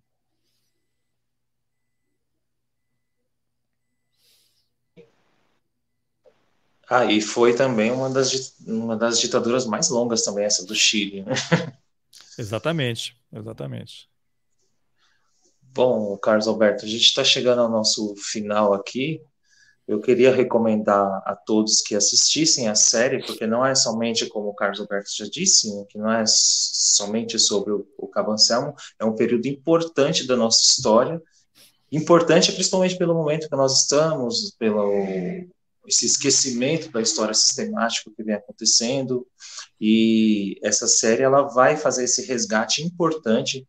Ah, 6.89 7.05
e 7.05 7.21
foi 7.21 7.55
também 7.55 7.91
uma 7.91 8.09
das, 8.09 8.57
uma 8.65 8.97
das 8.97 9.19
ditaduras 9.21 9.65
mais 9.65 9.89
longas 9.89 10.21
também, 10.23 10.43
essa 10.43 10.65
do 10.65 10.75
Chile. 10.75 11.21
Né? 11.23 11.33
Exatamente, 12.37 13.15
exatamente. 13.33 14.09
Bom, 15.77 16.17
Carlos 16.17 16.47
Alberto, 16.47 16.85
a 16.85 16.87
gente 16.87 17.03
está 17.03 17.23
chegando 17.23 17.61
ao 17.61 17.69
nosso 17.69 18.15
final 18.15 18.73
aqui. 18.73 19.21
Eu 19.87 20.01
queria 20.01 20.33
recomendar 20.33 21.21
a 21.23 21.35
todos 21.35 21.81
que 21.81 21.93
assistissem 21.93 22.67
a 22.67 22.73
série, 22.73 23.23
porque 23.23 23.45
não 23.45 23.63
é 23.63 23.75
somente, 23.75 24.25
como 24.25 24.49
o 24.49 24.55
Carlos 24.55 24.79
Alberto 24.79 25.11
já 25.15 25.25
disse, 25.29 25.69
que 25.87 25.99
não 25.99 26.11
é 26.11 26.23
somente 26.25 27.37
sobre 27.37 27.73
o, 27.73 27.87
o 27.95 28.07
Cabancelmo, 28.07 28.73
é 28.99 29.05
um 29.05 29.13
período 29.13 29.45
importante 29.45 30.25
da 30.25 30.35
nossa 30.35 30.63
história, 30.63 31.21
importante 31.91 32.51
principalmente 32.53 32.97
pelo 32.97 33.13
momento 33.13 33.47
que 33.47 33.55
nós 33.55 33.83
estamos, 33.83 34.55
pelo 34.57 34.91
esse 35.87 36.07
esquecimento 36.07 36.89
da 36.91 37.03
história 37.03 37.35
sistemática 37.35 38.11
que 38.17 38.23
vem 38.23 38.33
acontecendo 38.33 39.27
e 39.79 40.59
essa 40.63 40.87
série 40.87 41.21
ela 41.21 41.43
vai 41.43 41.77
fazer 41.77 42.05
esse 42.05 42.25
resgate 42.25 42.81
importante 42.81 43.63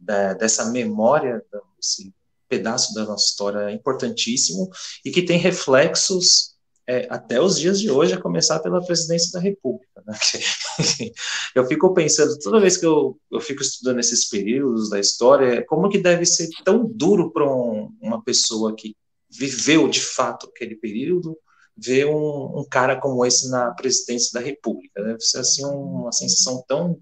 da, 0.00 0.34
dessa 0.34 0.64
memória 0.66 1.44
desse 1.76 2.12
pedaço 2.48 2.92
da 2.94 3.04
nossa 3.04 3.26
história 3.26 3.70
importantíssimo 3.70 4.68
e 5.04 5.10
que 5.10 5.22
tem 5.22 5.38
reflexos 5.38 6.56
é, 6.90 7.06
até 7.08 7.40
os 7.40 7.56
dias 7.56 7.78
de 7.78 7.88
hoje, 7.88 8.14
a 8.14 8.20
começar 8.20 8.58
pela 8.58 8.84
presidência 8.84 9.30
da 9.30 9.38
República. 9.38 10.02
Né? 10.04 10.18
eu 11.54 11.64
fico 11.66 11.94
pensando, 11.94 12.36
toda 12.40 12.58
vez 12.58 12.76
que 12.76 12.84
eu, 12.84 13.16
eu 13.30 13.40
fico 13.40 13.62
estudando 13.62 14.00
esses 14.00 14.28
períodos 14.28 14.90
da 14.90 14.98
história, 14.98 15.64
como 15.66 15.88
que 15.88 15.98
deve 15.98 16.26
ser 16.26 16.48
tão 16.64 16.84
duro 16.84 17.30
para 17.30 17.48
um, 17.48 17.94
uma 18.00 18.20
pessoa 18.24 18.74
que 18.74 18.96
viveu 19.30 19.86
de 19.86 20.00
fato 20.00 20.48
aquele 20.48 20.74
período, 20.74 21.38
ver 21.76 22.06
um, 22.06 22.58
um, 22.58 22.64
cara 22.68 23.00
como 23.00 23.24
esse 23.24 23.48
na 23.48 23.70
presidência 23.70 24.30
da 24.34 24.44
República. 24.44 25.00
Deve 25.00 25.20
ser 25.20 25.38
assim 25.38 25.64
uma 25.64 26.10
sensação 26.10 26.64
tão 26.66 26.98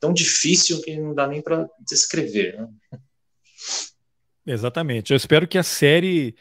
tão 0.00 0.12
difícil 0.12 0.80
que 0.80 0.96
não 0.96 1.14
dá 1.14 1.26
nem 1.26 1.42
para 1.42 1.68
descrever. 1.78 2.58
Né? 2.58 2.98
Exatamente. 4.46 5.12
Eu 5.12 5.16
espero 5.16 5.46
que 5.46 5.58
a 5.58 5.62
série 5.62 6.34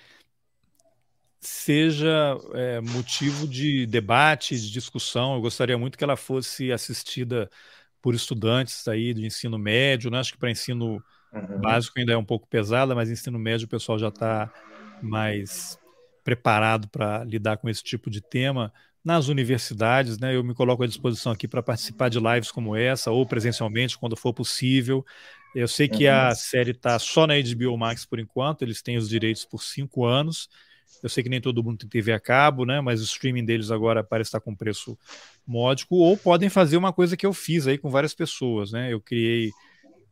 seja 1.41 2.38
é, 2.53 2.81
motivo 2.81 3.48
de 3.48 3.86
debate, 3.86 4.60
de 4.60 4.72
discussão. 4.72 5.36
Eu 5.36 5.41
gostaria 5.41 5.77
muito 5.77 5.98
que 5.98 6.03
ela 6.03 6.15
fosse 6.15 6.72
assistida 6.72 7.49
por 8.02 8.15
estudantes 8.15 8.88
aí 8.88 9.14
de 9.14 9.26
ensino 9.26 9.60
médio. 9.60 10.10
Né? 10.10 10.19
Acho 10.19 10.34
que 10.34 10.40
para 10.40 10.52
ensino 10.52 11.03
uhum. 11.34 11.61
básico 11.61 11.99
ainda 11.99 12.14
é 12.14 12.18
um 12.18 12.26
pouco 12.26 12.48
pesada, 12.48 12.95
mas 12.95 13.10
ensino 13.10 13.38
médio 13.38 13.65
o 13.65 13.69
pessoal 13.69 13.99
já 13.99 14.07
está 14.07 14.52
mais 15.02 15.77
preparado 16.23 16.88
para 16.90 17.23
lidar 17.23 17.57
com 17.57 17.69
esse 17.69 17.84
tipo 17.84 18.10
de 18.10 18.22
tema 18.22 18.72
nas 19.03 19.27
universidades, 19.27 20.17
né? 20.17 20.35
Eu 20.35 20.43
me 20.43 20.53
coloco 20.53 20.84
à 20.84 20.88
disposição 20.88 21.31
aqui 21.31 21.47
para 21.47 21.63
participar 21.63 22.09
de 22.09 22.19
lives 22.19 22.51
como 22.51 22.76
essa, 22.76 23.11
ou 23.11 23.26
presencialmente, 23.26 23.97
quando 23.97 24.15
for 24.15 24.34
possível. 24.34 25.05
Eu 25.55 25.67
sei 25.67 25.88
que 25.88 26.07
uhum. 26.07 26.13
a 26.13 26.35
série 26.35 26.71
está 26.71 26.99
só 26.99 27.26
na 27.26 27.34
HBO 27.35 27.77
Max 27.77 28.05
por 28.05 28.19
enquanto, 28.19 28.61
eles 28.61 28.81
têm 28.81 28.97
os 28.97 29.09
direitos 29.09 29.45
por 29.45 29.63
cinco 29.63 30.05
anos. 30.05 30.49
Eu 31.01 31.09
sei 31.09 31.23
que 31.23 31.30
nem 31.30 31.39
todo 31.39 31.63
mundo 31.63 31.77
tem 31.77 31.89
TV 31.89 32.11
a 32.11 32.19
cabo, 32.19 32.65
né? 32.65 32.81
Mas 32.81 32.99
o 32.99 33.05
streaming 33.05 33.45
deles 33.45 33.71
agora 33.71 34.03
parece 34.03 34.30
estar 34.30 34.41
com 34.41 34.55
preço 34.55 34.97
módico, 35.47 35.95
ou 35.95 36.17
podem 36.17 36.49
fazer 36.49 36.77
uma 36.77 36.91
coisa 36.91 37.15
que 37.15 37.26
eu 37.26 37.34
fiz 37.34 37.67
aí 37.67 37.77
com 37.77 37.89
várias 37.89 38.13
pessoas, 38.13 38.71
né? 38.71 38.91
Eu 38.91 38.99
criei 38.99 39.51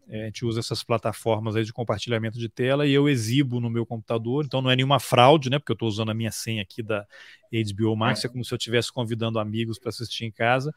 é, 0.10 0.24
a 0.24 0.26
gente 0.26 0.46
usa 0.46 0.60
essas 0.60 0.84
plataformas 0.84 1.56
aí 1.56 1.64
de 1.64 1.74
compartilhamento 1.74 2.40
de 2.40 2.48
tela 2.48 2.88
e 2.88 2.94
eu 2.94 3.10
exibo 3.10 3.60
no 3.60 3.70
meu 3.70 3.86
computador, 3.86 4.46
então 4.46 4.62
não 4.62 4.72
é 4.72 4.76
nenhuma 4.76 5.00
fraude, 5.00 5.50
né? 5.50 5.60
Porque 5.60 5.72
eu 5.72 5.76
estou 5.76 5.88
usando 5.88 6.10
a 6.10 6.14
minha 6.14 6.32
senha 6.32 6.62
aqui 6.62 6.82
da 6.82 7.06
HBO 7.52 7.96
Max, 7.96 8.24
é 8.24 8.30
como 8.30 8.44
se 8.44 8.54
eu 8.54 8.58
estivesse 8.58 8.92
convidando 8.92 9.38
amigos 9.38 9.78
para 9.78 9.90
assistir 9.90 10.26
em 10.26 10.32
casa. 10.32 10.74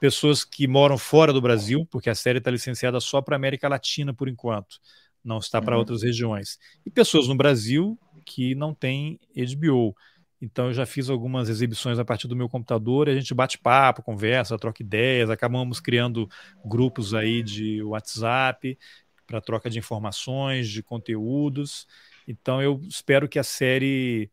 Pessoas 0.00 0.44
que 0.44 0.66
moram 0.66 0.98
fora 0.98 1.32
do 1.32 1.40
Brasil, 1.40 1.86
porque 1.88 2.10
a 2.10 2.14
série 2.14 2.38
está 2.38 2.50
licenciada 2.50 2.98
só 2.98 3.22
para 3.22 3.36
América 3.36 3.68
Latina 3.68 4.12
por 4.12 4.28
enquanto, 4.28 4.80
não 5.24 5.38
está 5.38 5.62
para 5.62 5.74
uhum. 5.74 5.80
outras 5.80 6.02
regiões. 6.02 6.58
E 6.84 6.90
pessoas 6.90 7.28
no 7.28 7.36
Brasil 7.36 7.96
que 8.24 8.54
não 8.56 8.74
têm 8.74 9.20
HBO. 9.36 9.94
Então 10.42 10.66
eu 10.66 10.72
já 10.74 10.84
fiz 10.84 11.08
algumas 11.08 11.48
exibições 11.48 12.00
a 12.00 12.04
partir 12.04 12.26
do 12.26 12.34
meu 12.34 12.48
computador, 12.48 13.08
a 13.08 13.14
gente 13.14 13.32
bate 13.32 13.56
papo, 13.56 14.02
conversa, 14.02 14.58
troca 14.58 14.82
ideias, 14.82 15.30
acabamos 15.30 15.78
criando 15.78 16.28
grupos 16.64 17.14
aí 17.14 17.44
de 17.44 17.80
WhatsApp 17.84 18.76
para 19.24 19.40
troca 19.40 19.70
de 19.70 19.78
informações, 19.78 20.68
de 20.68 20.82
conteúdos. 20.82 21.86
Então 22.26 22.60
eu 22.60 22.80
espero 22.88 23.28
que 23.28 23.38
a 23.38 23.44
série 23.44 24.28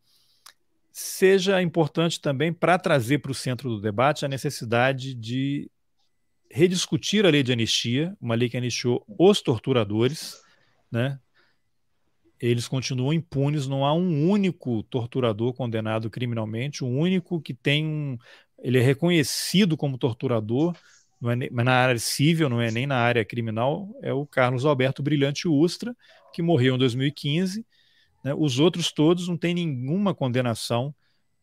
seja 0.90 1.62
importante 1.62 2.20
também 2.20 2.52
para 2.52 2.76
trazer 2.76 3.18
para 3.18 3.30
o 3.30 3.34
centro 3.34 3.68
do 3.68 3.80
debate 3.80 4.24
a 4.24 4.28
necessidade 4.28 5.14
de 5.14 5.70
rediscutir 6.50 7.24
a 7.24 7.30
lei 7.30 7.44
de 7.44 7.52
anistia, 7.52 8.16
uma 8.20 8.34
lei 8.34 8.48
que 8.48 8.56
anistiou 8.56 9.04
os 9.16 9.40
torturadores, 9.40 10.42
né? 10.90 11.20
Eles 12.40 12.66
continuam 12.66 13.12
impunes, 13.12 13.66
não 13.66 13.84
há 13.84 13.92
um 13.92 14.28
único 14.28 14.82
torturador 14.84 15.52
condenado 15.52 16.08
criminalmente, 16.08 16.82
o 16.82 16.88
único 16.88 17.40
que 17.40 17.52
tem 17.52 17.86
um. 17.86 18.18
Ele 18.58 18.78
é 18.78 18.82
reconhecido 18.82 19.76
como 19.76 19.98
torturador, 19.98 20.74
não 21.20 21.30
é 21.30 21.36
mas 21.50 21.64
na 21.64 21.72
área 21.72 21.98
civil, 21.98 22.48
não 22.48 22.60
é 22.60 22.70
nem 22.70 22.86
na 22.86 22.96
área 22.96 23.24
criminal, 23.24 23.88
é 24.02 24.12
o 24.12 24.26
Carlos 24.26 24.64
Alberto 24.64 25.02
Brilhante 25.02 25.46
Ustra, 25.48 25.94
que 26.32 26.40
morreu 26.40 26.76
em 26.76 26.78
2015. 26.78 27.64
Né? 28.24 28.34
Os 28.34 28.58
outros 28.58 28.90
todos 28.90 29.28
não 29.28 29.36
têm 29.36 29.54
nenhuma 29.54 30.14
condenação 30.14 30.94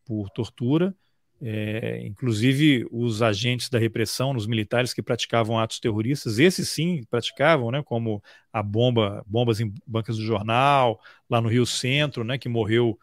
por 0.04 0.30
tortura. 0.30 0.94
É, 1.40 2.04
inclusive 2.04 2.84
os 2.90 3.22
agentes 3.22 3.68
da 3.68 3.78
repressão, 3.78 4.34
os 4.34 4.46
militares 4.46 4.92
que 4.92 5.00
praticavam 5.00 5.58
atos 5.58 5.78
terroristas, 5.78 6.38
esses 6.40 6.68
sim 6.68 7.04
praticavam, 7.08 7.70
né, 7.70 7.82
como 7.82 8.22
a 8.52 8.60
bomba, 8.62 9.24
bombas 9.26 9.60
em 9.60 9.72
bancas 9.86 10.16
do 10.16 10.24
jornal, 10.24 11.00
lá 11.30 11.40
no 11.40 11.48
Rio 11.48 11.64
Centro, 11.64 12.24
né, 12.24 12.38
que 12.38 12.48
morreu 12.48 12.98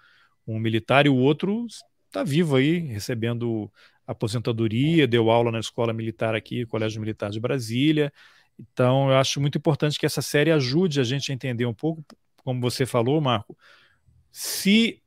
um 0.45 0.59
militar 0.59 1.05
e 1.05 1.09
o 1.09 1.15
outro 1.15 1.65
está 2.07 2.23
vivo 2.23 2.57
aí, 2.57 2.79
recebendo 2.79 3.71
aposentadoria, 4.05 5.07
deu 5.07 5.29
aula 5.29 5.51
na 5.51 5.59
escola 5.59 5.93
militar 5.93 6.35
aqui, 6.35 6.65
Colégio 6.65 6.99
Militar 7.01 7.29
de 7.29 7.39
Brasília. 7.39 8.11
Então, 8.59 9.09
eu 9.09 9.17
acho 9.17 9.41
muito 9.41 9.57
importante 9.57 9.99
que 9.99 10.05
essa 10.05 10.21
série 10.21 10.51
ajude 10.51 10.99
a 10.99 11.03
gente 11.03 11.31
a 11.31 11.35
entender 11.35 11.65
um 11.65 11.73
pouco, 11.73 12.03
como 12.43 12.61
você 12.61 12.85
falou, 12.85 13.19
Marco, 13.19 13.57
se 14.31 15.01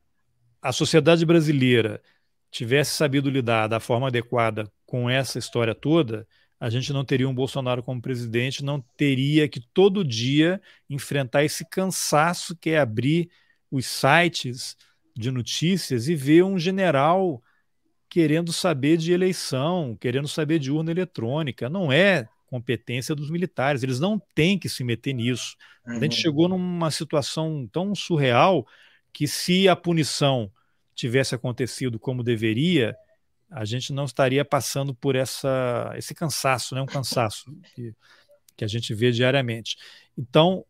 a 0.61 0.73
sociedade 0.73 1.25
brasileira 1.25 2.03
tivesse 2.51 2.95
sabido 2.95 3.31
lidar 3.31 3.67
da 3.67 3.81
forma 3.81 4.09
adequada 4.09 4.71
com 4.87 5.09
essa 5.09 5.39
história 5.39 5.75
toda, 5.75 6.27
a 6.61 6.69
gente 6.71 6.93
não 6.93 7.05
teria 7.05 7.29
um 7.29 7.35
Bolsonaro 7.35 7.83
como 7.83 8.03
presidente, 8.03 8.65
não 8.65 8.81
teria 8.97 9.49
que 9.49 9.61
todo 9.73 10.05
dia 10.05 10.61
enfrentar 10.91 11.45
esse 11.45 11.65
cansaço 11.65 12.57
que 12.57 12.71
é 12.71 12.79
abrir 12.79 13.31
os 13.71 13.87
sites 13.87 14.77
de 15.17 15.31
notícias 15.31 16.09
e 16.09 16.15
ver 16.15 16.43
um 16.43 16.59
general 16.59 17.43
querendo 18.09 18.53
saber 18.53 18.97
de 18.97 19.13
eleição, 19.13 19.97
querendo 20.01 20.27
saber 20.27 20.59
de 20.59 20.71
urna 20.73 20.91
eletrônica. 20.91 21.69
Não 21.69 21.93
é 21.93 22.29
competência 22.47 23.15
dos 23.15 23.31
militares, 23.31 23.83
eles 23.83 24.01
não 24.01 24.21
têm 24.35 24.59
que 24.59 24.69
se 24.69 24.83
meter 24.83 25.13
nisso. 25.13 25.55
A 25.87 25.95
gente 25.95 26.17
uhum. 26.17 26.23
chegou 26.23 26.49
numa 26.49 26.91
situação 26.91 27.69
tão 27.71 27.95
surreal 27.95 28.67
que 29.13 29.29
se 29.29 29.69
a 29.69 29.77
punição 29.77 30.51
tivesse 30.99 31.35
acontecido 31.35 31.99
como 31.99 32.25
deveria, 32.25 32.97
a 33.51 33.65
gente 33.65 33.93
não 33.93 34.05
estaria 34.05 34.45
passando 34.45 34.93
por 34.93 35.15
essa, 35.15 35.93
esse 35.97 36.15
cansaço, 36.15 36.75
né? 36.75 36.83
um 36.83 36.87
cansaço 36.87 37.51
que, 37.75 37.95
que 38.57 38.65
a 38.65 38.69
gente 38.69 38.93
vê 38.93 39.13
diariamente. 39.13 39.77
Então, 40.17 40.65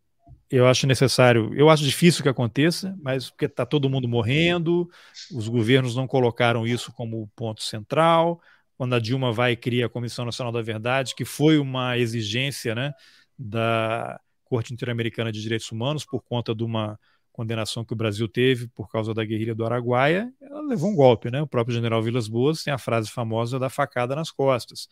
eu 0.51 0.67
acho 0.67 0.87
necessário, 0.87 1.53
eu 1.55 1.71
acho 1.71 1.83
difícil 1.83 2.23
que 2.23 2.29
aconteça, 2.29 2.95
mas 3.03 3.31
porque 3.31 3.47
está 3.47 3.65
todo 3.65 3.89
mundo 3.89 4.07
morrendo, 4.07 4.89
os 5.33 5.49
governos 5.49 5.97
não 5.97 6.07
colocaram 6.07 6.67
isso 6.67 6.93
como 6.93 7.27
ponto 7.35 7.63
central. 7.63 8.41
Quando 8.77 8.95
a 8.95 9.01
Dilma 9.01 9.33
vai 9.33 9.53
e 9.53 9.57
cria 9.57 9.87
a 9.87 9.91
Comissão 9.91 10.25
Nacional 10.25 10.53
da 10.53 10.63
Verdade, 10.63 11.15
que 11.15 11.25
foi 11.25 11.59
uma 11.59 11.99
exigência 11.99 12.75
né, 12.75 12.93
da 13.37 14.21
Corte 14.45 14.73
Interamericana 14.73 15.33
de 15.33 15.43
Direitos 15.43 15.73
Humanos 15.73 16.05
por 16.05 16.23
conta 16.23 16.55
de 16.55 16.63
uma 16.63 16.99
condenação 17.39 17.85
que 17.85 17.93
o 17.93 17.97
Brasil 17.97 18.27
teve 18.27 18.67
por 18.67 18.91
causa 18.91 19.15
da 19.15 19.25
guerrilha 19.25 19.55
do 19.55 19.65
Araguaia, 19.65 20.29
ela 20.43 20.61
levou 20.61 20.91
um 20.91 20.97
golpe, 20.97 21.31
né? 21.31 21.41
O 21.41 21.47
próprio 21.47 21.73
general 21.73 22.03
Vilas 22.03 22.27
Boas 22.27 22.65
tem 22.65 22.73
a 22.73 22.79
frase 22.79 23.09
famosa 23.09 23.61
da 23.61 23.71
facada 23.71 24.17
nas 24.17 24.33
costas. 24.33 24.89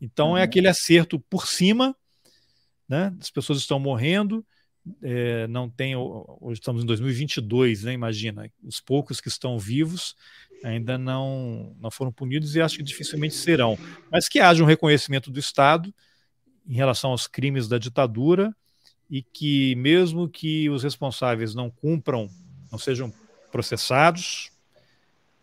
Então 0.00 0.30
é 0.30 0.30
uhum. 0.30 0.36
é 0.38 0.42
aquele 0.42 0.66
acerto 0.66 1.20
por 1.30 1.46
cima, 1.46 1.94
né? 2.88 3.14
As 3.20 3.30
pessoas 3.30 3.60
estão 3.60 3.78
morrendo, 3.78 4.44
é, 5.00 5.46
não 5.46 5.70
tem. 5.70 5.94
Hoje 5.94 6.58
estamos 6.58 6.82
em 6.82 6.86
2022, 6.86 7.84
né? 7.84 7.92
Imagina, 7.92 8.50
os 8.64 8.80
poucos 8.80 9.20
que 9.20 9.28
estão 9.28 9.56
vivos 9.56 10.16
ainda 10.64 10.98
não, 10.98 11.76
não 11.78 11.92
foram 11.92 12.10
punidos 12.10 12.56
e 12.56 12.60
acho 12.60 12.76
que 12.76 12.82
dificilmente 12.82 13.36
serão. 13.36 13.78
Mas 14.10 14.28
que 14.28 14.40
haja 14.40 14.64
um 14.64 14.66
reconhecimento 14.66 15.30
do 15.30 15.38
Estado 15.38 15.94
em 16.66 16.74
relação 16.74 17.12
aos 17.12 17.28
crimes 17.28 17.68
da 17.68 17.78
ditadura 17.78 18.52
e 19.10 19.22
que, 19.22 19.74
mesmo 19.76 20.28
que 20.28 20.68
os 20.70 20.82
responsáveis 20.82 21.54
não 21.54 21.70
cumpram, 21.70 22.28
não 22.70 22.78
sejam 22.78 23.12
processados, 23.52 24.50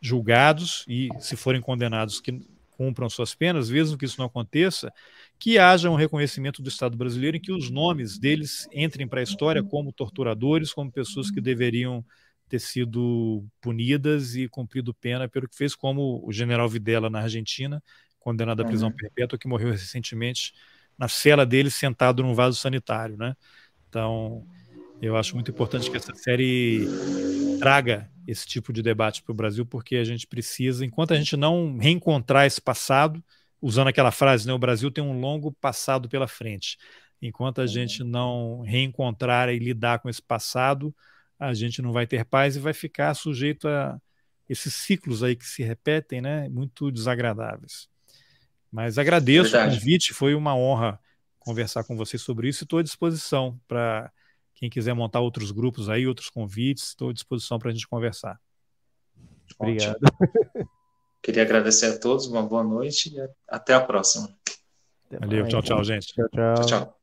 julgados 0.02 0.84
e, 0.88 1.10
se 1.20 1.36
forem 1.36 1.62
condenados, 1.62 2.20
que 2.20 2.42
cumpram 2.72 3.10
suas 3.10 3.36
penas, 3.36 3.70
mesmo 3.70 3.98
que 3.98 4.06
isso 4.06 4.20
não 4.20 4.26
aconteça, 4.26 4.92
que 5.38 5.60
haja 5.60 5.90
um 5.90 5.96
reconhecimento 5.96 6.62
do 6.62 6.70
Estado 6.70 6.98
brasileiro 6.98 7.38
em 7.38 7.40
que 7.40 7.52
os 7.52 7.70
nomes 7.70 8.18
deles 8.18 8.68
entrem 8.74 9.08
para 9.08 9.20
a 9.20 9.24
história 9.24 9.64
como 9.64 9.94
torturadores, 9.94 10.74
como 10.74 10.92
pessoas 10.92 11.30
que 11.30 11.40
deveriam 11.40 12.04
ter 12.50 12.60
sido 12.60 13.46
punidas 13.62 14.36
e 14.36 14.48
cumprido 14.48 14.94
pena 14.94 15.30
pelo 15.30 15.48
que 15.48 15.56
fez, 15.56 15.76
como 15.76 16.22
o 16.28 16.34
general 16.34 16.68
Videla 16.68 17.10
na 17.10 17.22
Argentina, 17.22 17.82
condenado 18.20 18.62
à 18.62 18.66
prisão 18.66 18.90
uhum. 18.90 18.96
perpétua, 18.96 19.38
que 19.38 19.48
morreu 19.48 19.72
recentemente 19.72 20.54
na 21.02 21.08
cela 21.08 21.48
dele, 21.48 21.72
sentado 21.72 22.22
num 22.22 22.36
vaso 22.36 22.60
sanitário, 22.60 23.18
né? 23.18 23.36
Então, 23.90 24.46
eu 25.02 25.18
acho 25.18 25.34
muito 25.34 25.50
importante 25.50 25.90
que 25.90 25.98
essa 25.98 26.14
série 26.14 26.86
traga 27.58 28.08
esse 28.28 28.46
tipo 28.46 28.72
de 28.72 28.84
debate 28.84 29.24
para 29.24 29.32
o 29.32 29.36
Brasil, 29.36 29.66
porque 29.66 29.96
a 29.96 30.04
gente 30.04 30.28
precisa, 30.28 30.86
enquanto 30.86 31.12
a 31.12 31.18
gente 31.18 31.36
não 31.36 31.76
reencontrar 31.76 32.46
esse 32.46 32.62
passado, 32.62 33.24
usando 33.60 33.88
aquela 33.88 34.12
frase, 34.12 34.46
né, 34.46 34.54
o 34.54 34.60
Brasil 34.60 34.92
tem 34.92 35.04
um 35.04 35.20
longo 35.20 35.52
passado 35.54 36.08
pela 36.08 36.28
frente. 36.28 36.78
Enquanto 37.20 37.62
a 37.62 37.66
gente 37.66 38.04
não 38.04 38.62
reencontrar 38.62 39.50
e 39.50 39.58
lidar 39.58 39.98
com 40.00 40.10
esse 40.10 40.22
passado, 40.22 40.96
a 41.40 41.52
gente 41.56 41.82
não 41.82 41.92
vai 41.92 42.06
ter 42.06 42.24
paz 42.26 42.56
e 42.56 42.60
vai 42.60 42.74
ficar 42.74 43.16
sujeito 43.16 43.68
a 43.68 44.00
esses 44.48 44.76
ciclos 44.76 45.24
aí 45.24 45.36
que 45.36 45.48
se 45.48 45.64
repetem, 45.64 46.22
né, 46.22 46.48
muito 46.48 46.92
desagradáveis. 46.92 47.91
Mas 48.72 48.98
agradeço 48.98 49.52
Verdade. 49.52 49.76
o 49.76 49.80
convite, 49.80 50.14
foi 50.14 50.34
uma 50.34 50.56
honra 50.56 51.00
conversar 51.40 51.84
com 51.84 51.98
vocês 51.98 52.22
sobre 52.22 52.48
isso 52.48 52.64
e 52.64 52.66
estou 52.66 52.80
à 52.80 52.84
disposição 52.84 53.60
para 53.68 54.12
quem 54.54 54.70
quiser 54.70 54.94
montar 54.94 55.20
outros 55.20 55.52
grupos 55.52 55.90
aí, 55.90 56.08
outros 56.08 56.30
convites, 56.30 56.90
estou 56.90 57.10
à 57.10 57.14
disposição 57.14 57.58
para 57.60 57.70
a 57.70 57.74
gente 57.74 57.88
conversar. 57.88 58.40
Obrigado. 59.60 60.00
Queria 61.22 61.44
agradecer 61.44 61.88
a 61.88 62.00
todos, 62.00 62.28
uma 62.28 62.42
boa 62.42 62.64
noite 62.64 63.14
e 63.14 63.30
até 63.48 63.74
a 63.74 63.82
próxima. 63.82 64.30
Valeu, 65.20 65.48
tchau, 65.48 65.62
tchau, 65.62 65.84
gente. 65.84 66.14
Tchau, 66.14 66.30
tchau. 66.30 66.56
tchau, 66.56 66.66
tchau. 66.66 67.01